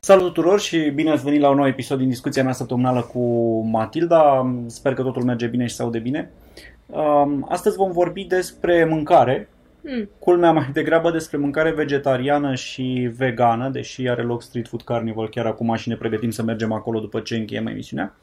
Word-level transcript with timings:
Salut 0.00 0.24
tuturor 0.24 0.60
și 0.60 0.90
bine 0.90 1.10
ați 1.10 1.24
venit 1.24 1.40
la 1.40 1.50
un 1.50 1.56
nou 1.56 1.66
episod 1.66 1.98
din 1.98 2.08
discuția 2.08 2.42
mea 2.42 2.52
săptămânală 2.52 3.00
cu 3.02 3.20
Matilda. 3.60 4.54
Sper 4.66 4.94
că 4.94 5.02
totul 5.02 5.22
merge 5.22 5.46
bine 5.46 5.66
și 5.66 5.74
se 5.74 5.82
aude 5.82 5.98
bine. 5.98 6.30
Um, 6.86 7.46
astăzi 7.48 7.76
vom 7.76 7.92
vorbi 7.92 8.24
despre 8.24 8.84
mâncare. 8.84 9.48
Mm. 9.80 10.08
Culmea 10.18 10.52
mai 10.52 10.70
degrabă 10.72 11.10
despre 11.10 11.36
mâncare 11.36 11.70
vegetariană 11.70 12.54
și 12.54 13.10
vegană, 13.16 13.68
deși 13.68 14.08
are 14.08 14.22
loc 14.22 14.42
Street 14.42 14.68
Food 14.68 14.82
Carnival 14.82 15.28
chiar 15.28 15.46
acum 15.46 15.74
și 15.74 15.88
ne 15.88 15.96
pregătim 15.96 16.30
să 16.30 16.42
mergem 16.42 16.72
acolo 16.72 17.00
după 17.00 17.20
ce 17.20 17.36
încheiem 17.36 17.66
emisiunea. 17.66 18.14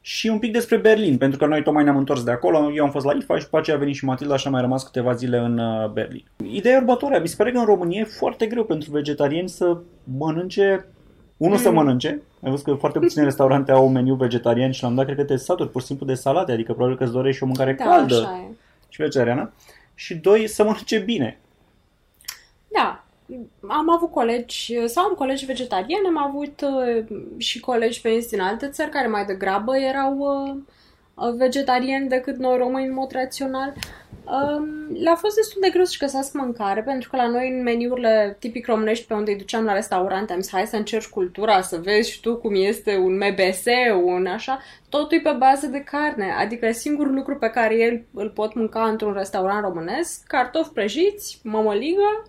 Și 0.00 0.28
un 0.28 0.38
pic 0.38 0.52
despre 0.52 0.76
Berlin, 0.76 1.16
pentru 1.16 1.38
că 1.38 1.46
noi 1.46 1.62
tocmai 1.62 1.84
ne-am 1.84 1.96
întors 1.96 2.24
de 2.24 2.30
acolo, 2.30 2.72
eu 2.74 2.84
am 2.84 2.90
fost 2.90 3.04
la 3.04 3.12
IFA 3.12 3.36
și 3.36 3.44
după 3.44 3.58
aceea 3.58 3.76
a 3.76 3.78
venit 3.78 3.94
și 3.94 4.04
Matilda 4.04 4.36
și 4.36 4.46
am 4.46 4.52
mai 4.52 4.62
rămas 4.62 4.84
câteva 4.84 5.12
zile 5.12 5.38
în 5.38 5.58
uh, 5.58 5.90
Berlin. 5.90 6.24
Ideea 6.50 6.74
e 6.74 6.78
următoarea, 6.78 7.20
mi 7.20 7.28
se 7.28 7.34
pare 7.36 7.52
că 7.52 7.58
în 7.58 7.64
România 7.64 8.00
e 8.00 8.04
foarte 8.04 8.46
greu 8.46 8.64
pentru 8.64 8.90
vegetariani 8.90 9.48
să 9.48 9.78
mănânce 10.18 10.86
unul 11.38 11.56
mm. 11.56 11.62
să 11.62 11.70
mănânce, 11.70 12.22
ai 12.42 12.50
văzut 12.50 12.64
că 12.64 12.74
foarte 12.74 12.98
puține 12.98 13.24
restaurante 13.30 13.72
au 13.72 13.86
un 13.86 13.92
meniu 13.92 14.14
vegetarian 14.14 14.70
și 14.70 14.82
l-am 14.82 14.94
dat, 14.94 15.04
cred 15.04 15.16
că 15.16 15.24
te 15.24 15.36
saturi 15.36 15.70
pur 15.70 15.80
și 15.80 15.86
simplu 15.86 16.06
de 16.06 16.14
salate, 16.14 16.52
adică 16.52 16.72
probabil 16.72 16.96
că 16.96 17.04
îți 17.04 17.12
dorești 17.12 17.36
și 17.36 17.42
o 17.42 17.46
mâncare 17.46 17.72
Da, 17.72 17.84
caldă 17.84 18.16
așa 18.16 18.48
e. 18.50 18.54
și 18.88 19.02
vegetariană. 19.02 19.52
Și 19.94 20.14
doi, 20.14 20.46
să 20.46 20.62
mănânce 20.62 20.98
bine. 20.98 21.38
Da. 22.72 23.04
Am 23.66 23.90
avut 23.90 24.10
colegi, 24.10 24.86
sau 24.86 25.04
am 25.04 25.14
colegi 25.14 25.44
vegetariani, 25.44 26.06
am 26.06 26.18
avut 26.18 26.60
uh, 26.60 27.04
și 27.36 27.60
colegi 27.60 28.00
veniți 28.00 28.28
din 28.28 28.40
alte 28.40 28.68
țări 28.68 28.90
care 28.90 29.06
mai 29.06 29.24
degrabă 29.24 29.76
erau 29.76 30.16
uh, 30.18 30.56
uh, 31.20 31.34
vegetariani 31.36 32.08
decât 32.08 32.36
noi 32.36 32.56
români 32.56 32.86
în 32.86 32.94
mod 32.94 33.12
rațional. 33.12 33.72
Um, 34.24 34.96
Le-a 35.02 35.14
fost 35.14 35.34
destul 35.36 35.60
de 35.60 35.70
greu 35.70 35.84
să-și 35.84 35.98
găsească 35.98 36.38
mâncare, 36.42 36.82
pentru 36.82 37.08
că 37.10 37.16
la 37.16 37.26
noi 37.26 37.48
în 37.50 37.62
meniurile 37.62 38.36
tipic 38.38 38.66
românești 38.66 39.06
pe 39.06 39.14
unde 39.14 39.30
îi 39.30 39.36
duceam 39.36 39.64
la 39.64 39.72
restaurante, 39.72 40.32
am 40.32 40.40
zis, 40.40 40.50
hai 40.50 40.66
să 40.66 40.76
încerci 40.76 41.08
cultura, 41.08 41.60
să 41.60 41.76
vezi 41.82 42.10
și 42.10 42.20
tu 42.20 42.36
cum 42.36 42.54
este 42.54 42.96
un 42.96 43.16
MBS, 43.16 43.64
un 44.04 44.26
așa, 44.26 44.58
totul 44.88 45.16
e 45.16 45.20
pe 45.20 45.34
bază 45.38 45.66
de 45.66 45.80
carne. 45.80 46.34
Adică 46.38 46.72
singurul 46.72 47.14
lucru 47.14 47.36
pe 47.36 47.48
care 47.48 47.76
el 47.78 48.02
îl 48.14 48.30
pot 48.30 48.54
mânca 48.54 48.84
într-un 48.84 49.12
restaurant 49.12 49.62
românesc, 49.62 50.26
cartofi 50.26 50.70
prăjiți, 50.72 51.40
mămăligă, 51.42 52.22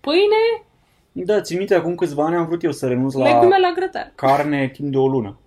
pâine, 0.00 0.64
Da, 1.12 1.40
țin 1.40 1.56
minte, 1.56 1.74
acum 1.74 1.94
câțiva 1.94 2.24
ani 2.24 2.34
am 2.36 2.46
vrut 2.46 2.62
eu 2.62 2.72
să 2.72 2.86
renunț 2.86 3.14
la 3.14 3.24
legume 3.24 3.58
la 3.58 3.72
grătar. 3.74 4.12
carne 4.14 4.68
timp 4.72 4.90
de 4.90 4.98
o 4.98 5.08
lună. 5.08 5.38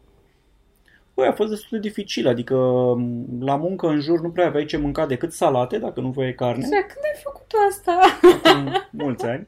Băi, 1.18 1.28
a 1.28 1.32
fost 1.34 1.50
destul 1.50 1.80
de 1.80 1.88
dificil, 1.88 2.28
adică 2.28 2.56
m, 2.98 3.26
la 3.40 3.56
muncă 3.56 3.88
în 3.88 4.00
jur 4.00 4.22
nu 4.22 4.30
prea 4.32 4.46
aveai 4.46 4.66
ce 4.66 4.78
mânca 4.78 5.06
decât 5.06 5.32
salate, 5.34 5.78
dacă 5.78 6.00
nu 6.00 6.10
voiai 6.10 6.34
carne, 6.34 6.64
Zicea, 6.64 6.80
când 6.82 7.04
ai 7.14 7.22
făcut 7.24 7.52
asta? 7.70 8.00
acum 8.44 8.72
mulți 8.92 9.26
ani. 9.26 9.48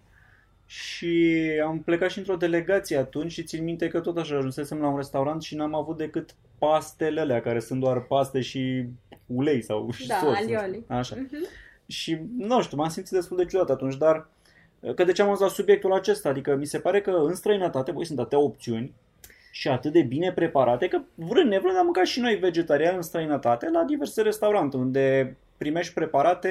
Și 0.65 1.35
am 1.65 1.79
plecat 1.79 2.09
și 2.09 2.17
într-o 2.17 2.35
delegație 2.35 2.97
atunci 2.97 3.31
și 3.31 3.43
țin 3.43 3.63
minte 3.63 3.87
că 3.87 3.99
tot 3.99 4.17
așa 4.17 4.35
ajunsesem 4.37 4.79
la 4.79 4.87
un 4.87 4.95
restaurant 4.97 5.41
și 5.41 5.55
n-am 5.55 5.75
avut 5.75 5.97
decât 5.97 6.35
pastele 6.57 7.19
alea, 7.19 7.41
care 7.41 7.59
sunt 7.59 7.79
doar 7.79 8.01
paste 8.01 8.41
și 8.41 8.85
ulei 9.25 9.61
sau 9.61 9.91
și 9.91 10.07
Da, 10.07 10.15
sos. 10.23 10.35
alioli. 10.35 10.83
Așa. 10.87 11.15
Mhm. 11.15 11.45
Și, 11.87 12.17
nu 12.37 12.61
știu, 12.61 12.77
m-am 12.77 12.89
simțit 12.89 13.13
destul 13.13 13.37
de 13.37 13.45
ciudat 13.45 13.69
atunci, 13.69 13.97
dar 13.97 14.27
că 14.95 15.03
de 15.03 15.11
ce 15.11 15.21
am 15.21 15.27
ajuns 15.27 15.49
la 15.49 15.55
subiectul 15.55 15.93
acesta? 15.93 16.29
Adică 16.29 16.55
mi 16.55 16.65
se 16.65 16.79
pare 16.79 17.01
că 17.01 17.11
în 17.11 17.35
străinătate, 17.35 17.91
voi 17.91 18.05
sunt 18.05 18.19
atâtea 18.19 18.39
opțiuni 18.39 18.93
și 19.51 19.67
atât 19.67 19.91
de 19.91 20.01
bine 20.01 20.31
preparate, 20.31 20.87
că 20.87 21.01
vrând 21.15 21.49
nevrând 21.49 21.77
am 21.77 21.83
mâncat 21.83 22.05
și 22.05 22.19
noi 22.19 22.35
vegetarian 22.35 22.95
în 22.95 23.01
străinătate 23.01 23.69
la 23.69 23.83
diverse 23.83 24.21
restaurante, 24.21 24.77
unde 24.77 25.37
primești 25.57 25.93
preparate 25.93 26.49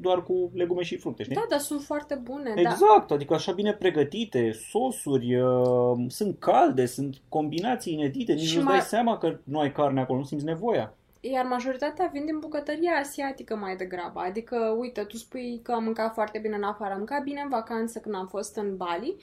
doar 0.00 0.22
cu 0.22 0.50
legume 0.54 0.82
și 0.82 0.96
fructe, 0.96 1.22
știi? 1.22 1.34
Da, 1.34 1.46
dar 1.50 1.58
sunt 1.58 1.82
foarte 1.82 2.14
bune, 2.14 2.52
da. 2.54 2.60
Exact, 2.60 3.10
adică 3.10 3.34
așa 3.34 3.52
bine 3.52 3.72
pregătite, 3.72 4.52
sosuri, 4.70 5.34
uh, 5.40 5.96
sunt 6.08 6.36
calde, 6.38 6.86
sunt 6.86 7.16
combinații 7.28 7.92
inedite, 7.92 8.32
nici 8.32 8.46
Și 8.46 8.54
nu-ți 8.54 8.66
mai- 8.66 8.76
dai 8.76 8.86
seama 8.86 9.18
că 9.18 9.36
nu 9.44 9.58
ai 9.58 9.72
carne 9.72 10.00
acolo, 10.00 10.18
nu 10.18 10.24
simți 10.24 10.44
nevoia. 10.44 10.94
Iar 11.20 11.44
majoritatea 11.44 12.10
vin 12.12 12.24
din 12.24 12.38
bucătăria 12.38 12.92
asiatică 13.00 13.56
mai 13.56 13.76
degrabă. 13.76 14.20
Adică, 14.20 14.76
uite, 14.78 15.00
tu 15.02 15.16
spui 15.16 15.60
că 15.62 15.72
am 15.72 15.84
mâncat 15.84 16.12
foarte 16.12 16.38
bine 16.38 16.56
în 16.56 16.62
afară, 16.62 16.90
am 16.92 16.96
mâncat 16.98 17.22
bine 17.22 17.40
în 17.40 17.48
vacanță 17.48 17.98
când 17.98 18.14
am 18.14 18.26
fost 18.26 18.56
în 18.56 18.76
Bali, 18.76 19.16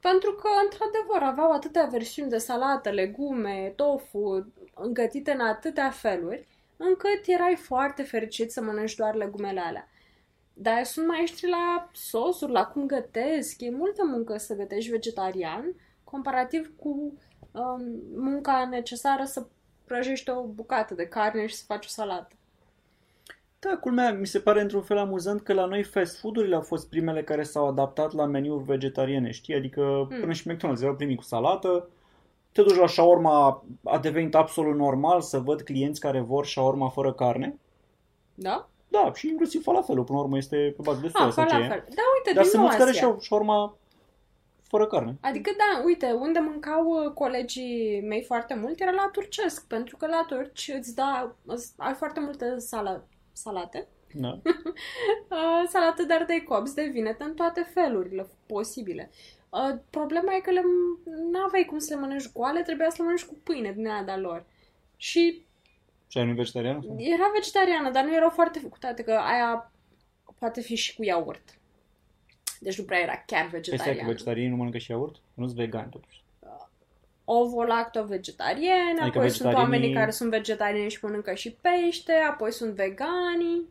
pentru 0.00 0.32
că, 0.32 0.48
într-adevăr, 0.62 1.22
aveau 1.22 1.52
atâtea 1.52 1.84
versiuni 1.84 2.30
de 2.30 2.38
salată, 2.38 2.90
legume, 2.90 3.72
tofu, 3.76 4.52
îngătite 4.74 5.32
în 5.32 5.40
atâtea 5.40 5.90
feluri, 5.90 6.46
încât 6.76 7.20
erai 7.26 7.56
foarte 7.56 8.02
fericit 8.02 8.52
să 8.52 8.62
mănânci 8.62 8.94
doar 8.94 9.14
legumele 9.14 9.60
alea. 9.60 9.88
Dar 10.52 10.84
sunt 10.84 11.06
maestri 11.06 11.48
la 11.48 11.90
sosuri, 11.92 12.52
la 12.52 12.66
cum 12.66 12.86
gătesc. 12.86 13.60
E 13.60 13.70
multă 13.70 14.04
muncă 14.04 14.36
să 14.36 14.54
gătești 14.54 14.90
vegetarian, 14.90 15.74
comparativ 16.04 16.72
cu 16.76 16.88
um, 17.52 17.82
munca 18.14 18.66
necesară 18.70 19.24
să 19.24 19.46
prăjești 19.84 20.30
o 20.30 20.42
bucată 20.42 20.94
de 20.94 21.06
carne 21.06 21.46
și 21.46 21.54
să 21.54 21.64
faci 21.66 21.84
o 21.84 21.88
salată. 21.88 22.34
Da, 23.60 23.76
culmea, 23.76 24.12
mi 24.12 24.26
se 24.26 24.40
pare 24.40 24.60
într-un 24.60 24.82
fel 24.82 24.98
amuzant 24.98 25.40
că 25.42 25.52
la 25.52 25.64
noi 25.64 25.82
fast 25.82 26.18
food-urile 26.18 26.54
au 26.54 26.60
fost 26.60 26.88
primele 26.88 27.22
care 27.24 27.42
s-au 27.42 27.66
adaptat 27.66 28.12
la 28.12 28.24
meniuri 28.24 28.64
vegetariene, 28.64 29.30
știi? 29.30 29.54
Adică 29.54 30.06
Hmm. 30.08 30.20
până 30.20 30.32
și 30.32 30.50
McDonald's 30.50 30.80
erau 30.82 30.94
primii 30.94 31.16
cu 31.16 31.22
salată, 31.22 31.88
te 32.52 32.62
duci 32.62 32.76
la 32.76 32.86
shawarma, 32.86 33.64
a 33.84 33.98
devenit 33.98 34.34
absolut 34.34 34.76
normal 34.76 35.20
să 35.20 35.38
văd 35.38 35.60
clienți 35.60 36.00
care 36.00 36.20
vor 36.20 36.46
shawarma 36.46 36.88
fără 36.88 37.12
carne. 37.12 37.58
Da? 38.34 38.68
Da, 38.88 39.12
și 39.14 39.28
inclusiv 39.28 39.62
falafelul, 39.62 40.04
până 40.04 40.18
la 40.18 40.24
urmă, 40.24 40.36
este 40.36 40.56
pe 40.76 40.82
bază 40.82 41.00
de 41.00 41.06
Ah, 41.06 41.12
soia 41.12 41.30
sau 41.30 41.44
ce 41.46 41.54
e. 41.54 41.58
falafel. 41.58 41.84
Da, 41.94 42.02
uite, 42.16 42.32
Dar 42.34 42.42
din 42.42 42.50
sunt 42.50 42.52
nou 42.54 42.62
mulți 42.62 42.76
care 42.78 42.90
Asia. 42.90 43.00
și-au 43.00 43.18
shawarma 43.20 43.76
fără 44.62 44.86
carne. 44.86 45.16
Adică 45.20 45.50
da, 45.56 45.82
uite, 45.84 46.12
unde 46.12 46.38
mâncau 46.38 46.84
uh, 46.86 47.12
colegii 47.12 48.00
mei 48.06 48.22
foarte 48.22 48.54
mult 48.54 48.80
era 48.80 48.90
la 48.90 49.08
turcesc, 49.12 49.66
pentru 49.66 49.96
că 49.96 50.06
la 50.06 50.24
turci 50.28 50.72
îți 50.78 50.94
da, 50.94 51.34
îți, 51.46 51.72
ai 51.76 51.94
foarte 51.94 52.20
multe 52.20 52.58
sala, 52.58 53.02
salate, 53.42 53.86
Da. 54.12 54.28
uh, 55.30 55.62
salate 55.68 56.04
de 56.04 56.14
ardei 56.14 56.42
copți, 56.44 56.74
de 56.74 56.84
vinete, 56.92 57.24
în 57.24 57.34
toate 57.34 57.60
felurile 57.74 58.26
posibile. 58.46 59.10
Uh, 59.50 59.78
problema 59.90 60.34
e 60.34 60.40
că 60.40 60.50
le 60.50 60.62
n-aveai 61.32 61.64
cum 61.64 61.78
să 61.78 61.94
le 61.94 62.00
mănânci 62.00 62.32
goale, 62.32 62.62
trebuia 62.62 62.88
să 62.90 62.94
le 62.98 63.02
mănânci 63.02 63.24
cu 63.24 63.34
pâine 63.42 63.72
din 63.72 63.88
aia 63.88 64.02
de-a 64.02 64.16
lor. 64.18 64.44
Și 64.96 65.44
Și 66.08 66.18
ai 66.18 66.26
nu 66.26 66.34
vegetarian? 66.34 66.82
sau? 66.82 66.96
era 66.98 67.30
vegetariană, 67.34 67.90
dar 67.90 68.04
nu 68.04 68.14
erau 68.14 68.30
foarte 68.30 68.58
făcute, 68.58 68.86
adică 68.86 69.18
aia 69.18 69.72
poate 70.38 70.60
fi 70.60 70.74
și 70.74 70.96
cu 70.96 71.02
iaurt. 71.04 71.58
Deci 72.60 72.78
nu 72.78 72.84
prea 72.84 72.98
era 72.98 73.22
chiar 73.26 73.48
Păi 73.50 73.60
stai 73.60 73.60
că 73.60 73.70
vegetariană. 73.70 74.08
vegetarianii 74.10 74.50
nu 74.50 74.56
mănâncă 74.56 74.78
și 74.78 74.90
iaurt? 74.90 75.16
Nu 75.34 75.44
sunt 75.46 75.56
vegani 75.58 75.90
totuși. 75.90 76.22
Ovo-lacto-vegetariene, 77.30 79.00
Adică 79.00 79.18
apoi 79.18 79.30
sunt 79.30 79.42
vegetarianii- 79.42 79.62
oamenii 79.62 79.92
care 79.94 80.10
sunt 80.10 80.30
vegetariani 80.30 80.90
și 80.90 80.98
mănâncă 81.02 81.34
și 81.34 81.56
pește, 81.60 82.12
apoi 82.12 82.52
sunt 82.52 82.74
vegani, 82.74 83.62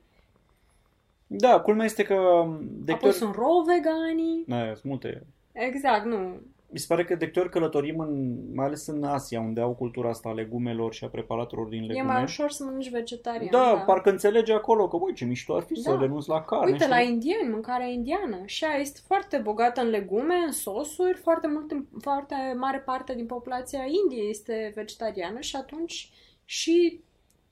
Da, 1.27 1.59
culmea 1.59 1.85
este 1.85 2.03
că 2.03 2.45
de 2.61 2.91
apoi 2.91 2.93
câte 2.93 3.05
ori... 3.05 3.15
sunt 3.15 3.35
ro-vegani. 3.35 4.43
Da, 4.47 4.63
sunt 4.65 4.83
multe. 4.83 5.23
Exact, 5.51 6.05
nu. 6.05 6.41
Mi 6.69 6.79
se 6.79 6.85
pare 6.87 7.03
că 7.03 7.15
de 7.15 7.25
câte 7.25 7.39
ori 7.39 7.49
călătorim, 7.49 7.99
în, 7.99 8.37
mai 8.53 8.65
ales 8.65 8.87
în 8.87 9.03
Asia, 9.03 9.39
unde 9.39 9.61
au 9.61 9.73
cultura 9.75 10.09
asta 10.09 10.29
a 10.29 10.33
legumelor 10.33 10.93
și 10.93 11.03
a 11.03 11.07
preparatelor 11.07 11.67
din 11.67 11.83
E 11.83 11.85
legume. 11.85 12.13
mai 12.13 12.23
ușor 12.23 12.49
să 12.49 12.63
mănânci 12.63 12.89
vegetarian. 12.89 13.51
da, 13.51 13.83
parcă 13.85 14.09
înțelege 14.09 14.53
acolo 14.53 14.87
că, 14.87 14.97
băi, 14.97 15.13
ce 15.13 15.25
mișto 15.25 15.55
ar 15.55 15.61
fi 15.63 15.75
să 15.75 15.91
Da. 15.91 15.99
renunți 15.99 16.29
la 16.29 16.43
carne. 16.43 16.65
Uite, 16.65 16.77
știi? 16.77 16.89
la 16.89 16.99
indieni, 17.01 17.49
mâncarea 17.49 17.85
indiană. 17.87 18.37
Și 18.45 18.65
aia 18.65 18.79
este 18.79 18.99
foarte 19.07 19.37
bogată 19.37 19.81
în 19.81 19.89
legume, 19.89 20.35
în 20.45 20.51
sosuri, 20.51 21.17
foarte, 21.17 21.47
mult, 21.47 21.71
foarte 22.01 22.35
mare 22.57 22.77
parte 22.79 23.15
din 23.15 23.25
populația 23.25 23.81
Indiei 24.03 24.29
este 24.29 24.71
vegetariană 24.75 25.39
și 25.39 25.55
atunci 25.55 26.09
și 26.45 26.99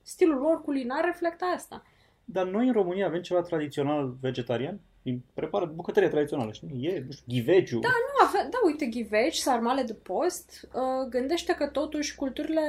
stilul 0.02 0.38
lor 0.40 0.62
culinar 0.62 1.04
reflectă 1.04 1.44
asta. 1.54 1.82
Dar 2.24 2.46
noi 2.46 2.66
în 2.66 2.72
România 2.72 3.06
avem 3.06 3.20
ceva 3.22 3.40
tradițional 3.40 4.14
vegetarian? 4.20 4.80
Din 5.06 5.22
prepară 5.34 5.64
bucătărie 5.74 6.08
tradițională, 6.08 6.52
știi? 6.52 6.86
E, 6.86 7.02
nu 7.06 7.12
știu, 7.12 7.24
ghiveciu. 7.28 7.78
Da, 7.78 7.88
nu 7.88 8.26
ave- 8.26 8.48
da, 8.50 8.58
uite, 8.64 8.86
ghiveci, 8.86 9.36
sarmale 9.36 9.82
de 9.82 9.94
post, 9.94 10.68
uh, 10.74 11.08
gândește 11.08 11.52
că 11.54 11.66
totuși 11.66 12.14
culturile 12.14 12.62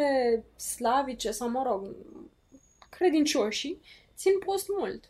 slavice 0.56 1.31
sau, 1.31 1.50
mă 1.50 1.63
rog, 1.66 1.95
credincioșii 2.89 3.81
țin 4.16 4.31
post 4.45 4.68
mult. 4.80 5.04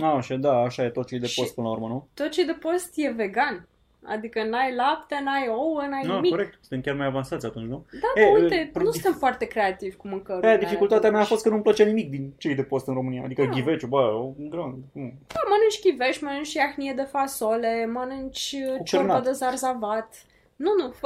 A, 0.00 0.06
așa, 0.16 0.34
da, 0.36 0.52
așa 0.56 0.84
e 0.84 0.90
tot 0.90 1.06
ce 1.06 1.14
e 1.14 1.18
de 1.18 1.26
Și- 1.26 1.40
post 1.40 1.54
până 1.54 1.66
la 1.66 1.72
urmă, 1.72 1.88
nu? 1.88 2.08
Tot 2.14 2.30
ce 2.30 2.40
e 2.40 2.44
de 2.44 2.52
post 2.60 2.92
e 2.94 3.10
vegan. 3.10 3.66
Adică 4.04 4.42
n-ai 4.44 4.74
lapte, 4.74 5.20
n-ai 5.24 5.48
ouă, 5.48 5.82
n-ai 5.90 6.02
Nu, 6.06 6.14
nimic. 6.14 6.30
corect. 6.30 6.58
Suntem 6.60 6.80
chiar 6.80 6.94
mai 6.94 7.06
avansați 7.06 7.46
atunci, 7.46 7.68
nu? 7.68 7.86
Da, 7.92 8.20
E, 8.22 8.30
bă, 8.32 8.38
uite, 8.38 8.70
pro- 8.72 8.82
nu 8.82 8.90
suntem 8.90 9.12
foarte 9.12 9.44
creativi 9.46 9.96
cu 9.96 10.08
mâncărurile. 10.08 10.46
Aia, 10.48 10.56
alea, 10.56 10.68
dificultatea 10.68 11.10
mea 11.10 11.18
a 11.18 11.22
totuși. 11.22 11.32
fost 11.32 11.42
că 11.42 11.48
nu-mi 11.50 11.62
plăcea 11.62 11.84
nimic 11.84 12.10
din 12.10 12.32
ce 12.38 12.48
e 12.48 12.54
de 12.54 12.62
post 12.62 12.86
în 12.86 12.94
România. 12.94 13.22
Adică 13.24 13.42
Da. 13.44 13.48
ghiveciu, 13.50 13.86
bă, 13.86 14.00
un 14.38 14.48
grân. 14.48 14.74
mm. 14.92 15.12
Da, 15.26 15.40
mănânci 15.48 15.80
chiveș, 15.80 16.20
mănânci 16.20 16.52
iahnie 16.54 16.92
de 16.96 17.02
fasole, 17.02 17.86
mănânci 17.86 18.54
uh, 18.68 18.76
Cu 18.76 18.82
ciorbă 18.82 19.06
cernat. 19.06 19.24
de 19.24 19.30
zarzavat. 19.32 20.24
Nu, 20.56 20.70
nu. 20.78 20.92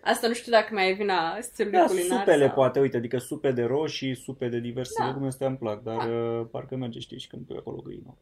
Asta 0.00 0.26
nu 0.28 0.32
știu 0.34 0.52
dacă 0.52 0.74
mai 0.74 0.90
e 0.90 0.92
vina 0.92 1.36
stilului 1.40 1.78
Da, 1.78 1.84
culinar. 1.84 2.18
supele 2.18 2.44
sau... 2.46 2.54
poate, 2.54 2.80
uite, 2.80 2.96
adică 2.96 3.18
supe 3.18 3.50
de 3.52 3.62
roșii, 3.62 4.14
supe 4.14 4.48
de 4.48 4.58
diverse 4.58 4.94
Da. 4.98 5.06
legume, 5.06 5.26
astea 5.26 5.46
îmi 5.46 5.56
plac, 5.56 5.82
dar 5.82 5.96
Da. 5.96 6.04
uh, 6.04 6.46
parcă 6.50 6.76
merge, 6.76 6.98
știi, 6.98 7.18
și 7.18 7.28
când 7.28 7.42
pe 7.46 7.54
acolo 7.58 7.76
găină. 7.84 8.14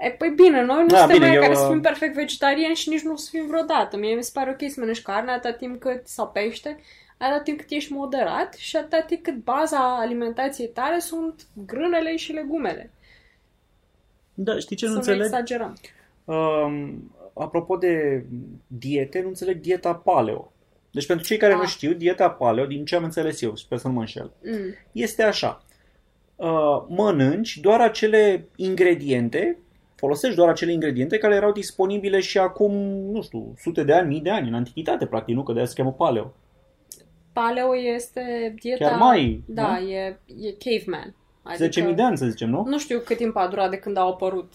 Ceva. 0.00 0.12
E, 0.12 0.16
păi 0.18 0.30
bine, 0.30 0.62
noi 0.64 0.80
nu 0.82 0.86
Da, 0.86 0.96
suntem 0.98 1.16
bine, 1.16 1.26
mai 1.26 1.36
eu, 1.36 1.42
care 1.42 1.54
să 1.54 1.62
uh, 1.64 1.70
fim 1.70 1.80
perfect 1.80 2.14
vegetariani 2.14 2.74
și 2.74 2.88
nici 2.88 3.02
nu 3.02 3.12
o 3.12 3.16
să 3.16 3.28
fim 3.30 3.46
vreodată. 3.46 3.96
Mie 3.96 4.14
mi 4.14 4.22
se 4.22 4.30
pare 4.34 4.50
ok 4.50 4.70
să 4.70 4.76
mănânci 4.80 5.02
carne 5.02 5.30
atâta 5.30 5.52
timp 5.54 5.80
cât, 5.80 6.06
sau 6.06 6.28
pește, 6.28 6.78
atâta 7.18 7.40
timp 7.42 7.58
cât 7.58 7.70
ești 7.70 7.92
moderat 7.92 8.54
și 8.54 8.76
atâta 8.76 9.00
timp 9.00 9.22
cât 9.22 9.34
baza 9.36 9.98
alimentației 9.98 10.68
tale 10.68 10.98
sunt 10.98 11.46
grânele 11.66 12.16
și 12.16 12.32
legumele. 12.32 12.90
Da, 14.34 14.58
știi 14.58 14.76
ce 14.76 14.84
nu 14.86 14.90
să 14.90 14.96
nu 14.96 15.02
înțeleg? 15.02 15.24
exagerăm. 15.24 15.76
Um, 16.24 17.12
apropo 17.34 17.76
de 17.76 18.24
diete, 18.66 19.20
nu 19.20 19.28
înțeleg 19.28 19.60
dieta 19.60 19.94
paleo. 19.94 20.52
Deci 20.90 21.06
pentru 21.06 21.26
cei 21.26 21.36
care 21.36 21.52
Ah. 21.52 21.58
nu 21.58 21.66
știu, 21.66 21.92
dieta 21.92 22.30
paleo, 22.30 22.66
din 22.66 22.84
ce 22.84 22.96
am 22.96 23.04
înțeles 23.04 23.42
eu, 23.42 23.56
sper 23.56 23.78
să 23.78 23.86
nu 23.88 23.92
mă 23.94 24.00
înșel, 24.00 24.32
Mm. 24.44 24.74
este 24.92 25.22
așa. 25.22 25.64
Uh, 26.36 26.84
mănânci 26.88 27.56
doar 27.58 27.80
acele 27.80 28.48
ingrediente, 28.56 29.58
folosești 30.00 30.36
doar 30.36 30.48
acele 30.48 30.72
ingrediente 30.72 31.18
care 31.18 31.34
erau 31.34 31.52
disponibile 31.52 32.20
și 32.20 32.38
acum, 32.38 32.72
nu 33.12 33.22
știu, 33.22 33.54
sute 33.58 33.82
de 33.82 33.92
ani, 33.92 34.08
mii 34.08 34.20
de 34.20 34.30
ani, 34.30 34.48
în 34.48 34.54
antichitate, 34.54 35.06
practic, 35.06 35.34
nu? 35.34 35.42
Că 35.42 35.52
de-aia 35.52 35.66
se 35.68 35.74
cheamă 35.76 35.92
paleo. 35.92 36.32
Paleo 37.32 37.76
este 37.76 38.54
dieta... 38.60 38.88
Chiar 38.88 38.98
mai, 38.98 39.42
Da, 39.46 39.78
nu? 39.78 39.88
e, 39.88 40.18
e 40.40 40.54
caveman. 40.58 41.14
10.000 41.88 41.94
de 41.94 42.02
ani, 42.02 42.16
să 42.18 42.26
zicem, 42.26 42.50
nu? 42.50 42.64
Nu 42.66 42.78
știu 42.78 42.98
cât 43.04 43.16
timp 43.16 43.36
a 43.36 43.46
durat 43.46 43.70
de 43.70 43.76
când 43.76 43.96
au 43.96 44.08
apărut 44.08 44.52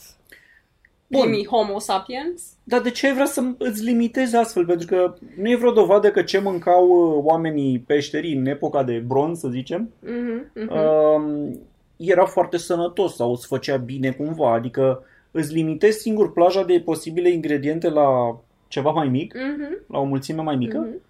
Bun. 1.07 1.21
primii 1.21 1.45
Homo 1.47 1.79
sapiens. 1.79 2.43
Dar 2.63 2.81
de 2.81 2.89
ce 2.91 3.07
ai 3.07 3.13
vrea 3.13 3.25
să 3.25 3.43
îți 3.57 3.83
limitezi 3.83 4.35
astfel? 4.35 4.65
Pentru 4.65 4.87
că 4.87 5.13
nu 5.37 5.49
e 5.49 5.55
vreo 5.55 5.71
dovadă 5.71 6.11
că 6.11 6.21
ce 6.21 6.39
mâncau 6.39 6.87
uh, 6.89 7.21
oamenii 7.23 7.79
peșterii 7.79 8.35
în 8.35 8.45
epoca 8.45 8.83
de 8.83 9.03
bronz, 9.07 9.39
să 9.39 9.47
zicem, 9.47 9.89
Mhm, 9.99 10.51
mhm. 10.55 10.71
um, 10.77 11.59
era 11.97 12.25
foarte 12.25 12.57
sănătos 12.57 13.15
sau 13.15 13.31
îți 13.31 13.47
făcea 13.47 13.77
bine 13.77 14.11
cumva. 14.11 14.53
Adică 14.53 15.03
îți 15.35 15.53
limitezi 15.53 15.99
singur 15.99 16.31
plaja 16.31 16.63
de 16.63 16.81
posibile 16.85 17.29
ingrediente 17.29 17.89
la 17.89 18.39
ceva 18.67 18.91
mai 18.91 19.07
mic, 19.07 19.33
Mhm, 19.33 19.83
la 19.87 19.99
o 19.99 20.03
mulțime 20.03 20.41
mai 20.41 20.55
mică 20.55 20.77
mhm. 20.77 21.01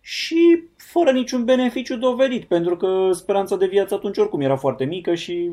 și 0.00 0.64
fără 0.76 1.10
niciun 1.10 1.44
beneficiu 1.44 1.96
dovedit, 1.96 2.44
pentru 2.44 2.76
că 2.76 3.10
speranța 3.12 3.56
de 3.56 3.66
viață 3.66 3.94
atunci 3.94 4.18
oricum 4.18 4.40
era 4.40 4.56
foarte 4.56 4.84
mică 4.84 5.14
și 5.14 5.50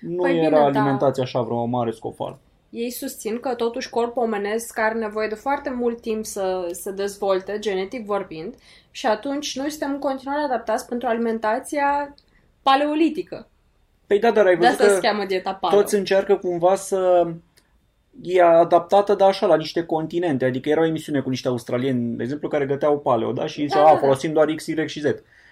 nu 0.00 0.22
Păi 0.22 0.36
era 0.36 0.46
bine, 0.48 0.58
da. 0.58 0.64
alimentația 0.64 1.22
așa 1.22 1.40
vreo 1.40 1.64
mare 1.64 1.90
scofală. 1.90 2.38
Ei 2.70 2.90
susțin 2.90 3.38
că 3.40 3.54
totuși 3.54 3.90
corpul 3.90 4.22
omenesc 4.22 4.78
are 4.78 4.98
nevoie 4.98 5.28
de 5.28 5.34
foarte 5.34 5.70
mult 5.70 6.00
timp 6.00 6.24
să 6.24 6.68
se 6.72 6.90
dezvolte, 6.90 7.56
genetic 7.58 8.06
vorbind, 8.06 8.54
și 8.90 9.06
atunci 9.06 9.56
noi 9.56 9.70
suntem 9.70 9.90
în 9.90 9.98
continuare 9.98 10.42
adaptați 10.42 10.86
pentru 10.86 11.08
alimentația 11.08 12.14
paleolitică. 12.62 13.48
Păi 14.06 14.18
da, 14.18 14.30
dar 14.30 14.46
ai 14.46 14.56
De 14.56 14.66
văzut 14.66 14.80
asta 14.80 14.86
că 14.86 15.00
se 15.00 15.06
cheamă 15.08 15.24
dieta 15.24 15.52
paleo. 15.54 15.80
toți 15.80 15.94
încearcă 15.94 16.36
cumva 16.36 16.74
să 16.74 17.30
e 18.22 18.42
adaptată, 18.42 19.14
dar 19.14 19.28
așa, 19.28 19.46
la 19.46 19.56
niște 19.56 19.84
continente. 19.84 20.44
Adică 20.44 20.68
era 20.68 20.80
o 20.80 20.86
emisiune 20.86 21.20
cu 21.20 21.28
niște 21.28 21.48
australieni, 21.48 22.16
de 22.16 22.22
exemplu, 22.22 22.48
care 22.48 22.66
găteau 22.66 22.98
paleo, 22.98 23.32
da? 23.32 23.46
Și 23.46 23.60
ziceau, 23.62 23.82
Da, 23.82 23.88
a, 23.88 23.92
da, 23.92 23.94
da. 24.00 24.00
folosim 24.00 24.32
doar 24.32 24.46
X, 24.54 24.66
Y 24.66 24.86
și 24.86 25.00
Z. 25.00 25.04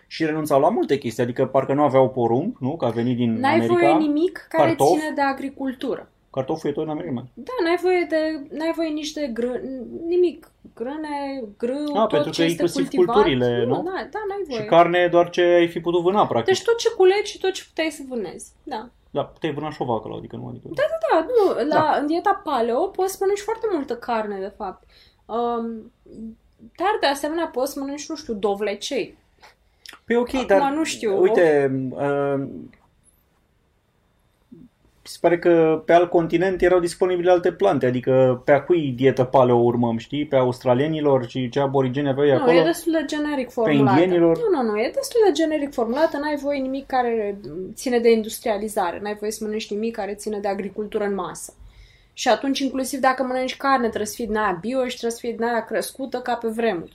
Și 0.07 0.25
renunțau 0.25 0.61
la 0.61 0.69
multe 0.69 0.99
chestii, 0.99 1.23
adică 1.23 1.47
parcă 1.47 1.75
nu 1.75 1.83
aveau 1.83 2.09
porumb, 2.11 2.57
nu? 2.61 2.77
Că 2.77 2.85
a 2.85 2.89
venit 2.91 3.17
din 3.17 3.39
N-ai 3.39 3.53
America. 3.55 3.75
voie 3.75 3.93
nimic 4.07 4.47
care 4.49 4.69
cartof. 4.69 4.89
ține 4.89 5.13
de 5.15 5.21
agricultură. 5.21 6.09
Cartoful 6.33 6.71
e 6.71 6.73
tot 6.73 6.85
în 6.85 6.91
America. 6.91 7.27
Da, 7.35 7.53
n-ai 7.65 7.79
voie 7.83 8.07
de, 8.09 8.47
n-ai 8.57 8.73
voie 8.77 8.89
nici 8.89 9.13
de 9.13 9.31
grân, 9.33 9.61
nimic, 10.07 10.51
grâne, 10.75 11.43
grâu, 11.59 11.87
Ah, 11.95 12.01
tot 12.01 12.09
pentru 12.09 12.31
ce 12.31 12.41
că 12.41 12.47
este 12.49 12.63
inclusiv 12.63 12.89
cultivat. 12.89 13.15
culturile, 13.15 13.65
nu? 13.67 13.75
Da, 13.75 13.81
da, 13.83 14.21
n-ai 14.29 14.43
voie. 14.49 14.61
Și 14.61 14.67
carne 14.67 14.99
e 14.99 15.09
doar 15.09 15.31
ce 15.31 15.43
ai 15.43 15.69
fi 15.69 15.81
putut 15.81 16.03
vâna, 16.03 16.27
practic. 16.27 16.55
Deci 16.55 16.65
tot 16.65 16.77
ce 16.79 16.89
culegi 16.97 17.31
și 17.31 17.39
tot 17.39 17.53
ce 17.53 17.65
puteai 17.69 17.91
să 17.91 18.03
vânezi. 18.09 18.53
Da. 18.63 18.89
Da, 19.11 19.25
puteai 19.25 19.53
vâna 19.53 19.71
și 19.71 19.83
o 19.83 19.85
vacă, 19.85 20.09
la 20.09 20.17
adică 20.17 20.37
nu, 20.37 20.47
adică... 20.49 20.69
Da, 20.75 20.83
da, 21.11 21.27
nu, 21.27 21.69
la, 21.69 21.75
Da. 21.75 21.97
în 22.01 22.07
dieta 22.07 22.41
paleo 22.45 22.87
poți 22.87 23.13
să 23.13 23.17
mănânci 23.21 23.41
foarte 23.41 23.67
multă 23.73 23.97
carne, 23.97 24.39
de 24.39 24.53
fapt. 24.57 24.83
Um, 25.27 25.93
dar, 26.77 26.97
de 27.01 27.07
asemenea, 27.07 27.47
poți 27.47 27.73
să 27.73 27.81
mănânci, 27.81 28.09
nu 28.09 28.17
știu, 28.17 28.35
dovlecei. 28.35 29.19
Păi 30.05 30.17
ok, 30.17 30.35
Acum 30.35 30.47
dar 30.47 30.73
nu 30.73 30.85
știu. 30.85 31.21
uite, 31.21 31.71
uh, 31.91 32.35
mi 32.37 32.78
se 35.09 35.19
pare 35.21 35.39
că 35.39 35.83
pe 35.85 35.93
alt 35.93 36.11
continent 36.11 36.63
erau 36.63 36.81
disponibile 36.81 37.31
alte 37.31 37.53
plante, 37.53 37.87
adică 37.87 38.43
pe 38.45 38.53
a 38.53 38.63
cui 38.63 38.93
dietă 38.97 39.25
paleo 39.25 39.57
urmăm, 39.57 39.97
știi? 39.99 40.27
Pe 40.27 40.37
australienilor 40.37 41.27
și 41.29 41.49
ce 41.49 41.61
aborigeni 41.61 42.09
aveau 42.09 42.27
ei 42.27 42.33
Nu, 42.33 42.39
acolo? 42.39 42.57
e 42.57 42.63
destul 42.63 42.93
de 42.93 43.05
generic 43.07 43.51
formulată. 43.51 44.01
indienilor? 44.01 44.37
Nu, 44.37 44.63
nu, 44.63 44.71
nu, 44.71 44.79
e 44.79 44.91
destul 44.95 45.21
de 45.27 45.33
generic 45.33 45.73
formulată, 45.73 46.17
n-ai 46.19 46.37
voie 46.37 46.61
nimic 46.61 46.87
care 46.87 47.39
ține 47.75 47.99
de 47.99 48.11
industrializare, 48.13 48.99
n-ai 49.03 49.17
voie 49.19 49.31
să 49.31 49.45
mănânci 49.45 49.71
nimic 49.71 49.97
care 49.97 50.15
ține 50.15 50.39
de 50.39 50.49
agricultură 50.49 51.05
în 51.05 51.15
masă. 51.15 51.53
Și 52.13 52.29
atunci, 52.29 52.59
inclusiv 52.59 53.01
dacă 53.01 53.23
mănânci 53.23 53.57
carne, 53.57 53.87
trebuie 53.87 54.07
să 54.07 54.15
fie 54.15 54.27
din 54.27 54.37
aia 54.37 54.59
bio 54.61 54.81
și 54.87 54.97
trebuie 54.97 55.11
să 55.11 55.19
fie 55.21 55.33
din 55.33 55.43
aia 55.45 55.65
crescută 55.65 56.19
ca 56.19 56.35
pe 56.35 56.49
vremuri. 56.49 56.93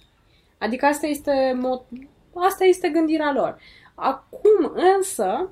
Adică 0.58 0.86
asta 0.86 1.08
este, 1.08 1.32
mo- 1.58 2.08
asta 2.34 2.64
este 2.66 2.90
gândirea 2.90 3.32
lor. 3.36 3.58
Acum, 3.96 4.72
însă, 4.98 5.50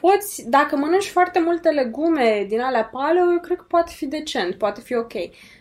poți, 0.00 0.48
dacă 0.50 0.76
mănânci 0.76 1.08
foarte 1.10 1.40
multe 1.40 1.68
legume 1.70 2.44
din 2.48 2.60
alea 2.60 2.84
paleo, 2.92 3.22
eu 3.32 3.40
cred 3.40 3.56
că 3.56 3.64
poate 3.68 3.92
fi 3.94 4.06
decent, 4.06 4.54
poate 4.54 4.80
fi 4.80 4.94
ok. 4.94 5.12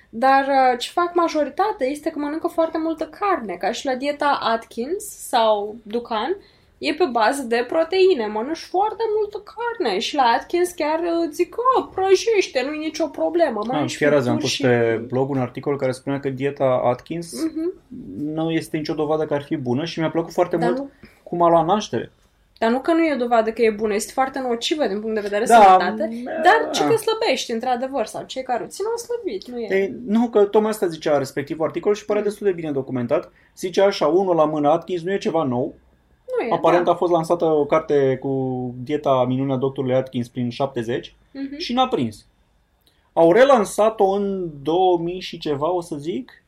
Dar 0.09 0.45
uh, 0.47 0.77
ce 0.79 0.89
fac 0.89 1.11
majoritatea 1.13 1.87
este 1.87 2.09
că 2.09 2.19
mănâncă 2.19 2.47
foarte 2.47 2.77
multă 2.77 3.05
carne, 3.19 3.53
ca 3.53 3.71
și 3.71 3.85
la 3.85 3.95
dieta 3.95 4.39
Atkins 4.41 5.03
sau 5.27 5.75
Dukan, 5.83 6.37
e 6.77 6.93
pe 6.93 7.05
bază 7.11 7.41
de 7.43 7.65
proteine, 7.67 8.25
mănânci 8.27 8.57
foarte 8.57 9.03
multă 9.17 9.43
carne 9.53 9.99
și 9.99 10.15
la 10.15 10.23
Atkins 10.23 10.71
chiar 10.71 10.99
uh, 10.99 11.29
zic 11.31 11.49
că 11.49 11.61
oh, 11.77 11.87
prăjește, 11.95 12.61
nu 12.65 12.73
e 12.73 12.77
nicio 12.77 13.07
problemă. 13.07 13.59
Ah, 13.63 13.67
mănânci 13.71 13.97
chiar 13.97 14.13
azi 14.13 14.29
am 14.29 14.37
fripturi 14.37 14.61
pus 14.61 14.69
pe 14.69 15.05
blog 15.07 15.29
un 15.29 15.39
articol 15.39 15.77
care 15.77 15.91
spunea 15.91 16.19
că 16.19 16.29
dieta 16.29 16.81
Atkins 16.83 17.43
Mhm. 17.43 17.73
nu 18.33 18.51
este 18.51 18.77
nicio 18.77 18.93
dovadă 18.93 19.25
că 19.25 19.33
ar 19.33 19.41
fi 19.43 19.55
bună 19.57 19.85
și 19.85 19.99
mi-a 19.99 20.09
plăcut 20.09 20.31
foarte 20.33 20.57
Dar 20.57 20.67
mult 20.69 20.81
nu- 20.81 20.89
cum 21.23 21.41
a 21.41 21.49
luat 21.49 21.65
naștere. 21.65 22.11
Dar 22.63 22.71
nu 22.71 22.79
că 22.79 22.91
nu 22.93 23.03
e 23.03 23.13
o 23.13 23.17
dovadă 23.17 23.51
că 23.51 23.61
e 23.61 23.69
bună, 23.69 23.93
este 23.93 24.11
foarte 24.11 24.39
nocivă 24.39 24.87
din 24.87 24.99
punct 24.99 25.15
de 25.15 25.21
vedere 25.21 25.45
Da, 25.45 25.55
sănătate, 25.55 26.07
m- 26.09 26.23
dar 26.43 26.69
ce 26.71 26.81
da. 26.83 26.87
că 26.89 26.95
slăbești, 26.95 27.51
într-adevăr, 27.51 28.05
sau 28.05 28.23
cei 28.25 28.43
care 28.43 28.63
o 28.63 28.67
țin 28.67 28.85
au 28.85 28.95
slăbit, 28.97 29.47
nu 29.47 29.59
e... 29.59 29.75
Ei, 29.75 29.95
nu, 30.05 30.27
că 30.29 30.43
tocmai 30.43 30.69
asta 30.71 30.87
zicea 30.87 31.17
respectivul 31.17 31.65
articol 31.65 31.93
și 31.93 32.05
părea 32.05 32.21
Mm. 32.21 32.27
destul 32.27 32.47
de 32.47 32.53
bine 32.53 32.71
documentat. 32.71 33.31
Zicea 33.57 33.85
așa, 33.85 34.07
unul 34.07 34.35
la 34.35 34.45
mână, 34.45 34.69
Atkins 34.69 35.01
nu 35.01 35.11
e 35.11 35.17
ceva 35.17 35.43
nou. 35.43 35.73
nu 36.39 36.45
e, 36.45 36.51
Aparent 36.53 36.85
da. 36.85 36.91
a 36.91 36.95
fost 36.95 37.11
lansată 37.11 37.45
o 37.45 37.65
carte 37.65 38.17
cu 38.21 38.73
dieta 38.83 39.25
minunea 39.27 39.55
doctorului 39.55 39.95
Atkins 39.95 40.27
prin 40.27 40.49
70 40.49 41.15
Mhm. 41.31 41.57
și 41.57 41.73
n-a 41.73 41.87
prins. 41.87 42.25
Au 43.13 43.31
relansat-o 43.31 44.05
în 44.09 44.49
2000 44.63 45.19
și 45.19 45.37
ceva, 45.37 45.71
o 45.73 45.81
să 45.81 45.95
zic, 45.95 46.42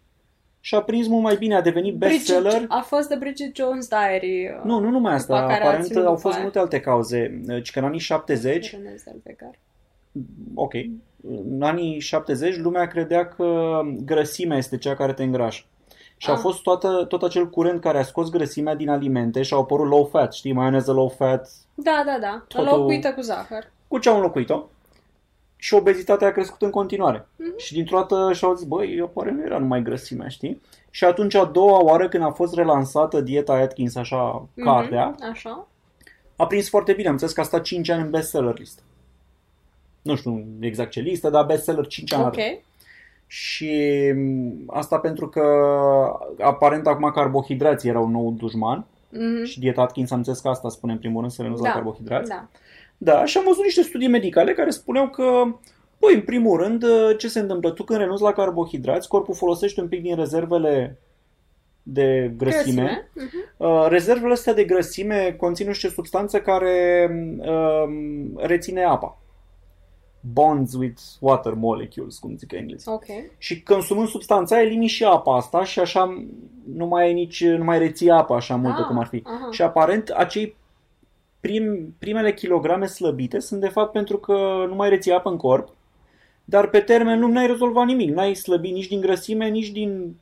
și 0.65 0.75
a 0.75 0.81
prins 0.81 1.07
mult 1.07 1.23
mai 1.23 1.35
bine, 1.35 1.55
a 1.55 1.61
devenit 1.61 1.95
bestseller. 1.95 2.41
Bridget, 2.51 2.65
a 2.71 2.81
fost 2.87 3.07
de 3.09 3.15
Bridget 3.15 3.55
Jones 3.55 3.87
Diary. 3.87 4.53
uh, 4.57 4.63
Nu, 4.63 4.79
nu 4.79 4.89
numai 4.89 5.13
asta, 5.13 5.35
după 5.35 5.47
care 5.47 5.63
a 5.63 5.65
aparent 5.65 5.85
ținut 5.85 6.03
au 6.05 6.09
după 6.09 6.21
fost 6.21 6.33
aia. 6.33 6.43
multe 6.43 6.59
alte 6.59 6.79
cauze. 6.79 7.41
Ci 7.63 7.71
că 7.71 7.79
în 7.79 7.85
anii 7.85 7.99
70 7.99 8.69
Renée 8.75 8.95
Zellweger. 8.95 9.49
ok, 10.53 10.73
în 11.51 11.61
anii 11.61 11.99
70 11.99 12.57
lumea 12.57 12.87
credea 12.87 13.27
că 13.27 13.79
grăsimea 14.05 14.57
este 14.57 14.77
cea 14.77 14.95
care 14.95 15.13
te 15.13 15.23
îngrașă. 15.23 15.63
Și 16.17 16.29
a 16.29 16.33
Ah. 16.33 16.39
fost 16.39 16.61
toată, 16.61 17.05
tot 17.07 17.23
acel 17.23 17.49
curent 17.49 17.81
care 17.81 17.97
a 17.97 18.03
scos 18.03 18.29
grăsimea 18.29 18.75
din 18.75 18.89
alimente 18.89 19.41
și 19.41 19.53
au 19.53 19.59
apărut 19.61 19.87
low 19.89 20.05
fat, 20.05 20.33
știi, 20.33 20.51
maioneză 20.53 20.91
low 20.91 21.07
fat, 21.09 21.49
Da, 21.75 22.03
da, 22.05 22.17
da. 22.21 22.43
Totul- 22.47 22.67
Înlocuită 22.73 23.11
cu 23.13 23.21
zahăr. 23.21 23.71
cu 23.87 23.97
ce 23.97 24.09
au 24.09 24.15
înlocuit-o. 24.15 24.63
Și 25.65 25.73
obezitatea 25.73 26.27
a 26.27 26.31
crescut 26.31 26.61
în 26.61 26.69
continuare. 26.69 27.27
Mhm. 27.35 27.57
Și 27.57 27.73
dintr-o 27.73 27.97
dată 27.97 28.33
și-au 28.33 28.53
zis, 28.53 28.65
băi, 28.67 28.95
eu 28.97 29.07
pare 29.07 29.31
nu 29.31 29.43
era 29.45 29.57
numai 29.57 29.81
grăsimea, 29.81 30.27
știi? 30.27 30.61
Și 30.89 31.03
atunci 31.05 31.33
a 31.35 31.45
doua 31.45 31.83
oară 31.83 32.09
când 32.09 32.23
a 32.23 32.29
fost 32.31 32.53
relansată 32.55 33.21
dieta 33.21 33.53
Atkins, 33.53 33.95
așa, 33.95 34.47
cartea, 34.63 35.05
Mhm, 35.05 35.29
Așa. 35.31 35.67
a 36.35 36.47
prins 36.47 36.69
foarte 36.69 36.93
bine. 36.93 37.05
Am 37.07 37.11
înțeles 37.13 37.33
că 37.33 37.41
a 37.41 37.43
stat 37.43 37.61
5 37.61 37.89
ani 37.89 38.01
în 38.01 38.09
bestseller 38.09 38.57
list. 38.57 38.79
Nu 40.01 40.15
știu 40.15 40.45
exact 40.59 40.89
ce 40.91 40.99
listă, 40.99 41.29
dar 41.29 41.45
bestseller 41.45 41.87
5 41.87 42.13
ani 42.13 42.23
Ok. 42.23 42.31
are. 42.33 42.63
Și 43.27 43.71
m, 44.15 44.51
asta 44.67 44.97
pentru 44.97 45.27
că 45.29 45.41
aparent 46.39 46.87
acum 46.87 47.11
carbohidrații 47.11 47.89
erau 47.89 48.07
nou 48.07 48.31
dușman 48.37 48.85
Mhm. 49.09 49.43
și 49.43 49.59
dieta 49.59 49.81
Atkins 49.81 50.11
am 50.11 50.17
înțeles 50.17 50.39
că 50.39 50.47
asta 50.47 50.69
spune 50.69 50.93
în 50.93 50.99
primul 50.99 51.19
rând 51.19 51.31
să 51.31 51.41
renunți 51.41 51.63
la 51.63 51.71
carbohidrați. 51.71 52.29
Da. 52.29 52.47
Da, 53.05 53.25
și 53.25 53.37
am 53.37 53.43
văzut 53.47 53.63
niște 53.63 53.81
studii 53.81 54.07
medicale 54.07 54.53
care 54.53 54.69
spuneau 54.69 55.09
că, 55.09 55.43
păi, 55.99 56.13
în 56.13 56.21
primul 56.21 56.61
rând, 56.61 56.83
ce 57.17 57.27
se 57.27 57.39
întâmplă? 57.39 57.71
Tu 57.71 57.83
când 57.83 57.99
renunți 57.99 58.21
la 58.23 58.31
carbohidrați, 58.31 59.07
corpul 59.07 59.33
folosește 59.35 59.81
un 59.81 59.87
pic 59.87 60.01
din 60.01 60.15
rezervele 60.15 60.99
de 61.83 62.33
grăsime. 62.37 62.61
Grăsime. 62.81 63.09
Mhm. 63.15 63.67
Uh, 63.67 63.85
rezervele 63.89 64.33
astea 64.33 64.53
de 64.53 64.63
grăsime 64.63 65.35
conțin 65.37 65.67
niște 65.67 65.87
substanțe 65.87 66.41
care 66.41 67.07
um, 67.37 68.37
reține 68.37 68.83
apa. 68.83 69.17
Bonds 70.33 70.73
with 70.73 71.01
water 71.19 71.53
molecules, 71.53 72.17
cum 72.17 72.35
zic 72.37 72.51
engleză. 72.51 72.91
Ok. 72.91 73.05
Și 73.37 73.63
consumând 73.63 74.07
substanța, 74.07 74.61
elimini 74.61 74.87
și 74.87 75.03
apa 75.03 75.35
asta 75.35 75.63
și 75.63 75.79
așa 75.79 76.25
nu 76.73 76.85
mai 76.85 77.03
ai 77.03 77.13
nici, 77.13 77.45
nu 77.45 77.63
mai 77.63 77.79
reții 77.79 78.09
apa 78.09 78.35
așa 78.35 78.55
multă 78.55 78.79
Ah, 78.81 78.87
cum 78.87 78.97
ar 78.99 79.05
fi. 79.07 79.21
aha. 79.25 79.47
Și 79.51 79.61
aparent 79.61 80.09
acei 80.09 80.55
prim, 81.45 81.95
primele 81.99 82.33
kilograme 82.33 82.85
slăbite 82.85 83.39
sunt 83.39 83.61
de 83.61 83.67
fapt 83.69 83.91
pentru 83.91 84.17
că 84.17 84.65
nu 84.67 84.75
mai 84.75 84.89
reții 84.89 85.11
apă 85.11 85.29
în 85.29 85.37
corp 85.37 85.75
dar 86.45 86.69
pe 86.69 86.79
termen 86.79 87.19
lung 87.19 87.33
n-ai 87.33 87.47
rezolvat 87.47 87.85
nimic. 87.85 88.09
N-ai 88.09 88.33
slăbit 88.33 88.73
nici 88.73 88.87
din 88.87 89.01
grăsime, 89.01 89.47
nici 89.47 89.69
din 89.69 90.15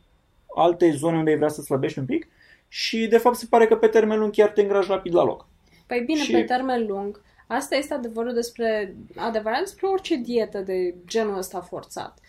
alte 0.56 0.92
zone 0.92 1.18
unde 1.18 1.30
ai 1.30 1.36
vrea 1.36 1.50
să 1.50 1.62
slăbești 1.62 2.00
un 2.00 2.06
pic 2.06 2.28
și 2.68 3.08
de 3.08 3.18
fapt 3.18 3.36
se 3.36 3.46
pare 3.50 3.68
că 3.68 3.76
pe 3.76 3.88
termen 3.88 4.20
lung 4.20 4.32
chiar 4.32 4.50
te 4.50 4.62
îngrași 4.62 4.90
rapid 4.90 5.14
la 5.14 5.24
loc. 5.24 5.48
Păi 5.88 6.04
bine, 6.06 6.20
Și- 6.20 6.32
pe 6.32 6.44
termen 6.44 6.86
lung, 6.88 7.22
asta 7.48 7.76
este 7.76 7.94
adevărul 7.94 8.34
despre, 8.34 8.96
adevărat 9.16 9.60
despre 9.60 9.88
orice 9.88 10.16
dietă 10.16 10.60
de 10.60 10.96
genul 11.08 11.38
ăsta 11.38 11.62
forțat. 11.62 12.20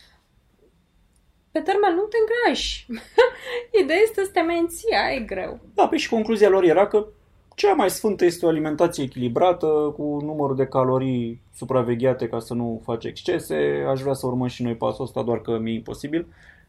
Pe 1.50 1.60
termen 1.60 1.94
lung 1.94 2.08
te 2.08 2.16
îngrași. 2.20 2.86
Ideea 3.82 3.98
este 4.02 4.24
să 4.24 4.30
te 4.32 4.40
menții, 4.40 4.94
aia 4.94 5.14
e 5.14 5.20
greu. 5.20 5.60
Da, 5.74 5.88
pe 5.88 5.96
și 5.96 6.08
concluzia 6.08 6.48
lor 6.48 6.64
era 6.64 6.86
că 6.86 7.06
cea 7.54 7.72
mai 7.72 7.90
sfântă 7.90 8.24
este 8.24 8.46
o 8.46 8.48
alimentație 8.48 9.04
echilibrată, 9.04 9.66
cu 9.96 10.20
numărul 10.24 10.56
de 10.56 10.66
calorii 10.66 11.40
supravegheate 11.54 12.28
ca 12.28 12.38
să 12.38 12.54
nu 12.54 12.80
faci 12.84 13.04
excese. 13.04 13.84
Aș 13.88 14.00
vrea 14.00 14.12
să 14.12 14.26
urmăm 14.26 14.48
și 14.48 14.62
noi 14.62 14.74
pasul 14.74 15.04
ăsta, 15.04 15.22
doar 15.22 15.40
că 15.40 15.58
mi-e 15.58 15.74
imposibil. 15.74 16.26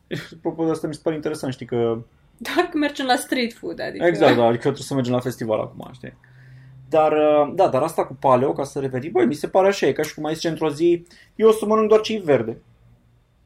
Apropo 0.37 0.65
de 0.65 0.71
asta 0.71 0.87
mi 0.87 0.93
se 0.93 0.99
pare 1.03 1.15
interesant, 1.15 1.53
știi 1.53 1.65
că... 1.65 1.97
Doar 2.37 2.65
că 2.71 2.77
mergem 2.77 3.05
la 3.05 3.15
street 3.15 3.53
food, 3.53 3.79
adică... 3.79 4.05
Exact, 4.05 4.35
da, 4.35 4.43
adică 4.43 4.61
trebuie 4.61 4.83
să 4.83 4.93
mergem 4.93 5.13
la 5.13 5.19
festival 5.19 5.59
acum, 5.59 5.89
știi? 5.93 6.13
Dar, 6.89 7.11
uh, 7.11 7.51
da, 7.55 7.67
dar 7.67 7.81
asta 7.81 8.05
cu 8.05 8.13
paleo, 8.19 8.53
ca 8.53 8.63
să 8.63 8.79
revenim, 8.79 9.11
băi, 9.11 9.25
mi 9.25 9.33
se 9.33 9.47
pare 9.47 9.67
așa, 9.67 9.87
e 9.87 9.91
ca 9.91 10.01
și 10.01 10.13
cum 10.13 10.25
ai 10.25 10.33
zice 10.33 10.47
într-o 10.47 10.69
zi, 10.69 11.05
eu 11.35 11.47
o 11.47 11.51
să 11.51 11.65
mănânc 11.65 11.87
doar 11.87 12.01
cei 12.01 12.17
verde. 12.17 12.57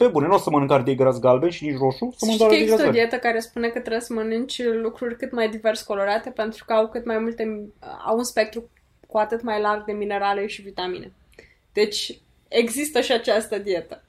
Pe 0.02 0.08
bune, 0.08 0.28
nu 0.28 0.34
o 0.34 0.38
să 0.38 0.50
mănânc 0.50 0.72
ardei 0.72 0.96
gras 0.96 1.20
galben 1.20 1.50
și 1.50 1.66
nici 1.66 1.78
roșu, 1.78 2.14
să 2.18 2.26
Știi 2.26 2.28
mănânc 2.28 2.38
că 2.40 2.44
doar 2.44 2.50
ardei 2.52 2.66
gras 2.66 2.70
există 2.70 2.82
o 2.82 2.86
galben. 2.86 3.02
dietă 3.02 3.18
care 3.28 3.40
spune 3.40 3.68
că 3.68 3.80
trebuie 3.80 4.02
să 4.02 4.14
mănânci 4.14 4.62
lucruri 4.82 5.18
cât 5.18 5.32
mai 5.32 5.50
divers 5.50 5.82
colorate 5.82 6.30
pentru 6.30 6.64
că 6.66 6.74
au 6.74 6.88
cât 6.88 7.06
mai 7.06 7.18
multe, 7.18 7.70
au 8.06 8.18
un 8.18 8.24
spectru 8.24 8.70
cu 9.08 9.18
atât 9.18 9.42
mai 9.42 9.62
larg 9.62 9.86
de 9.86 9.92
minerale 9.92 10.48
și 10.48 10.62
vitamine. 10.62 11.12
Deci 11.74 12.20
există 12.48 13.02
și 13.02 13.12
această 13.12 13.58
dietă. 13.58 14.04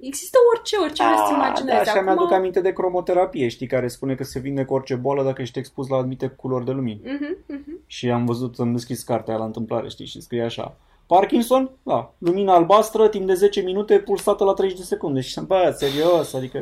Există 0.00 0.38
orice, 0.54 0.76
orice 0.76 1.02
vrei 1.02 1.16
să 1.16 1.24
Da, 1.30 1.34
imaginezi. 1.34 1.78
așa 1.78 1.90
Acum... 1.90 2.04
mi-aduc 2.04 2.32
aminte 2.32 2.60
de 2.60 2.72
cromoterapie, 2.72 3.48
știi, 3.48 3.66
care 3.66 3.88
spune 3.88 4.14
că 4.14 4.24
se 4.24 4.38
vinde 4.38 4.64
cu 4.64 4.74
orice 4.74 4.94
boală 4.94 5.22
dacă 5.22 5.42
ești 5.42 5.58
expus 5.58 5.88
la 5.88 5.96
anumite 5.96 6.26
culori 6.26 6.64
de 6.64 6.70
lumină. 6.70 7.00
Mhm, 7.04 7.36
mhm. 7.46 7.80
Și 7.86 8.10
am 8.10 8.24
văzut, 8.24 8.58
am 8.58 8.72
deschis 8.72 9.02
cartea 9.02 9.36
la 9.36 9.44
întâmplare, 9.44 9.88
știi, 9.88 10.06
și 10.06 10.20
scrie 10.20 10.42
așa. 10.42 10.76
Parkinson, 11.06 11.70
da, 11.82 12.14
lumina 12.18 12.54
albastră, 12.54 13.08
timp 13.08 13.26
de 13.26 13.34
10 13.34 13.60
minute, 13.60 13.98
pulsată 13.98 14.44
la 14.44 14.52
30 14.54 14.78
de 14.78 14.84
secunde. 14.84 15.20
Și 15.20 15.40
bă, 15.40 15.74
serios, 15.76 16.32
adică... 16.34 16.58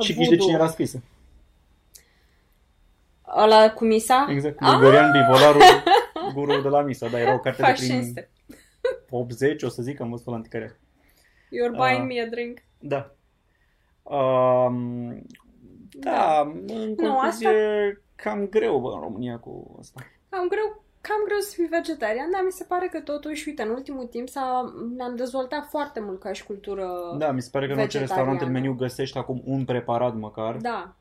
Și 0.00 0.12
știi 0.12 0.14
de 0.14 0.24
Voodoo. 0.24 0.44
cine 0.44 0.54
era 0.56 0.66
scrisă. 0.68 1.02
Ăla 3.36 3.70
cu 3.72 3.84
misa? 3.84 4.26
Exact, 4.30 4.56
Ah! 4.60 4.68
Gregorian 4.78 5.12
Bivolarul, 5.12 5.62
guru 6.34 6.60
de 6.60 6.68
la 6.68 6.80
Misa, 6.82 7.08
da, 7.08 7.18
era 7.20 7.34
o 7.34 7.38
carte 7.38 7.62
de 7.62 7.72
prin 7.72 7.86
Fasciniste. 7.88 8.30
80, 9.10 9.62
o 9.62 9.68
să 9.68 9.82
zic, 9.82 10.00
am 10.00 10.10
văzut 10.10 10.26
la 10.26 10.34
anticare. 10.34 10.80
You're 11.46 11.76
buying 11.76 12.00
Ah. 12.00 12.06
me 12.06 12.20
a 12.20 12.26
drink. 12.26 12.58
Da. 12.78 13.10
Um, 14.02 15.22
da, 15.90 16.40
în 16.66 16.94
concluzie, 16.96 17.52
cam 18.16 18.46
greu, 18.46 18.78
bă, 18.80 18.90
în 18.94 19.00
România 19.00 19.38
cu 19.38 19.76
asta. 19.80 20.00
Cam 20.28 20.48
greu, 20.48 20.84
cam 21.06 21.20
greu 21.26 21.38
să 21.38 21.52
fii 21.54 21.66
vegetarian, 21.78 22.30
dar 22.30 22.42
mi 22.44 22.50
se 22.60 22.64
pare 22.64 22.86
că 22.92 23.00
totuși, 23.00 23.48
uite, 23.48 23.62
în 23.62 23.68
ultimul 23.70 24.04
timp 24.06 24.28
s-a, 24.28 24.74
ne-am 24.96 25.16
dezvoltat 25.16 25.64
foarte 25.68 26.00
mult 26.00 26.20
ca 26.20 26.32
și 26.32 26.44
cultură. 26.44 26.86
Da, 27.18 27.30
mi 27.32 27.42
se 27.42 27.48
pare 27.52 27.66
că 27.66 27.72
în 27.72 27.78
orice 27.78 27.98
Vegetariană. 27.98 28.30
restaurant 28.30 28.54
în 28.56 28.60
meniu 28.62 28.78
găsești 28.84 29.18
acum 29.18 29.42
un 29.44 29.64
preparat 29.64 30.14
măcar 30.16 30.56
Da. 30.56 30.94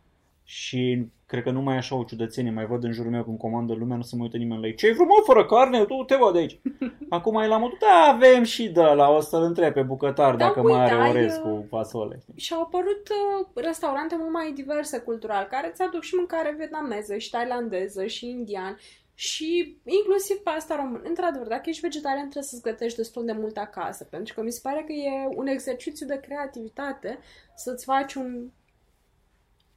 și 0.44 1.08
cred 1.26 1.44
că 1.44 1.52
nu 1.52 1.62
mai 1.62 1.76
e 1.76 1.78
așa 1.78 1.96
o 1.96 2.04
ciudățenie. 2.04 2.52
Mai 2.52 2.66
văd 2.66 2.84
în 2.84 2.92
jurul 2.92 3.12
meu 3.12 3.24
când 3.24 3.38
comandă 3.38 3.74
lumea, 3.74 3.96
nu 3.98 4.02
se 4.02 4.16
mai 4.16 4.26
uită 4.26 4.38
nimeni 4.38 4.62
la 4.62 4.68
ei. 4.68 4.76
Ce-ai 4.76 4.94
vrut, 4.94 5.08
mă, 5.08 5.14
fără 5.26 5.46
carne? 5.46 5.86
Tu 5.86 6.04
te 6.08 6.16
văd 6.16 6.34
de 6.34 6.40
aici. 6.40 6.60
Acum 7.10 7.36
e 7.36 7.48
la 7.48 7.58
modul, 7.58 7.78
da, 7.80 8.12
avem 8.14 8.44
și 8.44 8.70
de 8.70 8.82
la 8.82 9.10
o 9.10 9.20
să-l 9.20 9.44
întreb 9.44 9.74
pe 9.74 9.82
bucătar 9.82 10.36
Da, 10.36 10.46
dacă 10.46 10.60
uite, 10.60 10.72
mai 10.72 10.86
are 10.86 11.02
ai, 11.02 11.10
orez 11.10 11.36
uh, 11.36 11.42
cu 11.42 11.66
fasole. 11.70 12.20
Și 12.36 12.54
au 12.54 12.62
apărut 12.62 13.08
uh, 13.10 13.48
restaurante 13.64 14.16
mult 14.20 14.32
mai 14.32 14.52
diverse 14.52 15.00
cultural, 15.00 15.48
care 15.52 15.72
ți 15.76 15.82
aduc 15.82 16.02
și 16.02 16.16
mâncare 16.16 16.54
vietnameză, 16.58 17.18
și 17.18 17.30
tailandeză, 17.30 18.06
și 18.06 18.30
indian, 18.30 18.78
și 19.18 19.78
inclusiv 19.84 20.38
pe 20.38 20.50
asta 20.50 20.76
român. 20.76 21.02
Într-adevăr, 21.04 21.48
dacă 21.48 21.70
ești 21.70 21.82
vegetarian, 21.82 22.22
trebuie 22.30 22.44
să-ți 22.44 22.62
gătești 22.62 22.98
destul 22.98 23.26
de 23.26 23.32
mult 23.32 23.58
acasă, 23.58 24.04
pentru 24.04 24.34
că 24.34 24.42
mi 24.42 24.52
se 24.52 24.60
pare 24.64 24.84
că 24.88 24.92
e 24.92 25.28
un 25.36 25.48
exercițiu 25.48 26.06
de 26.06 26.20
creativitate 26.20 27.20
să-ți 27.56 27.86
faci 27.86 28.14
un, 28.14 28.50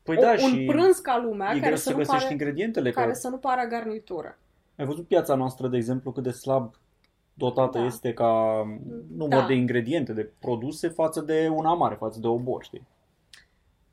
Păi 0.02 0.16
o, 0.16 0.20
da, 0.20 0.30
un 0.30 0.36
și 0.36 0.64
prânz 0.64 0.98
ca 0.98 1.18
lumea, 1.18 1.46
e 1.46 1.50
care 1.50 1.60
greu 1.60 1.76
să, 1.76 1.82
să 1.82 1.90
nu 1.90 1.96
găsești 1.96 2.20
pare, 2.22 2.32
ingredientele. 2.32 2.90
care 2.90 3.10
Că... 3.10 3.14
să 3.14 3.28
nu 3.28 3.36
pară 3.36 3.66
garnitură. 3.68 4.38
Ai 4.76 4.86
văzut 4.86 5.06
piața 5.06 5.34
noastră, 5.34 5.68
de 5.68 5.76
exemplu, 5.76 6.12
cât 6.12 6.22
de 6.22 6.30
slab 6.30 6.74
dotată 7.34 7.78
Da. 7.78 7.84
este 7.84 8.12
ca 8.12 8.62
număr 9.16 9.40
Da. 9.40 9.46
de 9.46 9.54
ingrediente, 9.54 10.12
de 10.12 10.30
produse 10.38 10.88
față 10.88 11.20
de 11.20 11.48
una 11.52 11.74
mare, 11.74 11.94
față 11.94 12.20
de 12.20 12.26
o 12.26 12.32
obor, 12.32 12.62
știi? 12.64 12.86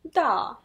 Da, 0.01 0.63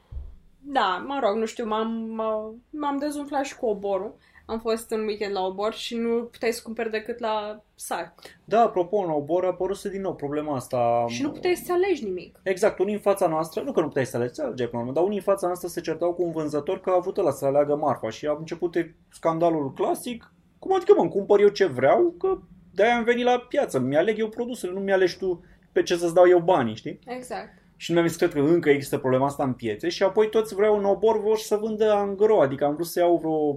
da, 0.62 1.04
mă 1.06 1.18
rog, 1.22 1.36
nu 1.36 1.46
știu, 1.46 1.66
m-am, 1.66 2.20
m- 2.20 2.62
m-am 2.70 2.98
dezumflat 2.98 3.44
și 3.44 3.56
cu 3.56 3.66
oborul. 3.66 4.14
Am 4.46 4.58
fost 4.58 4.90
în 4.90 5.04
weekend 5.04 5.34
la 5.34 5.40
obor 5.44 5.72
și 5.74 5.96
nu 5.96 6.22
puteai 6.24 6.52
să 6.52 6.60
cumperi 6.64 6.90
decât 6.90 7.18
la 7.18 7.62
sac. 7.74 8.12
Da, 8.44 8.60
apropo, 8.60 8.96
în 8.96 9.10
obor 9.10 9.44
a 9.44 9.48
apărut 9.48 9.82
din 9.82 10.00
nou 10.00 10.14
problema 10.14 10.54
asta. 10.56 11.04
Și 11.08 11.22
nu 11.22 11.30
puteai 11.30 11.54
să 11.54 11.72
alegi 11.72 12.04
nimic. 12.04 12.40
Exact, 12.42 12.78
unii 12.78 12.94
în 12.94 13.00
fața 13.00 13.26
noastră, 13.26 13.62
nu 13.62 13.72
că 13.72 13.80
nu 13.80 13.86
puteai 13.86 14.06
să 14.06 14.16
alegi, 14.16 14.40
alegeai 14.40 14.68
până 14.68 14.82
la 14.82 14.88
urmă, 14.88 14.92
dar 14.92 15.04
unii 15.04 15.16
în 15.16 15.22
fața 15.22 15.46
noastră 15.46 15.68
se 15.68 15.80
certau 15.80 16.12
cu 16.14 16.22
un 16.22 16.32
vânzător 16.32 16.80
că 16.80 16.90
a 16.90 16.94
avut 16.94 17.16
ăla 17.18 17.30
să 17.30 17.44
aleagă 17.44 17.76
marfa 17.76 18.10
și 18.10 18.26
a 18.26 18.36
început 18.38 18.74
e- 18.76 18.94
scandalul 19.08 19.72
clasic. 19.72 20.32
Cum 20.58 20.74
adică, 20.74 20.92
mă, 20.96 21.02
îmi 21.02 21.10
cumpăr 21.10 21.40
eu 21.40 21.48
ce 21.48 21.66
vreau, 21.66 22.14
că 22.18 22.38
de-aia 22.74 22.96
am 22.96 23.04
venit 23.04 23.24
la 23.24 23.38
piață, 23.48 23.78
mi-aleg 23.78 24.18
eu 24.18 24.28
produsele, 24.28 24.72
nu 24.72 24.80
mi-alegi 24.80 25.18
tu 25.18 25.44
pe 25.72 25.82
ce 25.82 25.96
să-ți 25.96 26.14
dau 26.14 26.28
eu 26.28 26.38
banii, 26.38 26.74
știi? 26.74 26.98
Exact. 27.06 27.59
Și 27.80 27.90
nu 27.90 27.96
mi-am 27.96 28.08
zis, 28.08 28.16
cred 28.16 28.32
că 28.32 28.38
încă 28.38 28.70
există 28.70 28.98
problema 28.98 29.26
asta 29.26 29.44
în 29.44 29.52
piețe 29.52 29.88
și 29.88 30.02
apoi 30.02 30.28
toți 30.28 30.54
vreau 30.54 30.76
un 30.76 30.84
obor 30.84 31.20
vor 31.20 31.38
să 31.38 31.56
vândă 31.56 31.92
angro, 31.92 32.40
adică 32.40 32.64
am 32.64 32.74
vrut 32.74 32.86
să 32.86 32.98
iau 32.98 33.16
vreo 33.16 33.56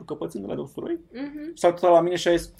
3-4 0.00 0.04
căpățâni 0.06 0.42
de 0.42 0.48
la 0.48 0.54
de 0.54 0.60
usturoi. 0.60 0.98
Mhm. 1.12 1.50
S-a 1.54 1.68
uitat 1.68 1.90
la 1.90 2.00
mine 2.00 2.16
și 2.16 2.28
a 2.28 2.36
zis, 2.36 2.54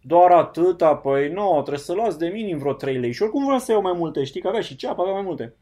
doar 0.00 0.30
atâta, 0.30 0.96
păi 0.96 1.28
nu, 1.28 1.52
trebuie 1.52 1.78
să 1.78 1.92
luați 1.92 2.18
de 2.18 2.28
minim 2.28 2.58
vreo 2.58 2.72
3 2.72 2.98
lei. 2.98 3.12
Și 3.12 3.22
oricum 3.22 3.44
vreau 3.44 3.58
să 3.58 3.72
iau 3.72 3.82
mai 3.82 3.92
multe, 3.92 4.24
știi, 4.24 4.40
că 4.40 4.48
avea 4.48 4.60
și 4.60 4.76
ceapă, 4.76 5.00
avea 5.00 5.12
mai 5.12 5.22
multe. 5.22 5.54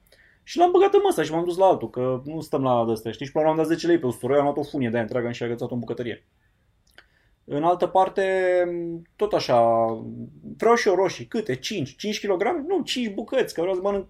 Și 0.43 0.59
l-am 0.59 0.71
băgat 0.71 0.95
în 0.95 1.01
măsă 1.05 1.23
și 1.23 1.33
m-am 1.33 1.45
dus 1.45 1.57
la 1.57 1.67
altul, 1.67 1.91
că 1.91 2.23
nu 2.25 2.41
stăm 2.41 2.63
la 2.63 2.95
de 3.05 3.11
știi? 3.11 3.27
Și 3.27 3.33
până 3.33 3.45
la 3.45 3.51
urmă 3.51 3.63
am 3.63 3.69
dat 3.69 3.77
10 3.77 3.87
lei 3.87 3.99
pe 3.99 4.07
usturoi, 4.07 4.39
am 4.39 4.45
luat 4.45 4.57
o 4.57 4.63
funie 4.63 4.89
de 4.89 4.95
aia 4.95 5.05
întreagă 5.05 5.31
și 5.31 5.43
a 5.43 5.47
agățat-o 5.47 5.75
în 5.75 5.81
bucătărie. 5.81 6.27
În 7.45 7.63
altă 7.63 7.87
parte, 7.87 8.25
tot 9.17 9.33
așa, 9.33 9.87
vreau 10.57 10.75
și 10.75 10.89
eu 10.89 10.95
roșii. 10.95 11.27
Câte? 11.27 11.57
5? 11.57 11.97
5 11.97 12.27
kg? 12.27 12.43
Nu, 12.67 12.81
5 12.85 13.15
bucăți, 13.15 13.55
că 13.55 13.61
vreau 13.61 13.77
să 13.77 13.83
mănânc 13.83 14.07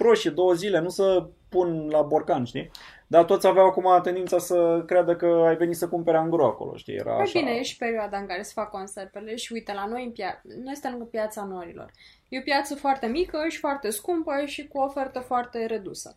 roșii 0.00 0.30
două 0.30 0.52
zile, 0.52 0.78
nu 0.80 0.88
să 0.88 1.26
pun 1.48 1.88
la 1.90 2.02
borcan, 2.02 2.44
știi? 2.44 2.70
Dar 3.06 3.24
toți 3.24 3.46
aveau 3.46 3.66
acum 3.66 4.00
tendința 4.02 4.38
să 4.38 4.82
creadă 4.86 5.16
că 5.16 5.26
ai 5.26 5.56
venit 5.56 5.76
să 5.76 5.88
cumpere 5.88 6.16
angro 6.16 6.46
acolo, 6.46 6.76
știi? 6.76 6.94
Era 6.94 7.12
Păi 7.12 7.22
așa. 7.22 7.38
bine, 7.38 7.50
e 7.50 7.62
și 7.62 7.76
perioada 7.76 8.18
în 8.18 8.26
care 8.26 8.42
se 8.42 8.52
fac 8.54 8.70
conservele 8.70 9.36
și 9.36 9.52
uite, 9.52 9.72
la 9.72 9.86
noi, 9.86 10.04
în 10.04 10.10
pia- 10.12 10.40
noi 10.42 10.72
suntem 10.72 10.90
lângă 10.90 11.04
piața 11.04 11.44
norilor. 11.44 11.90
E 12.28 12.38
o 12.38 12.42
piață 12.42 12.74
foarte 12.74 13.06
mică 13.06 13.38
și 13.48 13.58
foarte 13.58 13.90
scumpă 13.90 14.32
și 14.46 14.66
cu 14.68 14.78
o 14.78 14.84
ofertă 14.84 15.20
foarte 15.20 15.66
redusă. 15.66 16.16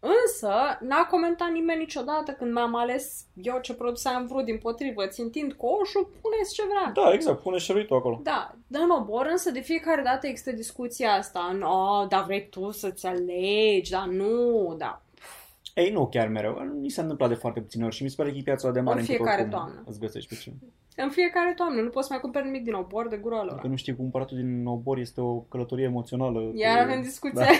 Însă, 0.00 0.52
n-a 0.80 1.06
comentat 1.10 1.50
nimeni 1.50 1.78
niciodată 1.80 2.32
când 2.32 2.52
m-am 2.52 2.74
ales 2.76 3.24
eu 3.34 3.58
ce 3.62 3.74
produse 3.74 4.08
am 4.08 4.26
vrut, 4.26 4.44
din 4.44 4.58
potrivă, 4.58 5.06
țintind 5.06 5.52
coșul, 5.52 6.10
puneți 6.20 6.54
ce 6.54 6.62
vrea. 6.68 7.04
Da, 7.04 7.12
exact, 7.12 7.40
pune 7.42 7.58
și 7.58 7.84
tu 7.86 7.94
acolo. 7.94 8.20
Da, 8.22 8.54
dă 8.66 8.78
în 8.78 8.90
obor, 8.90 9.26
însă 9.30 9.50
de 9.50 9.60
fiecare 9.60 10.02
dată 10.02 10.26
există 10.26 10.52
discuția 10.52 11.12
asta. 11.12 11.56
Nu, 11.58 12.06
dar 12.08 12.24
vrei 12.24 12.48
tu 12.48 12.70
să-ți 12.70 13.06
alegi, 13.06 13.90
dar 13.90 14.06
nu, 14.06 14.74
da. 14.78 15.00
Ei, 15.74 15.90
nu 15.90 16.06
chiar 16.06 16.28
mereu. 16.28 16.52
Mi 16.80 16.88
se 16.88 17.00
întâmplă 17.00 17.28
de 17.28 17.34
foarte 17.34 17.60
puține 17.60 17.84
ori 17.84 17.94
și 17.94 18.02
mi 18.02 18.08
se 18.08 18.14
pare 18.16 18.30
că 18.30 18.36
e 18.36 18.42
piața 18.42 18.70
de 18.70 18.80
mare 18.80 19.00
În 19.00 19.06
încât 19.08 19.16
fiecare 19.16 19.40
oricum 19.42 19.58
toamnă. 19.58 19.82
Îți 19.86 20.00
găsești 20.00 20.28
pe 20.28 20.40
cine. 20.40 20.54
În 20.96 21.10
fiecare 21.10 21.52
toamnă 21.56 21.80
nu 21.80 21.88
poți 21.88 22.10
mai 22.10 22.20
cumperi 22.20 22.44
nimic 22.44 22.64
din 22.64 22.72
obor 22.72 23.08
de 23.08 23.16
gura 23.16 23.42
lor. 23.42 23.52
Dacă 23.54 23.66
nu 23.66 23.76
știi 23.76 23.96
cumpăratul 23.96 24.36
din 24.36 24.66
obor 24.66 24.98
este 24.98 25.20
o 25.20 25.34
călătorie 25.38 25.84
emoțională. 25.84 26.50
Iar 26.54 26.76
cu- 26.76 26.82
avem 26.82 27.02
discuția. 27.02 27.44
Da. 27.44 27.50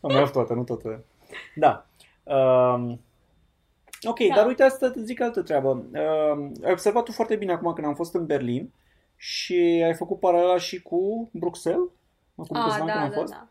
Am 0.00 0.12
mai 0.12 0.20
avut 0.20 0.32
toate, 0.32 0.54
nu 0.54 0.64
toate. 0.64 1.04
Da. 1.54 1.86
Um, 2.22 3.00
ok, 4.02 4.18
Da. 4.28 4.34
dar 4.34 4.46
uite 4.46 4.62
asta 4.62 4.90
te 4.90 5.00
zic 5.02 5.20
altă 5.20 5.42
treabă. 5.42 5.68
Um, 5.68 6.52
ai 6.64 6.72
observat 6.72 7.02
tu 7.04 7.12
foarte 7.12 7.36
bine 7.36 7.52
acum 7.52 7.72
când 7.72 7.86
am 7.86 7.94
fost 7.94 8.14
în 8.14 8.26
Berlin 8.26 8.72
și 9.16 9.82
ai 9.84 9.94
făcut 9.94 10.20
paralela 10.20 10.58
și 10.58 10.82
cu 10.82 11.28
Bruxelles, 11.32 11.88
acum 12.36 12.56
Ah, 12.56 12.62
câțiva 12.62 12.74
ani 12.84 12.86
da, 12.86 12.92
când 12.92 13.04
am 13.04 13.10
da, 13.10 13.16
fost, 13.16 13.32
da. 13.32 13.46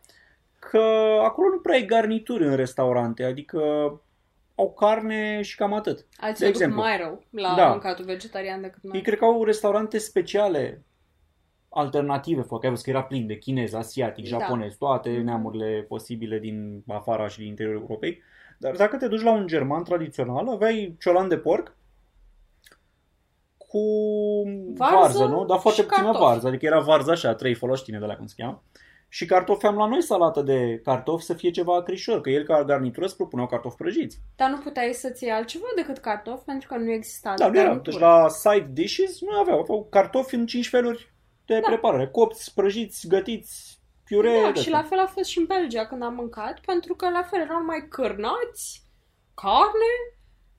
că 0.59 0.77
acolo 1.23 1.47
nu 1.49 1.59
prea 1.59 1.75
ai 1.75 1.85
garnituri 1.85 2.45
în 2.47 2.55
restaurante, 2.55 3.23
adică 3.23 3.59
au 4.55 4.71
carne 4.73 5.41
și 5.41 5.55
cam 5.55 5.73
atât. 5.73 6.05
Alții 6.19 6.39
De 6.43 6.45
o 6.49 6.51
duc 6.51 6.61
exemplu. 6.61 6.81
mai 6.81 6.97
rău 6.97 7.23
la 7.29 7.53
Da. 7.55 7.67
mâncatul 7.67 8.05
vegetarian 8.05 8.61
decât 8.61 8.83
noi. 8.83 8.95
Ei 8.97 9.01
cred 9.03 9.17
că 9.17 9.25
au 9.25 9.43
restaurante 9.43 9.97
speciale 9.97 10.81
alternative, 11.77 12.41
fă, 12.41 12.57
că 12.57 12.65
ai 12.65 12.69
văzut 12.71 12.85
că 12.85 12.89
era 12.89 13.03
plin 13.03 13.27
de 13.27 13.37
chinez, 13.37 13.73
asiatic, 13.73 14.29
Da. 14.29 14.37
japonez, 14.37 14.75
toate 14.75 15.09
Mhm. 15.09 15.23
neamurile 15.23 15.85
posibile 15.87 16.39
din 16.39 16.83
afara 16.87 17.27
și 17.27 17.37
din 17.37 17.47
interiorul 17.47 17.81
Europei. 17.81 18.21
Dar 18.57 18.75
dacă 18.75 18.97
te 18.97 19.07
duci 19.07 19.21
la 19.23 19.31
un 19.31 19.47
german 19.47 19.83
tradițional, 19.83 20.47
aveai 20.49 20.95
ciolan 20.99 21.27
de 21.27 21.37
porc 21.37 21.75
cu 23.57 23.79
Varză 24.75 24.95
varză, 24.99 25.25
nu? 25.25 25.45
Dar 25.45 25.59
foarte 25.59 25.81
și 25.81 25.87
puțină 25.87 26.05
cartofi. 26.05 26.25
varză, 26.29 26.47
adică 26.47 26.65
era 26.65 26.79
varză 26.79 27.11
așa, 27.11 27.33
trei 27.35 27.53
foloștine 27.53 27.99
de 27.99 28.05
la 28.05 28.15
cum 28.15 28.25
se 28.25 28.33
cheamă. 28.37 28.63
Și 29.09 29.25
cartofi 29.25 29.65
am 29.65 29.75
la 29.75 29.87
noi 29.87 30.01
salată 30.01 30.41
de 30.41 30.81
cartofi 30.83 31.23
să 31.23 31.33
fie 31.33 31.49
ceva 31.51 31.75
acrișor, 31.75 32.21
că 32.21 32.29
el 32.29 32.43
ca 32.43 32.63
garnitură 32.63 33.05
îți 33.05 33.15
propuneau 33.15 33.47
cartofi 33.47 33.75
prăjiți. 33.75 34.19
Dar 34.35 34.49
nu 34.49 34.57
puteai 34.57 34.93
să-ți 34.93 35.23
iei 35.23 35.31
altceva 35.33 35.65
decât 35.75 35.97
cartofi, 35.97 36.43
pentru 36.45 36.67
că 36.67 36.77
nu 36.77 36.91
exista 36.91 37.33
Da, 37.37 37.47
nu 37.47 37.59
era. 37.59 37.75
Deci 37.75 37.97
la 37.97 38.27
side 38.29 38.69
dishes 38.71 39.21
nu 39.21 39.39
aveau, 39.39 39.59
aveau 39.59 39.87
cartofi 39.89 40.35
în 40.35 40.45
cinci 40.45 40.69
feluri 40.69 41.13
de 41.47 41.59
Da. 41.59 41.67
preparare. 41.67 42.07
Copți, 42.07 42.53
prăjiți, 42.53 43.07
gătiți, 43.07 43.79
piure. 44.03 44.41
Da, 44.41 44.51
de 44.51 44.59
și 44.59 44.69
tot. 44.69 44.73
la 44.73 44.83
fel 44.83 44.99
a 44.99 45.05
fost 45.07 45.29
și 45.29 45.37
în 45.37 45.45
Belgia 45.45 45.85
când 45.87 46.03
am 46.03 46.13
mâncat, 46.13 46.59
pentru 46.59 46.95
că 46.95 47.09
la 47.09 47.23
fel 47.23 47.39
erau 47.41 47.63
mai 47.63 47.87
cârnați, 47.89 48.83
carne 49.33 49.93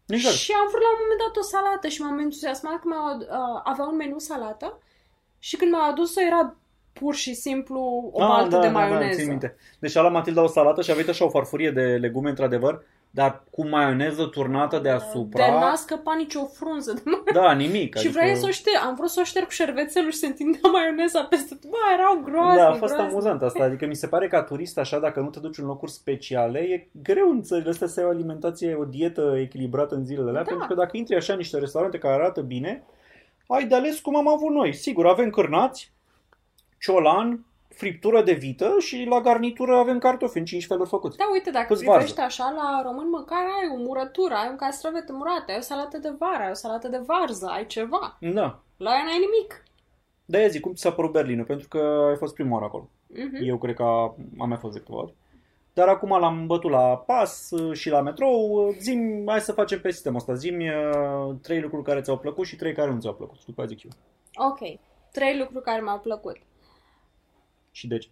Exact. 0.06 0.34
și 0.34 0.52
am 0.52 0.66
vrut 0.68 0.82
la 0.82 0.90
un 0.92 0.98
moment 1.00 1.20
dat 1.26 1.36
o 1.36 1.42
salată 1.46 1.88
și 1.88 2.00
m-am 2.02 2.18
entuziasmat 2.18 2.80
că 2.80 2.88
mi-au, 2.88 3.16
uh, 3.18 3.60
avea 3.64 3.84
un 3.84 3.96
meniu 3.96 4.18
salată 4.18 4.78
și 5.38 5.56
când 5.56 5.70
mi-au 5.70 5.90
adus-o 5.90 6.20
era 6.20 6.56
pur 6.98 7.14
și 7.14 7.34
simplu 7.34 8.10
o 8.12 8.22
Ah, 8.22 8.28
baltă 8.28 8.48
da, 8.56 8.60
de 8.60 8.66
da, 8.66 8.72
da, 8.72 8.78
maioneză. 8.78 9.18
țin 9.18 9.28
minte. 9.28 9.56
Deci 9.78 9.96
a 9.96 10.00
luat 10.00 10.12
Matilda 10.12 10.42
o 10.42 10.46
salată 10.46 10.82
și 10.82 10.90
a 10.90 10.94
venit 10.94 11.08
așa 11.08 11.24
o 11.24 11.28
farfurie 11.28 11.70
de 11.70 11.82
legume, 12.00 12.28
într-adevăr, 12.28 12.82
dar 13.10 13.44
cu 13.50 13.68
maioneză 13.68 14.24
turnată 14.26 14.78
deasupra. 14.78 15.44
De 15.44 15.50
n-a 15.50 15.74
scăpat 15.74 16.16
nicio 16.16 16.44
frunză 16.46 16.92
de 16.92 17.02
maioneză. 17.04 17.32
Da, 17.40 17.52
nimic. 17.52 17.96
Și 17.96 18.08
vrei 18.08 18.34
să 18.36 18.46
o 18.46 18.50
șterg, 18.50 18.76
am 18.86 18.94
vrut 18.94 19.10
să 19.10 19.18
o 19.20 19.24
șterg 19.24 19.44
cu 19.44 19.50
șervețelul 19.50 20.10
și 20.10 20.16
se 20.18 20.26
întindea 20.26 20.70
maioneza 20.72 21.22
peste 21.30 21.54
tot. 21.54 21.70
Bă, 21.70 21.76
erau 21.92 22.20
groaznic, 22.24 22.58
Da, 22.58 22.68
a 22.68 22.72
fost 22.72 22.92
groaznic. 22.92 23.10
amuzant 23.12 23.42
asta. 23.42 23.62
Adică 23.62 23.86
mi 23.86 23.94
se 23.94 24.06
pare 24.06 24.28
că 24.28 24.36
ca 24.36 24.42
turist, 24.42 24.78
așa, 24.78 24.98
dacă 24.98 25.20
nu 25.20 25.28
te 25.28 25.40
duci 25.40 25.58
în 25.58 25.66
locuri 25.66 25.90
speciale, 25.90 26.58
e 26.58 26.88
greu 27.02 27.30
în 27.30 27.42
țările 27.42 27.70
astea 27.70 27.86
să 27.86 28.00
ai 28.00 28.06
o 28.06 28.08
alimentație, 28.08 28.74
o 28.74 28.84
dietă 28.84 29.36
echilibrată 29.40 29.94
în 29.94 30.04
zilele 30.04 30.28
alea, 30.28 30.42
Da. 30.42 30.48
pentru 30.48 30.66
că 30.66 30.74
dacă 30.74 30.96
intri 30.96 31.16
așa 31.16 31.32
în 31.32 31.38
niște 31.38 31.58
restaurante 31.58 31.98
care 31.98 32.14
arată 32.14 32.40
bine, 32.40 32.82
ai 33.46 33.64
de 33.66 33.74
ales 33.74 34.00
cum 34.00 34.16
am 34.16 34.28
avut 34.28 34.50
noi. 34.50 34.72
Sigur, 34.74 35.06
avem 35.06 35.30
cârnați, 35.30 35.92
ciolan, 36.80 37.44
friptură 37.68 38.22
de 38.22 38.32
vită 38.32 38.74
și 38.78 39.06
la 39.10 39.20
garnitură 39.20 39.76
avem 39.76 39.98
cartofi 39.98 40.38
în 40.38 40.44
cinci 40.44 40.66
feluri 40.66 40.88
făcuți. 40.88 41.16
Da, 41.16 41.24
uite, 41.32 41.50
dacă 41.50 41.66
Cu-ți 41.66 41.84
privești 41.84 42.14
varză. 42.14 42.42
așa 42.42 42.54
la 42.56 42.82
român, 42.84 43.08
măcar 43.08 43.38
ai 43.38 43.68
o 43.78 43.82
murătură, 43.82 44.34
ai 44.34 44.48
un 44.50 44.56
castravete 44.56 45.12
murat, 45.12 45.48
ai 45.48 45.56
o 45.58 45.60
salată 45.60 45.98
de 45.98 46.12
vară, 46.18 46.42
ai 46.42 46.50
o 46.50 46.54
salată 46.54 46.88
de 46.88 47.00
varză, 47.06 47.46
ai 47.46 47.66
ceva. 47.66 48.16
Da. 48.20 48.60
La 48.76 48.90
aia 48.90 49.02
n-ai 49.04 49.18
nimic. 49.18 49.62
De 50.24 50.36
aia 50.36 50.48
zic, 50.48 50.60
cum 50.60 50.72
ți 50.74 50.80
s-a 50.82 50.92
părut 50.92 51.12
Berlinul? 51.12 51.44
Pentru 51.44 51.68
că 51.68 52.06
ai 52.08 52.16
fost 52.16 52.34
prima 52.34 52.52
oară 52.52 52.64
acolo. 52.64 52.88
Mhm. 53.06 53.38
Eu 53.42 53.58
cred 53.58 53.74
că 53.74 53.82
am 54.38 54.48
mai 54.48 54.56
fost 54.56 54.72
de 54.72 54.78
câteva 54.78 54.98
ori. 54.98 55.14
Dar 55.72 55.88
acum 55.88 56.18
l-am 56.20 56.46
bătut 56.46 56.70
la 56.70 56.96
pas 57.06 57.50
uh, 57.50 57.76
și 57.76 57.90
la 57.90 58.00
metrou. 58.00 58.70
Zim, 58.78 59.22
hai 59.26 59.40
să 59.40 59.52
facem 59.52 59.80
pe 59.80 59.90
sistemul 59.90 60.18
ăsta. 60.18 60.34
Zim 60.34 60.62
trei 61.42 61.60
lucruri 61.60 61.84
care 61.84 62.00
ți-au 62.00 62.18
plăcut 62.18 62.46
și 62.46 62.56
trei 62.56 62.72
care 62.72 62.90
nu 62.90 63.00
ți-au 63.00 63.14
plăcut. 63.14 63.38
Și 63.38 63.46
după 63.46 63.60
aia 63.60 63.68
zic 63.68 63.82
eu. 63.82 63.90
Ok. 64.48 64.58
Trei 65.12 65.38
lucruri 65.38 65.64
care 65.64 65.80
mi-au 65.82 65.98
plăcut. 65.98 66.36
Și 67.70 67.86
deci. 67.86 68.08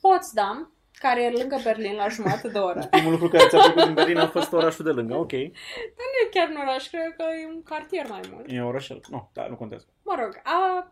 Potsdam, 0.00 0.72
care 0.92 1.22
e 1.22 1.30
lângă 1.30 1.58
Berlin 1.64 1.94
la 1.94 2.08
jumătate 2.08 2.48
de 2.48 2.58
oră. 2.58 2.86
Primul 2.90 3.10
lucru 3.12 3.28
care 3.28 3.48
ți-a 3.48 3.60
plăcut 3.60 3.84
din 3.84 3.94
Berlin 3.94 4.16
a 4.18 4.28
fost 4.28 4.52
orașul 4.52 4.84
de 4.84 4.90
lângă. 4.90 5.14
Ok. 5.14 5.32
E 5.32 5.52
nu 5.96 6.04
e 6.24 6.28
chiar 6.30 6.48
un 6.48 6.56
oraș, 6.56 6.88
cred 6.88 7.14
că 7.16 7.24
e 7.42 7.46
un 7.54 7.62
cartier 7.62 8.06
mai 8.08 8.20
mult. 8.32 8.66
orașel. 8.68 9.00
Nu, 9.10 9.28
da, 9.32 9.46
nu 9.46 9.56
contează. 9.56 9.86
Mă 10.04 10.14
rog, 10.18 10.40
a, 10.44 10.90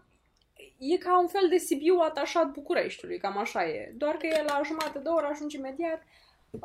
e 0.79 0.97
ca 0.97 1.19
un 1.21 1.27
fel 1.29 1.49
de 1.51 1.57
Sibiu 1.57 1.99
atașat 2.03 2.51
Bucureștiului, 2.51 3.19
cam 3.19 3.39
așa 3.39 3.67
e. 3.67 3.93
Doar 3.97 4.15
că 4.15 4.27
e 4.27 4.45
la 4.47 4.61
jumătate 4.65 4.99
de 4.99 5.09
oră, 5.09 5.27
ajungi 5.31 5.57
imediat. 5.57 6.03
Um, 6.51 6.61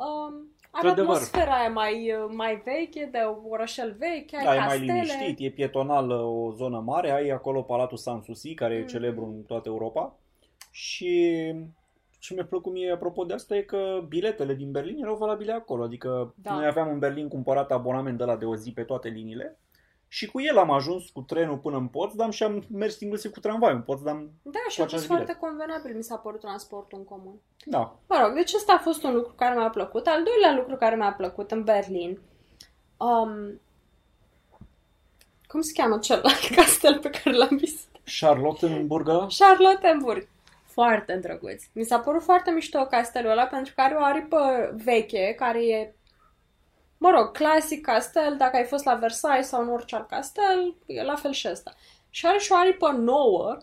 are 0.70 0.86
Într-adevăr. 0.88 1.14
atmosfera 1.14 1.54
aia 1.58 1.68
mai, 1.70 2.16
mai 2.28 2.62
veche, 2.64 3.08
de 3.12 3.18
orășel 3.48 3.96
vechi, 3.98 4.32
ai 4.34 4.44
Da, 4.44 4.54
e 4.54 4.58
mai 4.58 4.66
castele. 4.66 4.92
liniștit, 4.92 5.38
e 5.46 5.50
pietonal 5.50 6.10
o 6.10 6.52
zonă 6.52 6.78
mare. 6.78 7.10
Ai 7.10 7.28
acolo 7.28 7.62
Palatul 7.62 7.96
Sanssouci, 7.96 8.54
care 8.54 8.74
e 8.74 8.80
Mm. 8.80 8.86
celebru 8.86 9.24
în 9.24 9.42
toată 9.42 9.68
Europa. 9.68 10.14
Și 10.70 11.52
ce 12.18 12.34
mi-a 12.34 12.44
plăcut 12.44 12.72
mie 12.72 12.92
apropo 12.92 13.24
de 13.24 13.34
asta 13.34 13.56
e 13.56 13.60
că 13.62 14.04
biletele 14.08 14.54
din 14.54 14.70
Berlin 14.70 15.02
erau 15.02 15.16
valabile 15.16 15.52
acolo. 15.52 15.82
Adică 15.82 16.34
Da. 16.36 16.54
noi 16.54 16.66
aveam 16.66 16.88
în 16.88 16.98
Berlin 16.98 17.28
cumpărat 17.28 17.70
abonament 17.70 18.18
de 18.18 18.24
la 18.24 18.36
de 18.36 18.44
o 18.44 18.56
zi 18.56 18.72
pe 18.72 18.82
toate 18.82 19.08
liniile. 19.08 19.58
Și 20.08 20.26
cu 20.26 20.40
el 20.40 20.58
am 20.58 20.70
ajuns 20.70 21.08
cu 21.10 21.20
trenul 21.20 21.56
până 21.58 21.76
în 21.76 21.86
Potsdam 21.88 22.30
și 22.30 22.42
am 22.42 22.64
mers 22.70 23.00
inclusiv 23.00 23.30
cu 23.32 23.40
tramvaiul 23.40 23.76
în 23.76 23.82
Potsdam. 23.82 24.30
Da, 24.42 24.58
și 24.68 24.76
Cu 24.76 24.82
a 24.82 24.84
fost 24.84 24.94
același 24.94 25.06
foarte 25.06 25.24
bilet. 25.24 25.38
convenabil, 25.40 25.96
mi 25.96 26.02
s-a 26.02 26.16
părut 26.16 26.40
transportul 26.40 26.98
în 26.98 27.04
comun. 27.04 27.40
Da. 27.64 27.96
Mă 28.08 28.16
rog, 28.24 28.34
deci 28.34 28.52
ăsta 28.54 28.72
a 28.72 28.78
fost 28.82 29.02
un 29.04 29.14
lucru 29.14 29.32
care 29.36 29.56
mi-a 29.56 29.68
plăcut. 29.70 30.06
Al 30.06 30.22
doilea 30.24 30.54
lucru 30.60 30.76
care 30.76 30.96
mi-a 30.96 31.12
plăcut 31.12 31.50
în 31.50 31.64
Berlin, 31.64 32.20
um, 32.96 33.60
cum 35.46 35.60
se 35.60 35.72
cheamă 35.80 35.98
celălalt 35.98 36.48
castel 36.56 36.98
pe 36.98 37.10
care 37.10 37.36
l-am 37.36 37.56
vizitat? 37.56 38.00
Charlottenburg 38.20 39.08
ăla? 39.08 39.26
Charlottenburg. 39.38 40.28
Foarte 40.72 41.14
drăguț. 41.16 41.62
Mi 41.72 41.84
s-a 41.84 41.98
părut 41.98 42.22
foarte 42.22 42.50
mișto 42.50 42.86
castelul 42.86 43.30
ăla 43.30 43.44
pentru 43.46 43.72
că 43.74 43.80
are 43.80 43.94
o 43.94 44.02
aripă 44.02 44.70
veche 44.84 45.34
care 45.36 45.66
e, 45.66 45.94
mă 46.98 47.10
rog, 47.10 47.32
clasic 47.32 47.84
castel. 47.86 48.36
Dacă 48.36 48.56
ai 48.56 48.64
fost 48.64 48.84
la 48.84 48.94
Versailles 48.94 49.48
sau 49.48 49.62
în 49.62 49.68
orice 49.68 49.94
alt 49.96 50.08
castel, 50.08 50.76
e 50.86 51.02
la 51.02 51.14
fel 51.14 51.32
și 51.32 51.48
ăsta. 51.50 51.74
Și 52.10 52.26
are 52.26 52.38
și 52.38 52.52
o 52.52 52.56
aripă 52.56 52.90
nouă 52.90 53.56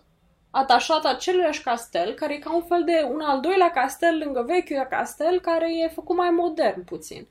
atașată 0.51 1.07
aceluiași 1.07 1.63
castel, 1.63 2.13
care 2.13 2.33
e 2.33 2.39
ca 2.39 2.55
un 2.55 2.63
fel 2.63 2.83
de 2.83 3.07
un 3.11 3.19
al 3.21 3.39
doilea 3.39 3.71
castel 3.71 4.17
lângă 4.17 4.41
vechiul 4.41 4.87
castel, 4.89 5.39
care 5.39 5.77
e 5.77 5.87
făcut 5.87 6.15
mai 6.15 6.29
modern 6.29 6.83
puțin. 6.83 7.27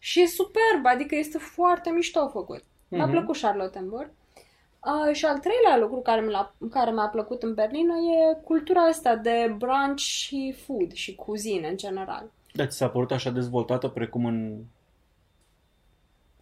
Și 0.00 0.20
e 0.22 0.26
superb, 0.26 0.86
adică 0.86 1.14
este 1.14 1.38
foarte 1.38 1.90
mișto 1.90 2.28
făcut. 2.28 2.64
Mi-a 2.88 3.04
Mhm. 3.04 3.10
plăcut 3.12 3.40
Charlottenburg. 3.40 4.10
Uh, 4.86 5.14
și 5.14 5.24
al 5.24 5.38
treilea 5.38 5.76
lucru 5.78 6.00
care, 6.00 6.20
mi-a, 6.20 6.54
care 6.70 6.90
mi-a 6.90 7.06
plăcut 7.08 7.42
în 7.42 7.54
Berlin 7.54 7.88
e 7.88 8.38
cultura 8.44 8.80
asta 8.80 9.16
de 9.16 9.54
brunch 9.58 9.98
și 10.00 10.54
food 10.66 10.92
și 10.92 11.14
cuzină 11.14 11.68
în 11.68 11.76
general. 11.76 12.24
Da, 12.52 12.66
ți 12.66 12.76
s-a 12.76 12.88
părut 12.88 13.10
așa 13.10 13.30
dezvoltată 13.30 13.88
precum 13.88 14.24
în 14.24 14.58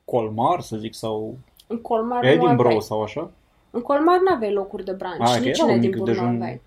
Colmar, 0.05 0.61
să 0.61 0.76
zic, 0.76 0.94
sau 0.94 1.38
În 1.66 1.81
Colmar 1.81 2.22
nu 2.22 2.29
Edinburgh 2.29 2.61
aveai. 2.64 2.81
sau 2.83 3.03
așa? 3.03 3.31
În 3.70 3.83
Colmar 3.83 4.18
nu 4.20 4.33
aveai 4.33 4.53
locuri 4.53 4.85
de 4.85 4.92
brunch, 4.92 5.20
Ah, 5.20 5.33
că 5.33 5.38
nici 5.44 5.59
era 5.59 5.66
în 5.66 5.72
un 5.72 5.79
mic 5.79 5.85
Edinburgh 5.88 6.16
nu 6.16 6.24
dejun. 6.24 6.35
aveai. 6.42 6.61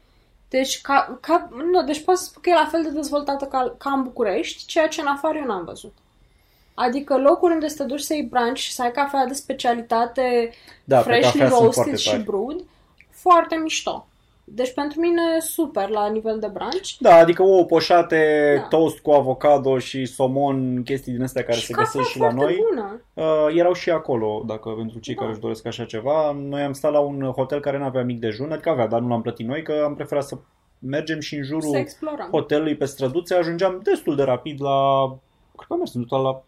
Deci, 0.50 0.82
ca, 0.82 1.18
ca, 1.22 1.50
nu, 1.72 1.84
deci 1.84 2.04
pot 2.04 2.18
să 2.18 2.24
spun 2.24 2.42
că 2.42 2.50
e 2.50 2.54
la 2.54 2.66
fel 2.72 2.84
de 2.84 2.90
dezvoltată 2.90 3.46
ca, 3.46 3.76
ca 3.78 3.92
în 3.92 4.04
București, 4.04 4.66
ceea 4.66 4.88
ce 4.88 5.02
în 5.02 5.08
afară 5.08 5.38
eu 5.38 5.46
n-am 5.46 5.66
văzut. 5.66 5.94
Adică 6.74 7.18
locuri 7.18 7.54
unde 7.54 7.68
să 7.68 7.76
te 7.78 7.84
duci 7.84 8.00
să 8.00 8.14
iei 8.14 8.24
brunch 8.24 8.58
și 8.60 8.72
să 8.74 8.82
ai 8.82 8.92
cafea 8.92 9.26
de 9.26 9.34
specialitate 9.34 10.50
Da, 10.84 10.98
pe 10.98 11.04
freshly 11.04 11.40
cafea 11.40 11.48
sunt 11.50 11.60
roasted 11.62 11.74
foarte 11.84 11.96
și 12.02 12.10
tari. 12.10 12.24
brewed, 12.24 12.64
foarte 13.10 13.56
mișto. 13.56 14.08
Deci 14.46 14.74
pentru 14.74 15.00
mine 15.00 15.22
super 15.40 15.90
la 15.90 16.08
nivel 16.10 16.40
de 16.40 16.48
brunch. 16.48 16.90
Da, 17.00 17.16
adică 17.16 17.44
ouă 17.44 17.64
poșate, 17.66 18.54
Da. 18.62 18.68
toast 18.68 19.00
cu 19.00 19.12
avocado 19.12 19.78
și 19.78 20.06
somon, 20.06 20.84
chestii 20.84 21.12
din 21.12 21.24
astea 21.24 21.44
care 21.44 21.58
și 21.58 21.66
se 21.66 21.74
cafea 21.74 21.92
găsesc 21.94 22.10
și 22.10 22.20
la 22.20 22.30
foarte 22.30 22.44
noi. 22.46 22.64
bună. 22.70 23.02
Uh, 23.14 23.56
erau 23.58 23.74
și 23.74 23.90
acolo, 23.90 24.44
dacă 24.48 24.70
pentru 24.70 25.00
cei 25.00 25.14
Da. 25.14 25.20
care 25.20 25.34
își 25.34 25.42
doresc 25.42 25.66
așa 25.66 25.86
ceva. 25.86 26.32
Noi 26.32 26.62
am 26.62 26.74
stat 26.74 26.92
la 26.92 27.00
un 27.00 27.22
hotel 27.36 27.60
care 27.60 27.78
nu 27.78 27.84
avea 27.84 28.04
mic 28.04 28.20
dejun, 28.20 28.52
adică 28.52 28.70
avea, 28.70 28.88
dar 28.88 29.00
nu 29.00 29.08
l-am 29.08 29.22
plătit 29.22 29.48
noi, 29.48 29.64
că 29.64 29.82
am 29.86 29.96
preferat 29.96 30.24
să 30.24 30.38
mergem 30.80 31.20
și 31.20 31.36
în 31.36 31.44
Să 31.44 31.48
jurul 31.50 31.76
explorăm. 31.76 32.28
hotelului 32.32 32.76
pe 32.76 32.86
străduțe, 32.86 33.36
ajungeam 33.36 33.80
destul 33.84 34.16
de 34.16 34.24
rapid 34.24 34.62
la... 34.62 35.06
Cred 35.56 35.68
că 35.68 35.74
am 35.74 35.78
mers 35.78 35.94
în 35.94 36.04
total 36.06 36.24
la 36.26 36.44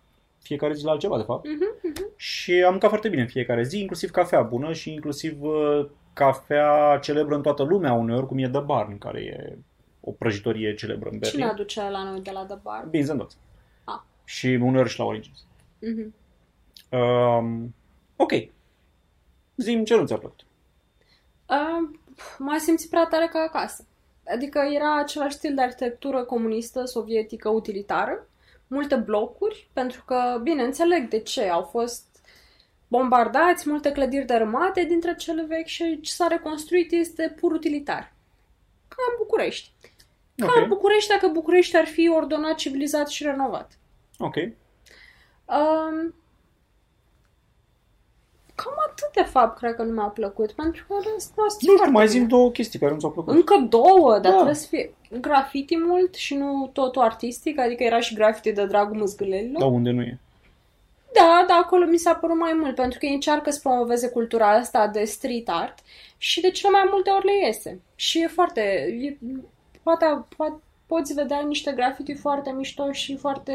fiecare 0.45 0.73
zi 0.73 0.83
la 0.83 0.91
altceva, 0.91 1.17
de 1.17 1.23
fapt. 1.23 1.47
Mhm, 1.47 1.79
mhm. 1.81 2.11
Și 2.15 2.51
am 2.51 2.71
mâncat 2.71 2.89
foarte 2.89 3.09
bine 3.09 3.21
în 3.21 3.27
fiecare 3.27 3.63
zi, 3.63 3.79
inclusiv 3.79 4.09
cafea 4.09 4.41
bună 4.41 4.73
și 4.73 4.91
inclusiv 4.91 5.43
uh, 5.43 5.85
cafea 6.13 6.99
celebră 7.01 7.35
în 7.35 7.41
toată 7.41 7.63
lumea 7.63 7.93
uneori, 7.93 8.27
cum 8.27 8.37
e 8.37 8.49
The 8.49 8.59
Barn, 8.61 8.97
care 8.97 9.19
e 9.19 9.57
o 9.99 10.11
prăjitorie 10.11 10.73
celebră 10.73 11.09
în 11.09 11.17
Berlin. 11.17 11.39
Cine 11.39 11.51
aduce 11.51 11.81
la 11.81 12.03
noi 12.03 12.21
de 12.21 12.31
la 12.31 12.45
The 12.45 12.57
Bar? 12.63 12.87
Beans 12.89 13.09
and 13.09 13.19
Dots. 13.19 13.37
Ah. 13.83 13.99
Și 14.23 14.47
uneori 14.47 14.89
și 14.89 14.99
la 14.99 15.05
Origins. 15.05 15.45
Mhm. 15.79 16.13
Um, 16.89 17.75
ok. 18.15 18.31
Zim 19.55 19.83
ce 19.83 19.95
nu 19.95 20.05
ți-a 20.05 20.17
plăcut. 20.17 20.45
Uh, 21.49 21.97
m-a 22.37 22.57
simțit 22.57 22.89
prea 22.89 23.05
tare 23.05 23.29
ca 23.31 23.39
acasă. 23.39 23.85
Adică 24.27 24.59
era 24.73 24.99
același 24.99 25.35
stil 25.35 25.55
de 25.55 25.61
arhitectură 25.61 26.23
comunistă, 26.23 26.85
sovietică, 26.85 27.49
utilitară, 27.49 28.27
multe 28.67 28.95
blocuri, 28.95 29.69
pentru 29.73 30.03
că, 30.05 30.39
bine, 30.43 30.63
înțeleg 30.63 31.09
de 31.09 31.19
ce, 31.19 31.49
au 31.49 31.61
fost 31.61 32.05
bombardați, 32.87 33.69
multe 33.69 33.91
clădiri 33.91 34.25
dărâmate 34.25 34.83
dintre 34.83 35.15
cele 35.15 35.43
vechi 35.43 35.65
și 35.65 35.99
ce 36.01 36.11
s-a 36.11 36.27
reconstruit 36.27 36.91
este 36.91 37.35
pur 37.39 37.51
utilitar. 37.51 38.13
Ca 38.87 39.03
în 39.09 39.15
București. 39.17 39.71
Ca 40.35 40.51
în 40.55 40.61
Ok. 40.61 40.67
București, 40.67 41.09
dacă 41.09 41.27
București 41.27 41.77
ar 41.77 41.85
fi 41.85 42.09
ordonat, 42.09 42.55
civilizat 42.55 43.07
și 43.07 43.23
renovat. 43.23 43.79
Ok. 44.17 44.35
Um, 44.35 46.15
cam 48.55 48.73
atât 48.89 49.23
de 49.23 49.29
fapt 49.29 49.57
cred 49.57 49.75
că 49.75 49.83
nu 49.83 49.91
mi-a 49.93 50.03
plăcut, 50.03 50.51
pentru 50.51 50.85
că 50.87 50.93
în 50.93 50.99
rest 51.13 51.31
nu 51.35 51.43
a 51.43 51.45
fost 51.45 51.55
Nu 51.55 51.59
știu, 51.61 51.75
foarte 51.75 51.91
mai 51.93 52.05
bine. 52.05 52.17
zim 52.19 52.27
două 52.27 52.51
chestii 52.51 52.79
care 52.79 52.91
nu 52.93 52.99
ți-au 52.99 53.11
plăcut. 53.11 53.33
Încă 53.33 53.55
două, 53.69 54.11
dar 54.11 54.21
Da. 54.21 54.31
trebuie 54.31 54.55
să 54.55 54.67
fie 54.67 54.93
graffiti 55.21 55.77
mult 55.77 56.13
și 56.15 56.35
nu 56.35 56.69
totul 56.73 57.01
artistic, 57.01 57.59
adică 57.59 57.83
era 57.83 57.99
și 57.99 58.15
graffiti 58.15 58.51
de 58.51 58.65
dragul 58.65 58.97
măzgălelilor. 58.97 59.59
Da, 59.59 59.65
unde 59.65 59.89
nu 59.91 60.01
e. 60.01 60.19
Da, 61.13 61.45
dar 61.47 61.57
acolo 61.61 61.85
mi 61.85 61.97
s-a 61.97 62.13
părut 62.15 62.37
mai 62.37 62.53
mult, 62.53 62.75
pentru 62.75 62.99
că 62.99 63.05
ei 63.05 63.13
încearcă 63.13 63.49
să 63.49 63.59
promoveze 63.63 64.09
cultura 64.09 64.49
asta 64.49 64.87
de 64.87 65.03
street 65.03 65.49
art 65.49 65.79
și 66.17 66.41
de 66.41 66.49
cele 66.51 66.71
mai 66.71 66.87
multe 66.91 67.09
ori 67.09 67.25
le 67.25 67.45
iese. 67.45 67.79
Și 67.95 68.21
e 68.21 68.27
foarte... 68.27 68.61
E, 69.01 69.17
poate, 69.83 70.05
poate, 70.37 70.55
poți 70.87 71.13
vedea 71.13 71.39
niște 71.39 71.71
graffiti 71.71 72.13
foarte 72.13 72.51
mișto 72.51 72.91
și 72.91 73.17
foarte 73.17 73.53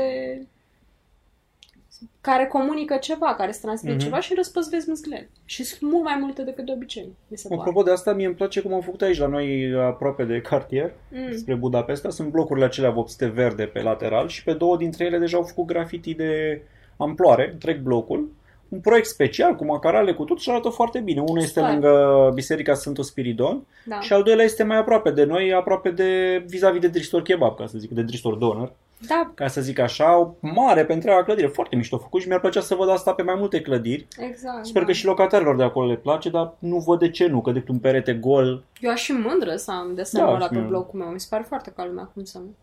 care 2.20 2.46
comunică 2.46 2.96
ceva, 2.96 3.34
care 3.34 3.52
să 3.52 3.58
transmite 3.62 3.94
Mhm. 3.94 4.02
mm-hmm. 4.04 4.08
ceva 4.08 4.20
și 4.20 4.34
răspăți 4.36 4.68
vezi 4.70 4.88
mâzgălele. 4.88 5.30
Și 5.44 5.64
sunt 5.64 5.90
mult 5.90 6.04
mai 6.04 6.16
multe 6.20 6.42
decât 6.42 6.64
de 6.66 6.72
obicei, 6.72 7.12
mi 7.28 7.36
se 7.36 7.48
pare. 7.48 7.60
Apropo 7.60 7.82
de 7.82 7.90
asta, 7.90 8.12
mie 8.12 8.26
îmi 8.26 8.34
place 8.34 8.60
cum 8.60 8.72
au 8.72 8.80
făcut 8.80 9.02
aici 9.02 9.18
la 9.18 9.26
noi 9.26 9.74
aproape 9.86 10.24
de 10.24 10.40
cartier, 10.40 10.92
Mm. 11.10 11.36
spre 11.36 11.54
Budapesta. 11.54 12.10
Sunt 12.10 12.28
blocurile 12.30 12.64
acelea 12.64 12.90
vopsite 12.90 13.26
verde 13.26 13.64
pe 13.64 13.82
lateral 13.82 14.28
și 14.28 14.42
pe 14.44 14.52
două 14.52 14.76
dintre 14.76 15.04
ele 15.04 15.18
deja 15.18 15.36
au 15.36 15.42
făcut 15.42 15.66
graffiti 15.66 16.14
de 16.14 16.62
amploare, 16.96 17.50
întreg 17.52 17.80
blocul. 17.80 18.28
Un 18.68 18.80
proiect 18.80 19.06
special 19.06 19.54
cu 19.54 19.64
macarale, 19.64 20.12
cu 20.14 20.24
tot 20.24 20.38
și 20.40 20.50
arată 20.50 20.68
foarte 20.68 20.98
bine. 21.00 21.20
Unul 21.20 21.38
este 21.42 21.60
Super. 21.60 21.70
lângă 21.72 22.30
Biserica 22.34 22.74
Sfântul 22.74 23.04
Spiridon 23.04 23.62
Da. 23.84 24.00
și 24.00 24.12
al 24.12 24.22
doilea 24.22 24.44
este 24.44 24.62
mai 24.62 24.76
aproape 24.76 25.10
de 25.10 25.24
noi, 25.24 25.52
aproape 25.52 25.90
de 25.90 26.42
vis-a-vis 26.48 26.80
de 26.80 26.88
Dristor 26.88 27.22
Kebab, 27.22 27.56
ca 27.56 27.66
să 27.66 27.78
zic, 27.78 27.90
de 27.90 28.02
Dristor 28.02 28.34
Doner, 28.34 28.72
da, 29.06 29.30
ca 29.34 29.46
să 29.46 29.60
zic 29.60 29.78
așa, 29.78 30.34
mare 30.40 30.84
pe 30.84 30.92
întreaga 30.92 31.24
clădire, 31.24 31.46
foarte 31.46 31.76
mișto 31.76 31.98
făcut 31.98 32.20
și 32.20 32.26
mi-ar 32.28 32.40
plăcea 32.40 32.60
să 32.60 32.74
văd 32.74 32.88
asta 32.90 33.12
pe 33.12 33.22
mai 33.22 33.34
multe 33.38 33.60
clădiri. 33.60 34.06
exact. 34.18 34.66
Sper 34.66 34.80
da. 34.82 34.86
că 34.86 34.92
și 34.94 35.04
locatarilor 35.04 35.56
de 35.56 35.62
acolo 35.62 35.86
le 35.86 35.96
place, 35.96 36.28
dar 36.30 36.52
nu 36.58 36.76
văd 36.78 36.98
de 36.98 37.10
ce 37.10 37.26
nu, 37.26 37.40
că 37.40 37.50
decât 37.50 37.68
un 37.68 37.78
perete 37.78 38.12
gol. 38.14 38.62
Eu 38.80 38.90
aș 38.90 39.04
fi 39.04 39.12
mândră 39.12 39.56
să 39.56 39.70
am 39.70 39.94
desenul 39.94 40.26
Da, 40.26 40.32
ăla 40.34 40.44
și 40.44 40.50
pe 40.50 40.58
mie. 40.58 40.66
blocul 40.68 40.98
meu. 40.98 41.08
Mi 41.08 41.20
se 41.20 41.26
pare 41.30 41.44
foarte 41.48 41.72
ca 41.76 41.84
lumea 41.86 42.04
cum 42.14 42.24
să 42.24 42.38
nu. 42.38 42.54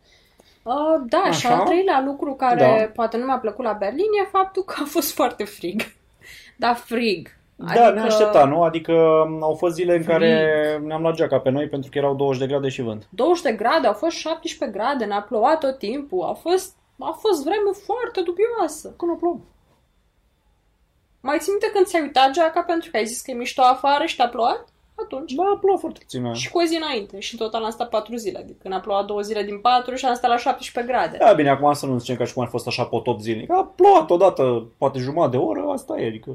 Uh, 0.64 1.02
da, 1.10 1.32
și 1.32 1.46
Așa. 1.48 1.56
al 1.58 1.66
treilea 1.66 2.04
lucru 2.06 2.34
care 2.34 2.80
Da. 2.86 2.92
poate 2.94 3.18
nu 3.18 3.26
mi-a 3.26 3.38
plăcut 3.38 3.66
la 3.66 3.74
Berlin 3.74 4.06
e 4.24 4.30
faptul 4.32 4.64
că 4.64 4.74
a 4.80 4.86
fost 4.86 5.14
foarte 5.14 5.44
frig. 5.44 5.82
Da, 6.60 6.74
frig. 6.74 7.37
Da, 7.60 7.90
ne 7.90 8.02
aștepta, 8.02 8.46
nu? 8.46 8.64
Adică 8.64 8.92
au 9.42 9.54
fost 9.54 9.74
zile 9.76 9.96
în 9.96 10.02
Frig. 10.04 10.12
care 10.16 10.82
ne-am 10.86 11.02
luat 11.02 11.16
geaca 11.16 11.40
pe 11.40 11.50
noi 11.50 11.68
pentru 11.68 11.90
că 11.92 11.98
erau 11.98 12.16
20 12.16 12.42
de 12.42 12.48
grade 12.48 12.70
și 12.70 12.82
vânt. 12.82 13.08
20 13.10 13.44
de 13.44 13.52
grade, 13.52 13.88
au 13.88 13.94
fost 13.94 14.16
17 14.16 14.78
grade, 14.78 15.06
ne-a 15.06 15.22
plouat 15.22 15.60
tot 15.60 15.78
timpul, 15.78 16.22
a 16.24 16.34
fost, 16.34 16.76
a 17.00 17.18
fost 17.20 17.44
vreme 17.44 17.72
foarte 17.86 18.22
dubioasă. 18.22 18.94
Când 18.98 19.12
o 19.12 19.16
plouă. 19.16 19.40
Mai 21.22 21.38
ții 21.40 21.52
minte 21.52 21.70
când 21.74 21.86
ți-ai 21.86 22.02
uitat 22.02 22.32
geaca 22.32 22.62
pentru 22.62 22.90
că 22.92 22.98
ai 22.98 23.06
zis 23.06 23.22
că 23.22 23.32
e 23.32 23.34
mișto 23.34 23.62
afară 23.62 24.06
și 24.06 24.16
te-a 24.16 24.28
plouat? 24.28 24.66
Atunci. 25.04 25.34
Da, 25.34 25.44
a 25.44 25.58
plouat 25.58 25.80
foarte 25.80 26.00
puțin. 26.00 26.24
da. 26.24 26.34
Și 26.34 26.52
cu 26.52 26.60
o 26.60 26.64
zi 26.64 26.76
înainte. 26.76 27.20
Și 27.20 27.34
în 27.34 27.40
total 27.46 27.64
am 27.64 27.70
stat 27.70 27.90
4 27.90 28.16
zile. 28.16 28.40
Adică 28.40 28.68
ne-a 28.68 28.80
plouat 28.80 29.06
două 29.06 29.22
zile 29.22 29.44
din 29.44 29.60
4 29.60 29.96
și 29.96 30.06
am 30.06 30.14
stat 30.14 30.30
la 30.30 30.38
17 30.38 30.94
grade. 30.94 31.18
Da, 31.18 31.34
bine, 31.34 31.50
acum 31.50 31.74
să 31.74 31.86
nu 31.86 31.98
zicem 31.98 32.16
ca 32.16 32.26
și 32.26 32.34
cum 32.34 32.44
ar 32.44 32.50
fost 32.50 32.68
așa 32.68 32.84
potop 32.84 33.20
zilnic. 33.20 33.52
A 33.52 33.72
plouat 33.76 34.10
odată, 34.10 34.68
poate 34.78 35.00
jumătate 35.00 35.38
de 35.38 35.44
oră, 35.44 35.66
asta 35.72 36.00
e, 36.00 36.08
adică... 36.08 36.32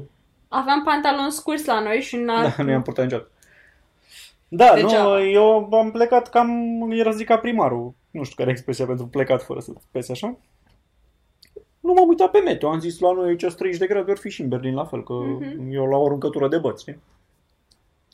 Aveam 0.55 0.83
pantaloni 0.83 1.31
scurți 1.31 1.67
la 1.67 1.79
noi 1.79 2.01
și 2.01 2.15
n-a... 2.15 2.41
Da, 2.57 2.63
nu 2.63 2.69
i-am 2.69 2.81
purtat 2.81 3.03
niciodată. 3.03 3.29
Da, 4.47 4.73
Degeaba. 4.73 5.03
nu, 5.17 5.25
eu 5.29 5.69
am 5.73 5.91
plecat 5.91 6.29
cam, 6.29 6.49
era 6.91 7.11
zic 7.11 7.27
ca 7.27 7.37
primarul. 7.37 7.93
Nu 8.11 8.23
știu 8.23 8.35
care 8.37 8.49
e 8.49 8.51
expresia 8.51 8.85
pentru 8.85 9.05
plecat 9.07 9.43
fără 9.43 9.59
să 9.59 9.71
pese 9.91 10.11
așa. 10.11 10.37
Nu 11.79 11.93
m-am 11.93 12.07
uitat 12.07 12.31
pe 12.31 12.39
meteo, 12.39 12.69
am 12.69 12.79
zis 12.79 12.99
la 12.99 13.11
noi 13.11 13.27
aici 13.29 13.53
30 13.53 13.79
de 13.79 13.87
grade, 13.87 14.11
ori 14.11 14.19
fi 14.19 14.29
și 14.29 14.41
în 14.41 14.47
Berlin 14.47 14.73
la 14.73 14.85
fel, 14.85 15.03
că 15.03 15.13
Mhm. 15.13 15.71
eu 15.71 15.85
la 15.85 15.97
o 15.97 16.05
aruncătură 16.05 16.47
de 16.47 16.57
băți, 16.57 16.81
știi? 16.81 16.99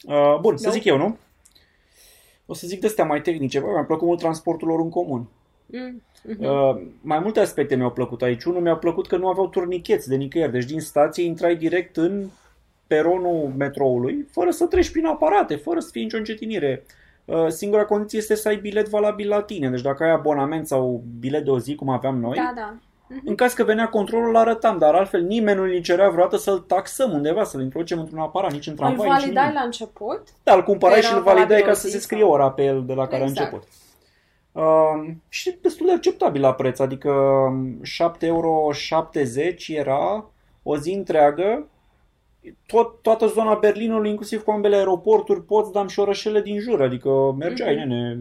Uh, 0.08 0.38
bun, 0.42 0.58
să 0.58 0.64
Da. 0.66 0.72
zic 0.72 0.84
eu, 0.84 0.98
nu? 0.98 1.18
O 2.46 2.54
să 2.54 2.68
zic 2.68 2.80
de 2.80 2.88
astea 2.88 3.06
mai 3.06 3.22
tehnice, 3.22 3.60
bă, 3.60 3.68
mi-a 3.72 3.84
plăcut 3.84 4.08
mult 4.08 4.20
transportul 4.20 4.68
lor 4.68 4.80
în 4.80 4.90
comun. 4.90 5.30
Mm, 5.72 6.02
mhm. 6.24 6.44
Uh, 6.46 6.82
mai 7.02 7.20
multe 7.20 7.40
aspecte 7.40 7.76
mi-au 7.76 7.92
plăcut 7.92 8.22
aici. 8.22 8.44
Unul 8.44 8.62
mi-a 8.62 8.76
plăcut 8.76 9.08
că 9.08 9.18
nu 9.18 9.28
aveau 9.28 9.48
turnicheți 9.48 10.10
de 10.10 10.16
nicăieri. 10.16 10.52
Deci 10.52 10.66
din 10.66 10.80
stație 10.82 11.24
intrai 11.24 11.56
direct 11.56 11.98
în 11.98 12.26
peronul 12.88 13.52
metroului, 13.58 14.26
fără 14.32 14.50
să 14.50 14.66
treci 14.66 14.92
prin 14.92 15.06
aparate, 15.06 15.56
fără 15.56 15.80
să 15.80 15.90
fie 15.92 16.02
nicio 16.02 16.18
încetinire. 16.18 16.84
Uh, 17.26 17.48
singura 17.48 17.86
condiție 17.86 18.18
este 18.20 18.36
să 18.36 18.48
ai 18.48 18.56
bilet 18.58 18.90
valabil 18.90 19.28
la 19.28 19.42
tine. 19.42 19.70
Deci 19.70 19.82
dacă 19.82 20.04
ai 20.04 20.12
abonament 20.12 20.68
sau 20.68 21.04
bilet 21.20 21.44
de 21.44 21.50
o 21.50 21.60
zi, 21.60 21.76
cum 21.76 21.90
aveam 21.90 22.20
noi, 22.20 22.36
Da, 22.36 22.54
da. 22.56 22.74
în 23.26 23.36
caz 23.36 23.54
că 23.54 23.64
venea 23.64 23.88
controlul, 23.90 24.30
îl 24.30 24.36
arătam, 24.36 24.78
dar 24.78 24.94
altfel 24.96 25.22
nimeni 25.22 25.58
nu 25.60 25.66
ne 25.66 25.80
cerea 25.82 26.10
vreodată 26.10 26.38
să-l 26.38 26.58
taxăm 26.60 27.12
undeva, 27.12 27.44
să-l 27.44 27.62
introducem 27.62 28.00
într-un 28.00 28.20
aparat, 28.20 28.52
nici 28.52 28.66
în 28.68 28.72
Îl 28.72 28.78
tramvai, 28.78 29.08
nici 29.08 29.18
validai 29.20 29.44
nimic. 29.44 29.60
la 29.60 29.66
început? 29.66 30.22
Da, 30.44 30.54
îl 30.56 30.64
cumpărai 30.64 30.98
Era 30.98 31.08
și 31.08 31.14
îl 31.14 31.22
validai 31.22 31.46
valabil 31.48 31.66
ca 31.66 31.72
o 31.72 31.76
să 31.76 31.88
zi 31.88 31.92
se 31.94 32.00
sau- 32.00 32.08
scrie 32.08 32.24
ora 32.24 32.52
pe 32.52 32.64
el 32.64 32.84
de 32.86 32.94
la 32.94 33.08
care 33.08 33.24
Exact. 33.24 33.40
a 33.40 33.44
început. 33.44 33.68
Uh, 34.52 35.10
și 35.30 35.58
destul 35.62 35.86
de 35.86 35.92
acceptabil 35.92 36.42
la 36.42 36.54
preț, 36.54 36.80
adică 36.80 37.12
7,70 37.84 38.20
euro 38.20 38.70
era 39.68 40.30
o 40.64 40.78
zi 40.78 40.92
întreagă, 40.92 41.68
tot, 42.66 43.02
toată 43.02 43.28
zona 43.28 43.54
Berlinului, 43.56 44.10
inclusiv 44.10 44.44
cu 44.44 44.52
ambele 44.52 44.76
aeroporturi, 44.76 45.44
Potsdam 45.44 45.88
și 45.88 46.00
orășele 46.00 46.42
din 46.42 46.60
jur, 46.60 46.82
adică 46.82 47.36
mergeai, 47.38 47.76
Mhm. 47.76 47.88
nene, 47.88 48.20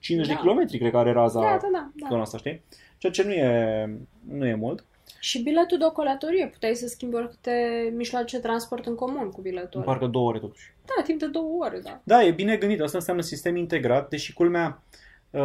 50 0.00 0.28
Da. 0.28 0.34
de 0.34 0.40
kilometri, 0.40 0.78
cred 0.78 0.90
că 0.90 0.96
are 0.98 1.12
raza 1.12 1.40
Da, 1.40 1.46
da, 1.46 1.68
da. 1.72 1.90
da. 1.94 2.06
zona 2.08 2.20
asta, 2.20 2.38
știi? 2.38 2.62
Ceea 2.98 3.12
ce 3.12 3.22
nu 3.24 3.32
e, 3.32 3.98
nu 4.28 4.46
e 4.46 4.54
mult. 4.54 4.84
Și 5.20 5.42
biletul 5.42 5.78
de 5.78 5.84
o 5.84 5.90
călătorie. 5.90 6.46
Puteai 6.46 6.74
să 6.74 6.86
schimbi 6.86 7.14
oricâte 7.14 7.52
mijloace 7.96 8.36
de 8.36 8.42
transport 8.42 8.86
în 8.86 8.94
comun 8.94 9.30
cu 9.30 9.40
biletul 9.40 9.68
În 9.72 9.80
ăla. 9.80 9.90
parcă 9.92 10.06
două 10.06 10.28
ore 10.28 10.38
totuși. 10.38 10.74
Da, 10.96 11.02
timp 11.02 11.18
de 11.18 11.26
două 11.26 11.64
ore, 11.64 11.80
da. 11.84 12.00
Da, 12.04 12.22
e 12.24 12.30
bine 12.30 12.56
gândit. 12.56 12.80
Asta 12.80 12.96
înseamnă 12.98 13.22
sistem 13.22 13.56
integrat, 13.56 14.08
deși 14.08 14.32
culmea, 14.32 14.82
uh, 14.90 14.98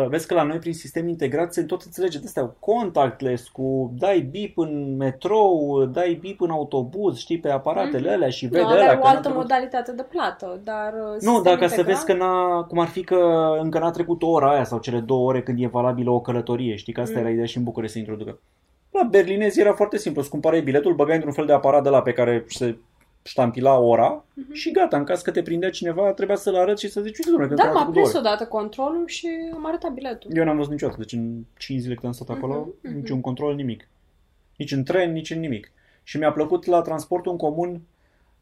vezi 0.08 0.28
că 0.28 0.34
la 0.34 0.44
noi 0.44 0.58
prin 0.58 0.74
sistem 0.74 1.08
integrat 1.08 1.54
se 1.54 1.64
tot 1.64 1.82
înțelege 1.82 2.18
de 2.20 2.24
astea, 2.26 2.56
contactless, 2.60 3.48
cu 3.48 3.92
dai 3.98 4.20
bip 4.20 4.58
în 4.58 4.96
metrou, 4.98 5.86
dai 5.86 6.18
bip 6.22 6.42
în 6.42 6.50
autobuz, 6.50 7.18
știi, 7.18 7.40
pe 7.40 7.50
aparatele 7.50 8.06
Mhm. 8.08 8.14
alea 8.16 8.30
și 8.30 8.44
Nu, 8.46 8.50
vede 8.52 8.64
avea 8.64 8.76
alea. 8.76 8.92
o 8.94 8.96
că 8.96 9.04
n-a 9.04 9.10
altă 9.10 9.22
trecut- 9.22 9.38
modalitate 9.42 9.92
de 9.92 10.06
plată, 10.10 10.60
dar... 10.64 10.94
uh, 10.94 11.10
Nu, 11.10 11.18
sistem 11.34 11.42
dacă 11.44 11.68
să 11.68 11.76
integrat- 11.80 11.86
vezi 11.86 12.06
că 12.06 12.14
n-a, 12.14 12.64
cum 12.64 12.80
ar 12.80 12.88
fi 12.88 13.04
că 13.04 13.20
încă 13.62 13.80
n-a 13.80 13.92
trecut 13.92 14.24
o 14.24 14.28
ora 14.30 14.52
aia 14.52 14.64
sau 14.64 14.80
cele 14.80 15.00
două 15.00 15.28
ore 15.28 15.42
când 15.44 15.62
e 15.62 15.68
valabilă 15.68 16.10
o 16.12 16.20
călătorie, 16.22 16.76
știi, 16.76 16.94
că 16.94 17.02
asta 17.02 17.14
Mm. 17.14 17.20
era 17.22 17.30
ideea 17.30 17.46
și 17.46 17.58
în 17.58 17.64
București 17.64 17.94
să 17.94 18.00
introducă. 18.00 18.40
La 18.92 19.04
berlinezi 19.10 19.60
era 19.60 19.74
foarte 19.74 19.98
simplu, 19.98 20.22
îți 20.22 20.30
cumpărai 20.30 20.62
biletul, 20.62 20.94
băgai 20.94 21.16
într-un 21.16 21.34
fel 21.34 21.46
de 21.46 21.54
aparat 21.54 21.84
de 21.84 21.90
la 21.90 22.02
pe 22.02 22.12
care 22.14 22.44
se 22.48 22.76
ștampila 23.30 23.78
ora 23.80 24.24
Mhm. 24.34 24.54
și 24.54 24.72
gata, 24.72 24.98
în 24.98 25.04
caz 25.04 25.22
că 25.22 25.32
te 25.32 25.42
prindea 25.42 25.70
cineva, 25.70 26.12
trebuia 26.14 26.36
să-l 26.36 26.56
arăți 26.56 26.86
și 26.86 26.92
să 26.92 27.02
zici, 27.02 27.18
uite, 27.18 27.30
domnule, 27.30 27.48
că 27.50 27.56
Da, 27.56 27.64
încă 27.64 27.74
n-a 27.78 27.84
m-a 27.84 27.92
trecut 27.92 27.94
două 27.94 28.06
prins 28.06 28.20
ore. 28.26 28.28
odată 28.36 28.50
controlul 28.50 29.08
și 29.08 29.28
am 29.54 29.66
arătat 29.66 29.92
biletul. 29.92 30.32
Eu 30.34 30.44
n-am 30.44 30.56
văzut 30.58 30.72
niciodată, 30.72 30.98
deci 31.00 31.12
în 31.14 31.44
5 31.58 31.80
zile 31.80 31.94
când 31.94 32.06
am 32.06 32.12
stat 32.12 32.30
acolo, 32.38 32.54
Mhm, 32.54 32.76
mhm. 32.84 32.96
niciun 32.96 33.22
control, 33.22 33.56
nimic. 33.56 33.88
Nici 34.58 34.72
în 34.72 34.84
tren, 34.84 35.12
nici 35.12 35.30
în 35.30 35.40
nimic. 35.40 35.72
Și 36.04 36.18
mi-a 36.18 36.32
plăcut 36.32 36.66
la 36.66 36.82
transportul 36.82 37.32
în 37.32 37.38
comun 37.38 37.82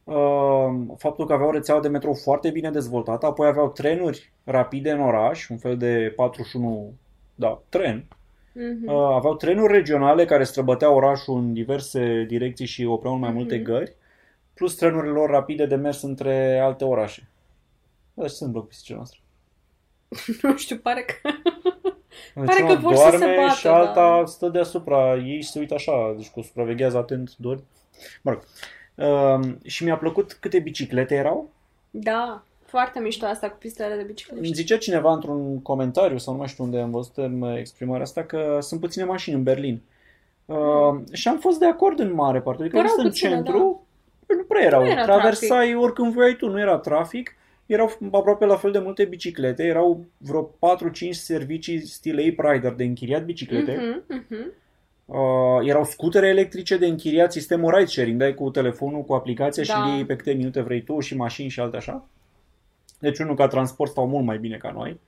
uh, 0.03 0.69
faptul 0.97 1.25
că 1.25 1.33
aveau 1.33 1.51
rețeaua 1.51 1.81
de 1.81 1.87
metrou 1.87 2.13
foarte 2.13 2.49
bine 2.49 2.71
dezvoltată, 2.71 3.25
apoi 3.25 3.47
aveau 3.47 3.69
trenuri 3.69 4.31
rapide 4.43 4.91
în 4.91 4.99
oraș, 5.01 5.47
un 5.49 5.57
fel 5.57 5.77
de 5.77 6.13
41, 6.15 6.93
da, 7.35 7.61
tren. 7.69 8.05
Mhm. 8.53 8.87
Uh, 8.87 9.09
aveau 9.15 9.35
trenuri 9.35 9.73
regionale 9.73 10.25
care 10.25 10.43
străbăteau 10.43 10.95
orașul 10.95 11.37
în 11.37 11.53
diverse 11.53 12.25
direcții 12.27 12.65
și 12.65 12.85
opreau 12.85 13.13
în 13.13 13.19
mai 13.19 13.31
multe 13.31 13.55
Mhm. 13.55 13.63
gări, 13.63 13.95
plus 14.57 14.75
trenurile 14.75 15.11
lor 15.11 15.29
rapide 15.29 15.65
de 15.65 15.75
mers 15.75 16.01
între 16.01 16.59
alte 16.59 16.83
orașe. 16.83 17.27
Da, 18.13 18.27
și 18.27 18.33
sunt 18.33 18.51
bloc 18.51 18.67
pisicile 18.67 18.95
noastre. 18.95 19.19
Nu 20.41 20.57
știu, 20.57 20.77
pare 20.77 21.01
că... 21.01 21.29
Deci 22.35 22.45
Pare 22.45 22.63
una 22.63 22.73
că 22.73 22.79
vor 22.79 22.95
să 22.95 23.01
se 23.01 23.17
doarme 23.17 23.35
bată, 23.35 23.55
și 23.55 23.67
alta 23.67 24.17
da. 24.19 24.25
stă 24.25 24.49
deasupra 24.49 25.15
ei 25.15 25.41
și 25.41 25.49
se 25.49 25.59
uită 25.59 25.73
așa, 25.73 26.13
deci 26.17 26.29
cu 26.29 26.41
supraveghează 26.41 26.97
atent, 26.97 27.35
doar. 27.35 27.59
Mă 28.21 28.31
rog. 28.31 28.43
Uh, 28.95 29.55
și 29.63 29.83
mi-a 29.83 29.97
plăcut 29.97 30.33
câte 30.33 30.59
biciclete 30.59 31.15
erau. 31.15 31.49
Da, 31.89 32.43
foarte 32.65 32.99
mișto 32.99 33.25
asta 33.25 33.49
cu 33.49 33.57
pistele 33.57 33.89
de 33.89 33.95
Îmi 33.99 34.07
bicicletă. 34.07 34.53
zicea 34.53 34.77
cineva 34.77 35.13
într-un 35.13 35.61
comentariu, 35.61 36.17
sau 36.17 36.33
nu 36.33 36.39
mai 36.39 36.47
știu 36.47 36.63
unde 36.63 36.79
am 36.79 36.91
văzut 36.91 37.17
în 37.17 37.55
exprimarea 37.57 38.03
asta, 38.03 38.23
că 38.23 38.57
sunt 38.61 38.79
puține 38.79 39.03
mașini 39.03 39.35
în 39.35 39.43
Berlin. 39.43 39.81
Uh, 40.45 40.99
și 41.11 41.27
am 41.27 41.39
fost 41.39 41.59
de 41.59 41.65
acord 41.65 41.99
în 41.99 42.13
mare 42.13 42.41
parte. 42.41 42.61
Adică 42.61 42.77
Erau 42.77 42.93
în 42.97 43.03
puține, 43.03 43.29
centru, 43.29 43.86
nu 44.35 44.43
prea 44.43 44.63
erau. 44.63 44.83
Nu 44.83 44.89
era 44.89 45.03
Traversai 45.03 45.75
oricând 45.75 46.13
voiai 46.13 46.35
tu, 46.35 46.49
nu 46.49 46.59
era 46.59 46.77
trafic. 46.77 47.35
Erau 47.65 47.97
aproape 48.11 48.45
la 48.45 48.55
fel 48.55 48.71
de 48.71 48.79
multe 48.79 49.05
biciclete, 49.05 49.63
erau 49.63 50.05
vreo 50.17 50.43
4-5 50.43 51.09
servicii 51.09 51.79
stil 51.85 52.17
Ape 52.17 52.51
Rider 52.51 52.71
de 52.71 52.83
închiriat 52.83 53.25
biciclete. 53.25 54.03
Mhm, 54.07 54.25
mhm. 54.29 54.51
Uh, 55.05 55.67
erau 55.67 55.83
scutere 55.83 56.27
electrice 56.27 56.77
de 56.77 56.85
închiriat 56.85 57.31
sistemul 57.31 57.73
ride 57.73 57.85
sharing, 57.85 58.19
dai 58.19 58.33
cu 58.33 58.49
telefonul, 58.49 59.03
cu 59.03 59.13
aplicația 59.13 59.63
și 59.63 59.69
Da. 59.69 59.83
îl 59.83 59.93
iei 59.93 60.05
pe 60.05 60.15
câte 60.15 60.33
minute 60.33 60.61
vrei 60.61 60.81
tu 60.81 60.99
și 60.99 61.15
mașini 61.15 61.49
și 61.49 61.59
alte 61.59 61.77
așa. 61.77 62.05
Deci 62.99 63.19
unul 63.19 63.35
ca 63.35 63.47
transport 63.47 63.91
stau 63.91 64.07
mult 64.07 64.25
mai 64.25 64.37
bine 64.37 64.57
ca 64.57 64.71
noi. 64.71 64.99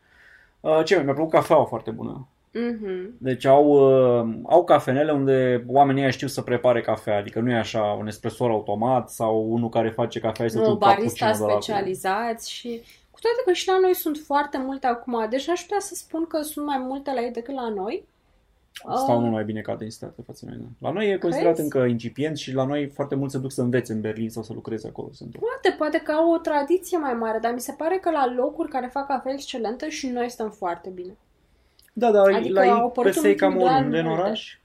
Uh, 0.59 0.81
ce 0.83 0.95
mai 0.95 1.03
mi-a 1.03 1.13
plăcut 1.13 1.31
cafeaua 1.31 1.65
foarte 1.65 1.91
bună. 1.91 2.27
Mhm. 2.53 3.13
Deci 3.17 3.45
au, 3.45 3.65
uh, 3.67 4.35
au 4.43 4.63
cafenele 4.63 5.11
unde 5.11 5.63
oamenii 5.67 6.01
ăia 6.01 6.11
știu 6.11 6.27
să 6.27 6.41
prepare 6.41 6.81
cafea, 6.81 7.17
adică 7.17 7.39
nu 7.39 7.51
e 7.51 7.55
așa 7.55 7.81
un 7.99 8.07
espresor 8.07 8.49
automat 8.49 9.09
sau 9.09 9.51
unul 9.51 9.69
care 9.69 9.89
face 9.89 10.19
cafea 10.19 10.45
și 10.45 10.51
să 10.51 10.59
Nu, 10.59 10.69
un 10.69 10.77
barista 10.77 11.25
cappuccino 11.25 11.47
de 11.47 11.53
la 11.53 11.59
specializați 11.61 12.51
și 12.51 12.81
cu 13.11 13.19
toate 13.19 13.41
că 13.45 13.51
și 13.51 13.67
la 13.67 13.79
noi 13.79 13.95
sunt 13.95 14.17
foarte 14.25 14.57
multe 14.57 14.87
acum, 14.87 15.25
deci 15.29 15.49
aș 15.49 15.61
putea 15.61 15.79
să 15.79 15.95
spun 15.95 16.27
că 16.27 16.41
sunt 16.41 16.65
mai 16.65 16.77
multe 16.77 17.11
la 17.13 17.21
ei 17.21 17.31
decât 17.31 17.53
la 17.53 17.69
noi. 17.69 18.07
Stau 18.73 19.15
Uh, 19.15 19.21
mult 19.21 19.31
mai 19.31 19.43
bine 19.43 19.61
ca 19.61 19.75
densitate 19.75 20.21
față 20.25 20.45
de 20.45 20.51
noi. 20.55 20.65
da. 20.79 20.87
La 20.87 20.93
noi 20.93 21.11
e 21.11 21.17
considerat 21.17 21.53
Crezi? 21.53 21.73
încă 21.75 21.85
incipient 21.87 22.37
și 22.37 22.53
la 22.53 22.65
noi 22.65 22.87
foarte 22.87 23.15
mult 23.15 23.31
se 23.31 23.37
duc 23.37 23.51
să 23.51 23.61
învețe 23.61 23.93
în 23.93 24.01
Berlin 24.01 24.29
sau 24.29 24.43
să 24.43 24.53
lucreze 24.53 24.87
acolo. 24.87 25.09
Sunt 25.11 25.35
Poate, 25.37 25.75
poate 25.77 25.97
că 25.97 26.11
au 26.11 26.31
o 26.33 26.37
tradiție 26.37 26.97
mai 26.97 27.13
mare, 27.13 27.39
dar 27.39 27.53
mi 27.53 27.59
se 27.59 27.71
pare 27.77 27.97
că 27.97 28.11
la 28.11 28.33
locuri 28.35 28.69
care 28.69 28.89
fac 28.91 29.07
cafea 29.07 29.31
excelentă 29.33 29.87
și 29.87 30.07
noi 30.07 30.29
stăm 30.29 30.49
foarte 30.49 30.89
bine. 30.89 31.17
Da, 31.93 32.11
dar 32.11 32.33
Adică 32.33 32.53
la 32.53 32.71
au 32.71 32.77
ei 32.77 32.83
apărut 32.83 33.11
peste 33.11 33.27
ei 33.27 33.33
în 33.33 33.39
cam 33.39 33.51
ultimul 33.51 33.67
an 33.67 33.75
oriunde 33.75 33.99
în 33.99 34.05
multe. 34.05 34.21
oraș. 34.21 34.57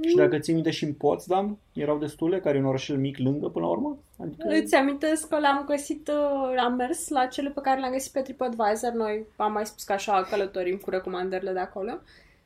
Și 0.00 0.16
dacă 0.16 0.38
ții 0.38 0.54
minte 0.54 0.70
și 0.70 0.84
în 0.84 0.92
Potsdam, 0.92 1.58
erau 1.72 1.98
destule, 1.98 2.40
care 2.40 2.56
e 2.56 2.60
un 2.60 2.66
orășel 2.66 2.96
mic 2.96 3.18
lângă 3.18 3.48
până 3.48 3.64
la 3.64 3.70
urmă. 3.70 3.98
Adică... 4.18 4.48
Îți 4.48 4.74
amintesc 4.74 5.28
că 5.28 5.38
le-am 5.38 5.64
găsit, 5.66 6.08
uh, 6.08 6.62
am 6.64 6.74
mers 6.74 7.08
la 7.08 7.26
cele 7.26 7.50
pe 7.50 7.60
care 7.60 7.80
le-am 7.80 7.92
găsit 7.92 8.12
pe 8.12 8.20
TripAdvisor. 8.20 8.92
Noi 8.92 9.26
am 9.36 9.52
mai 9.52 9.66
spus 9.66 9.84
că 9.84 9.92
așa 9.92 10.26
călătorim 10.30 10.76
cu 10.76 10.90
recomandările 10.90 11.52
de 11.52 11.58
acolo. 11.58 11.98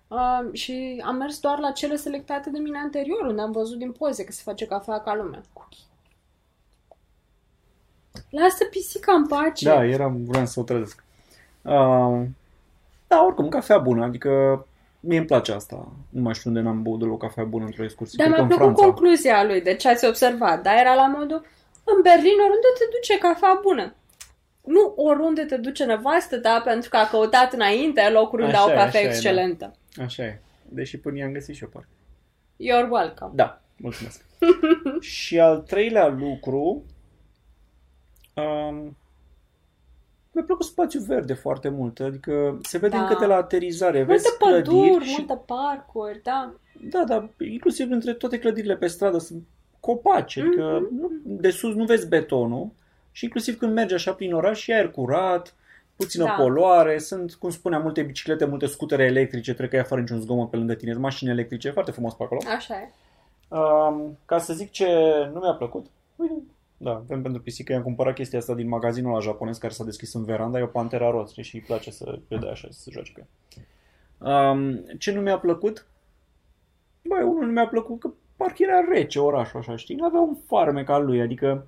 Uh, 0.08 0.52
și 0.52 1.02
am 1.04 1.16
mers 1.16 1.40
doar 1.40 1.58
la 1.58 1.70
cele 1.70 1.96
selectate 1.96 2.50
de 2.50 2.58
mine 2.58 2.78
anterior, 2.78 3.26
unde 3.26 3.40
am 3.40 3.52
văzut 3.52 3.78
din 3.78 3.92
poze 3.92 4.24
că 4.24 4.32
se 4.32 4.42
face 4.44 4.66
cafea 4.66 5.00
ca 5.00 5.14
lumea. 5.14 5.40
Lasă 8.30 8.64
pisica 8.70 9.12
în 9.12 9.26
pace! 9.26 9.64
Da, 9.64 9.84
eram, 9.84 10.24
vreau 10.24 10.46
să 10.46 10.60
o 10.60 10.62
trezesc. 10.62 11.04
Uh, 11.62 12.22
da, 13.06 13.24
oricum, 13.24 13.48
cafea 13.48 13.78
bună, 13.78 14.04
adică 14.04 14.30
mie 15.00 15.18
îmi 15.18 15.26
place 15.26 15.52
asta. 15.52 15.92
Nu 16.08 16.22
mai 16.22 16.34
știu 16.34 16.50
unde 16.50 16.62
n-am 16.62 16.82
băut 16.82 16.98
deloc 16.98 17.20
cafea 17.20 17.44
bună 17.44 17.64
într-o 17.64 17.84
excursie. 17.84 18.24
Dar 18.24 18.32
Cred 18.32 18.38
mi-a 18.38 18.48
că 18.48 18.52
în 18.52 18.58
plăcut 18.58 18.76
Franța. 18.76 18.94
concluzia 18.94 19.44
lui, 19.44 19.60
de 19.60 19.74
ce 19.74 19.88
ați 19.88 20.06
observat. 20.06 20.62
Dar 20.62 20.74
era 20.76 20.94
la 20.94 21.06
modul, 21.06 21.44
în 21.84 22.02
Berlin 22.02 22.38
oriunde 22.46 22.70
te 22.78 22.84
duce 22.90 23.18
cafea 23.18 23.58
bună. 23.62 23.94
Nu 24.64 24.92
oriunde 24.96 25.42
te 25.44 25.56
duce 25.56 25.84
nevastă 25.84 26.38
ta, 26.38 26.60
pentru 26.64 26.88
că 26.88 26.96
a 26.96 27.08
căutat 27.08 27.52
înainte 27.52 28.08
locuri 28.08 28.42
unde 28.42 28.54
Așa 28.54 28.64
au 28.64 28.70
e, 28.70 28.74
cafea 28.74 28.86
așa 28.88 28.98
e, 28.98 29.02
da. 29.02 29.08
excelentă. 29.08 29.74
Așa 30.00 30.22
e. 30.22 30.40
Deși 30.68 30.98
până 30.98 31.16
i-am 31.16 31.32
găsit 31.32 31.54
și 31.54 31.62
eu 31.62 31.68
parcă. 31.68 31.88
You're 32.56 32.90
welcome. 32.90 33.32
Da, 33.34 33.62
mulțumesc. 33.76 34.24
și 35.00 35.40
al 35.40 35.60
treilea 35.60 36.06
lucru, 36.06 36.84
um, 38.34 38.96
mi-a 40.36 40.44
plăcut 40.44 40.64
spațiu 40.66 41.00
verde 41.00 41.32
foarte 41.34 41.68
mult, 41.68 42.00
adică 42.00 42.58
se 42.62 42.78
vede 42.78 42.96
Da. 42.96 43.02
încă 43.02 43.16
de 43.20 43.26
la 43.26 43.34
aterizare, 43.36 43.98
Multe 43.98 44.12
vezi 44.12 44.36
păduri, 44.38 44.62
clădiri 44.88 45.04
și, 45.04 45.14
multe 45.18 45.42
parcuri, 45.46 46.20
da. 46.22 46.52
da, 46.90 47.04
da, 47.04 47.28
inclusiv 47.50 47.90
între 47.90 48.12
toate 48.12 48.38
clădirile 48.38 48.76
pe 48.76 48.86
stradă 48.86 49.18
sunt 49.18 49.42
copaci, 49.80 50.36
adică 50.38 50.78
Mhm. 50.82 50.94
nu, 51.00 51.10
de 51.24 51.50
sus 51.50 51.74
nu 51.74 51.84
vezi 51.84 52.08
betonul 52.08 52.68
și 53.12 53.24
inclusiv 53.24 53.58
când 53.58 53.72
mergi 53.72 53.94
așa 53.94 54.12
prin 54.12 54.32
oraș 54.34 54.66
e 54.66 54.74
aer 54.74 54.90
curat, 54.90 55.54
puțină 55.96 56.24
Da. 56.24 56.30
poluare, 56.30 56.98
sunt, 56.98 57.34
cum 57.34 57.50
spuneam, 57.50 57.82
multe 57.82 58.02
biciclete, 58.02 58.44
multe 58.44 58.66
scutere 58.66 59.04
electrice, 59.04 59.54
trec 59.54 59.72
ea 59.72 59.82
fără 59.82 60.00
niciun 60.00 60.20
zgomot 60.20 60.50
pe 60.50 60.56
lângă 60.56 60.74
tine, 60.74 60.90
sunt 60.90 61.02
mașini 61.02 61.30
electrice, 61.30 61.70
foarte 61.70 61.90
frumos 61.90 62.14
pe 62.14 62.22
acolo. 62.22 62.40
Așa 62.56 62.74
e. 62.74 62.90
Um, 63.48 64.18
ca 64.24 64.38
să 64.38 64.52
zic 64.52 64.70
ce 64.70 64.86
nu 65.32 65.40
mi-a 65.40 65.52
plăcut, 65.52 65.86
uite, 66.16 66.34
da, 66.76 66.90
avem 66.90 67.22
pentru 67.22 67.42
pisică, 67.42 67.72
i-am 67.72 67.82
cumpărat 67.82 68.14
chestia 68.14 68.38
asta 68.38 68.54
din 68.54 68.68
magazinul 68.68 69.12
la 69.12 69.20
japonez 69.20 69.58
care 69.58 69.72
s-a 69.72 69.84
deschis 69.84 70.14
în 70.14 70.24
veranda, 70.24 70.58
e 70.58 70.62
o 70.62 70.66
pantera 70.66 71.10
roz 71.10 71.30
știi, 71.30 71.42
și 71.42 71.54
îi 71.54 71.60
place 71.60 71.90
să 71.90 72.18
vede 72.28 72.48
așa, 72.48 72.68
să 72.70 72.80
se 72.80 72.90
joace 72.90 73.12
cu 73.12 73.20
ea. 73.20 73.28
Um, 74.50 74.84
ce 74.98 75.12
nu 75.12 75.20
mi-a 75.20 75.38
plăcut? 75.38 75.86
Băi, 77.02 77.22
unul 77.22 77.44
nu 77.44 77.52
mi-a 77.52 77.66
plăcut 77.66 78.00
că 78.00 78.10
parcă 78.36 78.62
era 78.62 78.84
rece 78.92 79.18
orașul 79.18 79.58
așa, 79.58 79.76
știi? 79.76 79.98
Avea 80.02 80.20
un 80.20 80.36
farmec 80.46 80.88
al 80.88 81.04
lui, 81.04 81.20
adică 81.20 81.66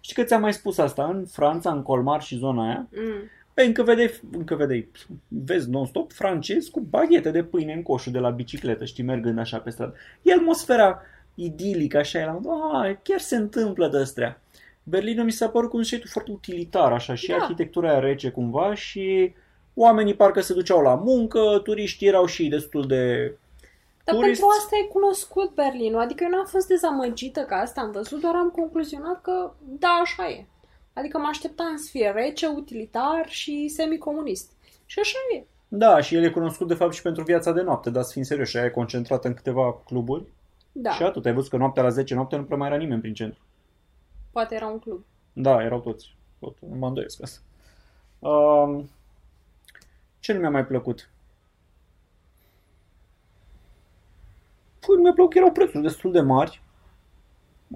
știi 0.00 0.14
că 0.14 0.22
ți-am 0.22 0.40
mai 0.40 0.52
spus 0.52 0.78
asta, 0.78 1.06
în 1.06 1.26
Franța, 1.26 1.72
în 1.72 1.82
Colmar 1.82 2.22
și 2.22 2.36
zona 2.36 2.66
aia, 2.66 2.88
Mm. 2.92 3.28
Păi 3.54 3.66
încă 3.66 3.82
vedeai, 3.82 4.20
încă 4.32 4.54
vedeai, 4.54 4.90
vezi 5.28 5.70
non-stop 5.70 6.12
francezi 6.12 6.70
cu 6.70 6.80
baghete 6.80 7.30
de 7.30 7.44
pâine 7.44 7.72
în 7.72 7.82
coșul 7.82 8.12
de 8.12 8.18
la 8.18 8.30
bicicletă, 8.30 8.84
știi, 8.84 9.04
mergând 9.04 9.38
așa 9.38 9.58
pe 9.58 9.70
stradă. 9.70 9.94
E 10.22 10.32
atmosfera 10.32 11.02
idilică, 11.44 11.98
așa, 11.98 12.18
e 12.18 12.24
la 12.24 12.32
modul, 12.32 12.70
"Ah, 12.84 12.96
chiar 13.02 13.18
se 13.18 13.36
întâmplă 13.36 13.88
de 13.88 13.98
astea. 13.98 14.40
Berlinul 14.82 15.24
mi 15.24 15.30
s-a 15.32 15.48
părut 15.48 15.70
cu 15.70 15.76
un 15.76 15.82
șeitul 15.82 16.08
foarte 16.10 16.30
utilitar, 16.30 16.92
așa, 16.92 17.14
și 17.14 17.28
Da. 17.28 17.34
arhitectura 17.36 17.90
aia 17.90 17.98
rece 17.98 18.30
cumva 18.30 18.74
și 18.74 19.32
oamenii 19.74 20.14
parcă 20.14 20.40
se 20.40 20.52
duceau 20.54 20.80
la 20.80 20.94
muncă, 20.94 21.60
turiștii 21.64 22.06
erau 22.08 22.26
și 22.26 22.48
destul 22.48 22.86
de... 22.86 23.34
Dar 24.04 24.14
Turist- 24.14 24.24
pentru 24.40 24.46
asta 24.58 24.76
e 24.84 24.88
cunoscut 24.92 25.54
Berlinul. 25.54 26.00
Adică 26.00 26.24
eu 26.24 26.30
n-am 26.30 26.46
fost 26.46 26.66
dezamăgită 26.66 27.40
că 27.40 27.54
asta 27.54 27.80
am 27.80 27.90
văzut, 27.90 28.20
doar 28.20 28.34
am 28.34 28.48
concluzionat 28.50 29.20
că 29.22 29.52
da, 29.78 29.88
așa 30.02 30.28
e. 30.28 30.44
Adică 30.92 31.18
mă 31.18 31.26
așteptam 31.28 31.76
să 31.76 31.88
fie 31.90 32.12
rece, 32.14 32.46
utilitar 32.46 33.24
și 33.28 33.68
semicomunist. 33.68 34.50
Și 34.86 34.98
așa 34.98 35.18
e. 35.36 35.44
Da, 35.68 36.00
și 36.00 36.14
el 36.14 36.22
e 36.24 36.30
cunoscut 36.30 36.68
de 36.68 36.74
fapt 36.74 36.94
și 36.94 37.02
pentru 37.02 37.22
viața 37.22 37.52
de 37.52 37.60
noapte, 37.62 37.90
dar 37.90 38.02
să 38.02 38.12
fim 38.12 38.22
serioși, 38.22 38.56
aia 38.56 38.66
e 38.66 38.70
concentrată 38.70 39.28
în 39.28 39.34
câteva 39.34 39.80
cluburi 39.86 40.24
Da, 40.72 40.90
și 40.90 41.02
atât. 41.02 41.26
Ai 41.26 41.32
văzut 41.32 41.50
că 41.50 41.56
noaptea 41.56 41.82
la 41.82 41.88
10 41.88 42.14
noapte 42.14 42.36
nu 42.36 42.44
prea 42.44 42.56
mai 42.56 42.68
era 42.68 42.76
nimeni 42.76 43.00
prin 43.00 43.14
centru. 43.14 43.40
poate 44.30 44.54
era 44.54 44.66
un 44.66 44.78
club. 44.78 45.04
Da, 45.32 45.62
erau 45.62 45.80
toți. 45.80 46.14
Tot, 46.38 46.56
nu 46.68 46.76
mă 46.78 46.86
îndoiesc 46.86 47.22
asta. 47.22 47.40
Um, 48.18 48.88
ce 50.18 50.32
nu 50.32 50.38
mi-a 50.40 50.50
mai 50.50 50.66
plăcut? 50.66 51.10
Păi, 54.86 54.94
nu 54.96 55.02
mi-a 55.02 55.12
plăcut 55.12 55.32
că 55.32 55.38
erau 55.38 55.52
prețuri 55.52 55.82
destul 55.82 56.12
de 56.12 56.20
mari. 56.20 56.62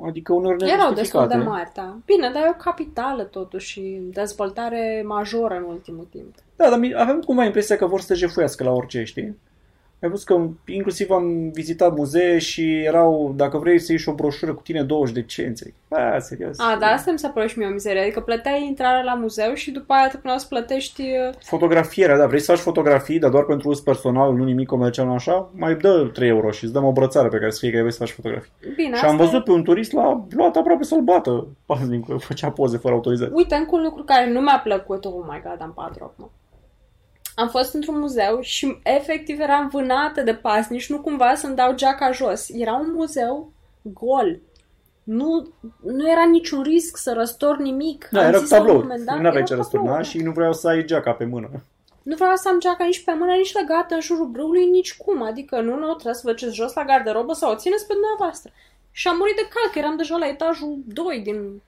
Adică 0.06 0.32
uneori 0.32 0.64
Erau 0.70 0.92
destul 0.92 0.94
nejustificate. 0.94 1.36
de 1.36 1.42
mari, 1.44 1.70
da. 1.74 1.96
Bine, 2.04 2.30
dar 2.30 2.42
e 2.42 2.48
o 2.48 2.62
capitală 2.62 3.22
totuși 3.24 3.66
și 3.70 4.00
dezvoltare 4.12 5.02
majoră 5.06 5.54
în 5.54 5.62
ultimul 5.62 6.04
timp. 6.10 6.34
Da, 6.56 6.68
dar 6.70 6.78
mi- 6.78 6.94
aveam 7.00 7.20
cumva 7.20 7.44
impresia 7.44 7.76
că 7.76 7.86
vor 7.86 8.00
să 8.00 8.06
te 8.06 8.14
jefuiască 8.14 8.64
la 8.64 8.70
orice, 8.70 9.04
știi? 9.04 9.38
Ai 10.04 10.10
văzut 10.10 10.26
că 10.26 10.46
inclusiv 10.66 11.10
am 11.10 11.50
vizitat 11.50 11.96
muzee 11.96 12.38
și 12.38 12.82
erau, 12.82 13.32
dacă 13.36 13.58
vrei 13.58 13.78
să 13.78 13.92
ieși 13.92 14.08
o 14.08 14.12
broșură 14.14 14.54
cu 14.54 14.62
tine 14.62 14.82
20 14.82 15.14
de 15.14 15.22
cenți. 15.22 15.74
A, 15.88 16.18
serios. 16.18 16.58
A, 16.58 16.76
da, 16.80 16.86
asta 16.86 17.10
mi 17.12 17.18
s-a 17.18 17.28
părut 17.28 17.48
și 17.48 17.58
mie 17.58 17.66
o 17.66 17.70
mizerie. 17.70 18.00
Adică 18.00 18.20
plăteai 18.20 18.66
intrarea 18.66 19.02
la 19.02 19.14
muzeu 19.14 19.54
și 19.54 19.70
după 19.70 19.92
aia 19.92 20.08
te 20.08 20.16
puneau 20.16 20.38
să 20.38 20.46
plătești... 20.48 21.02
uh, 21.02 21.34
Fotografierea, 21.42 22.16
da, 22.16 22.26
vrei 22.26 22.40
să 22.40 22.52
faci 22.52 22.60
fotografii, 22.60 23.18
dar 23.18 23.30
doar 23.30 23.44
pentru 23.44 23.68
uz 23.68 23.80
personal, 23.80 24.34
nu 24.34 24.44
nimic 24.44 24.66
comercial, 24.66 25.06
nu 25.06 25.12
așa, 25.12 25.50
mai 25.54 25.74
dă 25.74 26.10
3 26.12 26.28
euro 26.28 26.50
și 26.50 26.64
îți 26.64 26.72
dăm 26.72 26.84
o 26.84 26.92
brățară 26.92 27.28
pe 27.28 27.38
care 27.38 27.50
să 27.50 27.58
fie 27.60 27.70
că 27.70 27.78
vrei 27.78 27.92
să 27.92 27.98
faci 27.98 28.10
fotografii. 28.10 28.52
Bine, 28.76 28.96
și 28.96 29.04
am 29.04 29.10
asta 29.10 29.24
văzut 29.24 29.44
pe 29.44 29.50
un 29.50 29.62
turist 29.62 29.92
la 29.92 30.24
luat 30.30 30.56
aproape 30.56 30.84
să-l 30.84 31.00
bată 31.00 31.46
paznicul, 31.66 32.18
făcea 32.18 32.50
poze 32.50 32.76
fără 32.76 32.94
autorizație. 32.94 33.34
Uite, 33.34 33.54
încă 33.54 33.70
un 33.76 33.82
lucru 33.82 34.02
care 34.02 34.30
nu 34.30 34.40
mi-a 34.40 34.60
plăcut. 34.64 35.04
Oh 35.04 35.24
my 35.28 35.42
god, 35.44 35.56
am 35.60 35.72
patru 35.74 36.04
acum. 36.04 36.30
Am 37.34 37.48
fost 37.48 37.74
într-un 37.74 37.98
muzeu 37.98 38.40
și 38.40 38.78
efectiv 38.82 39.40
eram 39.40 39.68
vânată 39.68 40.20
de 40.22 40.34
pasnici, 40.34 40.90
nu 40.90 41.00
cumva 41.00 41.34
să-mi 41.34 41.56
dau 41.56 41.74
geaca 41.74 42.10
jos. 42.12 42.48
Era 42.52 42.74
un 42.74 42.92
muzeu 42.94 43.52
gol. 43.82 44.38
Nu, 45.04 45.48
nu 45.82 46.10
era 46.10 46.24
niciun 46.24 46.62
risc 46.62 46.96
să 46.96 47.12
răstor 47.12 47.56
nimic. 47.58 48.08
Da, 48.12 48.20
Am 48.20 48.26
era 48.26 48.38
zis 48.38 48.50
la 48.50 48.56
un 48.60 48.62
tablou, 48.66 48.82
moment 48.82 49.04
dat, 49.04 49.18
nu 49.18 49.26
aveai 49.26 49.34
era 49.34 49.44
ce 49.44 49.54
tablou, 49.54 49.62
răsturna 49.62 49.96
da. 49.96 50.02
și 50.02 50.18
nu 50.18 50.32
vreau 50.32 50.52
să 50.52 50.68
ai 50.68 50.84
geaca 50.84 51.12
pe 51.12 51.24
mână. 51.24 51.50
Nu 52.02 52.14
vreau 52.14 52.36
să 52.36 52.48
am 52.48 52.58
geaca 52.60 52.84
nici 52.84 53.04
pe 53.04 53.12
mână, 53.12 53.32
nici 53.32 53.52
legată 53.52 53.94
în 53.94 54.00
jurul 54.00 54.26
brâului, 54.26 54.66
nici 54.70 54.96
cum. 54.96 55.22
Adică 55.22 55.60
nu, 55.60 55.76
nu, 55.76 55.92
trebuie 55.92 56.14
să 56.14 56.20
vă 56.24 56.30
duceți 56.30 56.54
jos 56.54 56.72
la 56.74 56.84
garderobă 56.84 57.32
sau 57.32 57.52
o 57.52 57.56
țineți 57.56 57.86
pe 57.86 57.92
dumneavoastră. 57.92 58.50
Și 58.90 59.08
am 59.08 59.16
murit 59.16 59.34
de 59.36 59.48
cal, 59.48 59.72
că 59.72 59.78
eram 59.78 59.96
deja 59.96 60.16
la 60.16 60.28
etajul 60.28 60.78
2 60.86 61.20
din 61.20 61.62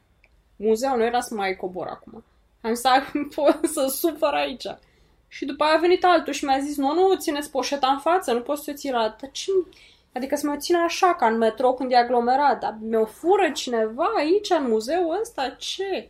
muzeu, 0.56 0.96
nu 0.96 1.04
era 1.04 1.20
să 1.20 1.34
mai 1.34 1.56
cobor 1.56 1.86
acum. 1.86 2.24
Am 2.60 2.74
zis, 2.74 2.84
"Ai, 2.84 3.02
pot 3.34 3.58
să 3.72 3.86
sufăr 3.88 4.32
aici. 4.32 4.66
Și 5.28 5.44
după 5.44 5.64
aia 5.64 5.74
a 5.74 5.80
venit 5.80 6.04
altul 6.04 6.32
și 6.32 6.44
mi-a 6.44 6.58
zis, 6.58 6.76
nu, 6.76 6.94
nu, 6.94 7.14
țineți 7.14 7.50
poșeta 7.50 7.86
în 7.86 7.98
față, 7.98 8.32
nu 8.32 8.40
poți 8.40 8.64
să 8.64 8.70
o 8.70 8.76
ții 8.76 8.90
la... 8.90 9.16
Dar 9.20 9.30
ce... 9.30 9.50
Adică 10.12 10.36
să 10.36 10.46
mă 10.46 10.56
țin 10.56 10.76
așa, 10.76 11.14
ca 11.14 11.26
în 11.26 11.36
metrou 11.38 11.74
când 11.74 11.92
e 11.92 11.96
aglomerat, 11.96 12.60
dar 12.60 12.76
mi-o 12.80 13.04
fură 13.04 13.50
cineva 13.54 14.12
aici, 14.16 14.50
în 14.50 14.68
muzeul 14.68 15.18
ăsta, 15.20 15.54
ce? 15.58 16.08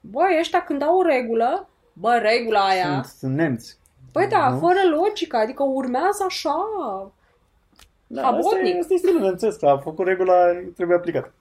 Băi, 0.00 0.36
ăștia 0.40 0.64
când 0.64 0.82
au 0.82 0.98
o 0.98 1.02
regulă, 1.02 1.68
bă, 1.92 2.18
regula 2.22 2.66
aia... 2.66 2.92
Sunt, 2.92 3.04
sunt 3.04 3.34
nemți. 3.34 3.78
Păi 4.12 4.26
da, 4.28 4.48
Nu? 4.48 4.58
fără 4.58 4.80
logică, 4.90 5.36
adică 5.36 5.62
urmează 5.62 6.24
așa. 6.26 6.54
Da, 8.06 8.22
asta 8.22 8.34
Habotnic. 8.34 8.74
e, 8.74 8.78
asta 8.78 8.94
e 8.94 8.96
stilul 8.96 9.20
nemțesc, 9.20 9.62
a 9.62 9.78
făcut 9.78 10.06
regula, 10.06 10.34
trebuie 10.74 10.96
aplicată. 10.96 11.32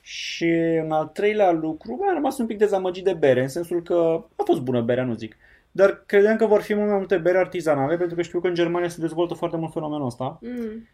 Și 0.00 0.50
în 0.82 0.92
al 0.92 1.06
treilea 1.06 1.50
lucru, 1.50 1.96
bă, 1.96 2.04
am 2.08 2.14
rămas 2.14 2.38
un 2.38 2.46
pic 2.46 2.58
dezamăgit 2.58 3.04
de 3.04 3.12
bere, 3.12 3.42
în 3.42 3.48
sensul 3.48 3.82
că 3.82 4.24
a 4.36 4.42
fost 4.44 4.60
bună 4.60 4.80
berea, 4.80 5.04
nu 5.04 5.14
zic. 5.14 5.36
Dar 5.70 6.02
credeam 6.06 6.36
că 6.36 6.46
vor 6.46 6.60
fi 6.60 6.74
mult 6.74 6.88
mai 6.88 6.96
multe 6.96 7.16
bere 7.16 7.38
artizanale, 7.38 7.96
pentru 7.96 8.16
că 8.16 8.22
știu 8.22 8.40
că 8.40 8.46
în 8.46 8.54
Germania 8.54 8.88
se 8.88 9.00
dezvoltă 9.00 9.34
foarte 9.34 9.56
mult 9.56 9.72
fenomenul 9.72 10.06
ăsta. 10.06 10.38
Mm. 10.40 10.88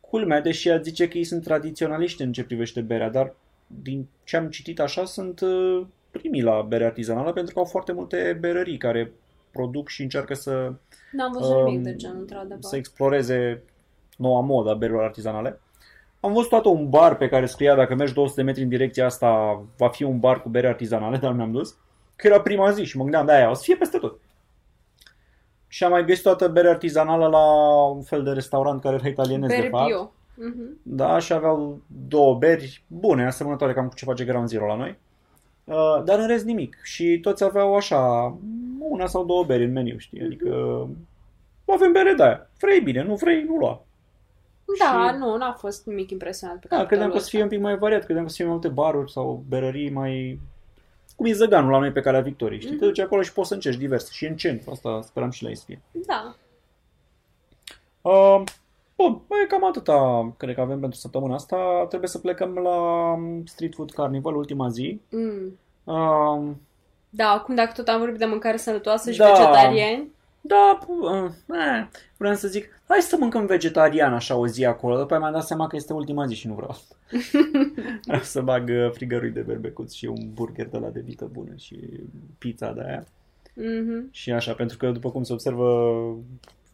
Culmea, 0.00 0.40
deși 0.40 0.68
ea 0.68 0.80
zice 0.80 1.08
că 1.08 1.18
ei 1.18 1.24
sunt 1.24 1.42
tradiționaliști 1.42 2.22
în 2.22 2.32
ce 2.32 2.44
privește 2.44 2.80
berea, 2.80 3.10
dar 3.10 3.34
din 3.66 4.06
ce 4.24 4.36
am 4.36 4.48
citit 4.48 4.80
așa, 4.80 5.04
sunt 5.04 5.40
uh, 5.40 5.86
primii 6.10 6.42
la 6.42 6.62
bere 6.62 6.84
artizanală, 6.84 7.32
pentru 7.32 7.54
că 7.54 7.58
au 7.58 7.64
foarte 7.64 7.92
multe 7.92 8.36
berării 8.40 8.76
care 8.76 9.12
produc 9.50 9.88
și 9.88 10.02
încearcă 10.02 10.34
să 10.34 10.72
N-am 11.12 11.32
văzut 11.32 11.54
Um, 11.54 11.64
nimic 11.64 11.82
de 11.82 11.96
genul, 11.96 12.18
într-adevăr. 12.18 12.58
să 12.60 12.76
exploreze 12.76 13.62
noua 14.16 14.40
modă 14.40 14.70
a 14.70 14.74
berilor 14.74 15.02
artizanale. 15.02 15.60
Am 16.20 16.32
văzut 16.32 16.48
toată 16.48 16.68
un 16.68 16.88
bar 16.88 17.16
pe 17.16 17.28
care 17.28 17.46
scria 17.46 17.74
dacă 17.74 17.94
mergi 17.94 18.14
200 18.14 18.40
de 18.40 18.46
metri 18.46 18.62
în 18.62 18.68
direcția 18.68 19.04
asta 19.04 19.62
va 19.76 19.88
fi 19.88 20.02
un 20.02 20.18
bar 20.18 20.42
cu 20.42 20.48
bere 20.48 20.66
artizanale, 20.66 21.16
dar 21.22 21.30
nu 21.30 21.36
mi-am 21.36 21.52
dus. 21.52 21.76
Că 22.16 22.26
era 22.26 22.40
prima 22.40 22.70
zi 22.70 22.84
și 22.84 22.96
mă 22.96 23.02
gândeam 23.02 23.26
de 23.26 23.32
aia, 23.32 23.50
o 23.50 23.54
să 23.54 23.62
fie 23.62 23.76
peste 23.76 23.98
tot. 23.98 24.18
Și 25.68 25.84
am 25.84 25.90
mai 25.90 26.04
găsit 26.04 26.22
toată 26.22 26.48
bere 26.48 26.68
artizanală 26.68 27.26
la 27.26 27.44
un 27.88 28.02
fel 28.02 28.22
de 28.22 28.30
restaurant 28.30 28.80
care 28.80 28.94
era 28.94 29.08
italienez 29.08 29.48
de 29.48 29.56
Bere 29.56 29.68
fapt. 29.68 29.86
bio. 29.86 30.12
Mhm. 30.34 30.78
Da, 30.82 31.18
și 31.18 31.32
aveau 31.32 31.80
două 32.08 32.34
beri 32.34 32.82
bune, 32.86 33.26
asemănătoare 33.26 33.72
cam 33.72 33.88
cu 33.88 33.94
ce 33.94 34.04
face 34.04 34.24
Ground 34.24 34.48
Zero 34.48 34.66
la 34.66 34.76
noi. 34.76 34.98
Uh, 35.64 36.02
dar 36.04 36.18
în 36.18 36.26
rest 36.26 36.44
nimic. 36.44 36.76
Și 36.82 37.18
toți 37.22 37.44
aveau 37.44 37.74
așa 37.76 38.24
o 38.80 38.84
una 38.88 39.06
sau 39.06 39.24
două 39.24 39.44
beri 39.44 39.64
în 39.64 39.72
meniu, 39.72 39.98
știi? 39.98 40.22
Adică 40.22 40.48
avem 41.66 41.92
bere 41.92 42.12
de 42.12 42.22
aia. 42.22 42.50
Vrei 42.60 42.80
bine, 42.80 43.02
nu 43.02 43.14
vrei, 43.14 43.42
nu 43.42 43.56
lua. 43.56 43.82
Da, 44.78 45.10
Și- 45.12 45.18
nu, 45.18 45.36
n-a 45.36 45.52
fost 45.52 45.86
nimic 45.86 46.10
impresionant 46.10 46.60
pe 46.60 46.66
care 46.66 46.80
Da, 46.82 46.86
credeam 46.88 47.10
că 47.10 47.16
o 47.16 47.18
să 47.20 47.28
fie 47.28 47.42
un 47.42 47.48
pic 47.48 47.60
mai 47.60 47.78
variat, 47.78 48.04
credeam 48.04 48.24
că 48.24 48.28
o 48.30 48.30
să 48.30 48.36
fie 48.36 48.44
mai 48.44 48.52
multe 48.52 48.68
baruri 48.68 49.10
sau 49.12 49.44
berării 49.48 49.90
mai... 49.90 50.40
Cum 51.16 51.26
e 51.26 51.32
zăganul 51.32 51.70
la 51.70 51.78
noi 51.78 51.92
pe 51.92 52.00
calea 52.00 52.20
Victoriei, 52.20 52.60
știi? 52.60 52.76
Te 52.76 52.84
duci 52.84 52.98
acolo 52.98 53.22
și 53.22 53.32
poți 53.32 53.48
să 53.48 53.54
încerci 53.54 53.76
diverse. 53.78 54.08
Și 54.12 54.26
în 54.26 54.36
centru, 54.36 54.70
asta 54.70 55.00
speram 55.02 55.30
și 55.30 55.42
la 55.42 55.48
ei 55.48 55.56
să 55.56 55.64
fie. 55.66 55.80
Da. 55.92 56.34
Uh, 58.02 58.42
bun, 58.96 59.20
băi, 59.28 59.46
cam 59.48 59.64
atâta 59.66 60.32
cred 60.36 60.54
că 60.54 60.60
avem 60.60 60.80
pentru 60.80 60.98
săptămâna 60.98 61.34
asta. 61.34 61.84
Trebuie 61.88 62.08
să 62.08 62.18
plecăm 62.18 62.54
la 62.54 62.78
Street 63.44 63.74
Food 63.74 63.90
Carnival, 63.90 64.36
ultima 64.36 64.68
zi. 64.68 65.00
Mm. 65.10 65.58
Uh, 65.84 66.50
Da, 67.10 67.28
acum 67.30 67.54
dacă 67.54 67.72
tot 67.76 67.88
am 67.88 67.98
vorbit 67.98 68.18
de 68.18 68.24
mâncare 68.24 68.56
sănătoasă 68.56 69.10
și 69.10 69.18
Da. 69.18 69.26
vegetariani, 69.32 70.10
da, 70.46 70.78
uh, 70.86 71.30
eh, 71.48 71.86
vreau 72.16 72.34
să 72.34 72.48
zic, 72.48 72.80
hai 72.88 73.00
să 73.00 73.16
mâncăm 73.18 73.46
vegetarian 73.46 74.14
așa 74.14 74.36
o 74.36 74.46
zi 74.46 74.64
acolo. 74.64 74.96
După 74.96 75.12
aia 75.12 75.20
mi-am 75.20 75.32
dat 75.32 75.46
seama 75.46 75.66
că 75.66 75.76
este 75.76 75.92
ultima 75.92 76.26
zi 76.26 76.34
și 76.34 76.46
nu 76.46 76.54
vreau 76.54 76.70
asta. 76.70 76.96
vreau 78.06 78.22
să 78.22 78.40
bag 78.40 78.68
uh, 78.68 78.90
frigărui 78.92 79.30
de 79.30 79.40
berbecuț 79.40 79.92
și 79.92 80.06
un 80.06 80.32
burger 80.32 80.66
de 80.66 80.78
la 80.78 80.88
de 80.88 81.00
vită 81.00 81.28
bună 81.32 81.52
și 81.56 81.78
pizza 82.38 82.72
de 82.72 82.82
aia. 82.86 83.04
mhm. 83.54 84.08
Și 84.10 84.32
așa, 84.32 84.52
pentru 84.52 84.76
că 84.76 84.90
după 84.90 85.10
cum 85.10 85.22
se 85.22 85.32
observă, 85.32 85.92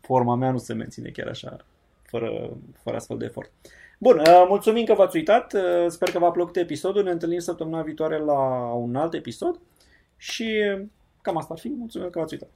forma 0.01 0.35
mea 0.35 0.51
nu 0.51 0.59
se 0.59 0.75
menține 0.75 1.09
chiar 1.09 1.29
așa, 1.29 1.57
fără, 2.03 2.57
fără 2.83 2.97
astfel 2.97 3.19
de 3.19 3.25
efort. 3.25 3.51
Bun, 3.99 4.19
uh, 4.19 4.45
mulțumim 4.49 4.85
că 4.85 4.95
v-ați 4.95 5.17
uitat, 5.17 5.53
uh, 5.53 5.87
sper 5.89 6.11
că 6.11 6.19
v-a 6.19 6.31
plăcut 6.31 6.57
episodul, 6.57 7.03
ne 7.03 7.11
întâlnim 7.11 7.39
săptămâna 7.39 7.83
viitoare 7.83 8.19
la 8.19 8.73
un 8.73 8.97
alt 8.97 9.15
episod 9.15 9.59
și 10.17 10.61
cam 11.23 11.37
asta 11.37 11.53
ar 11.53 11.61
fi, 11.61 11.69
mulțumim 11.69 12.11
că 12.11 12.19
v-ați 12.19 12.33
uitat. 12.33 12.51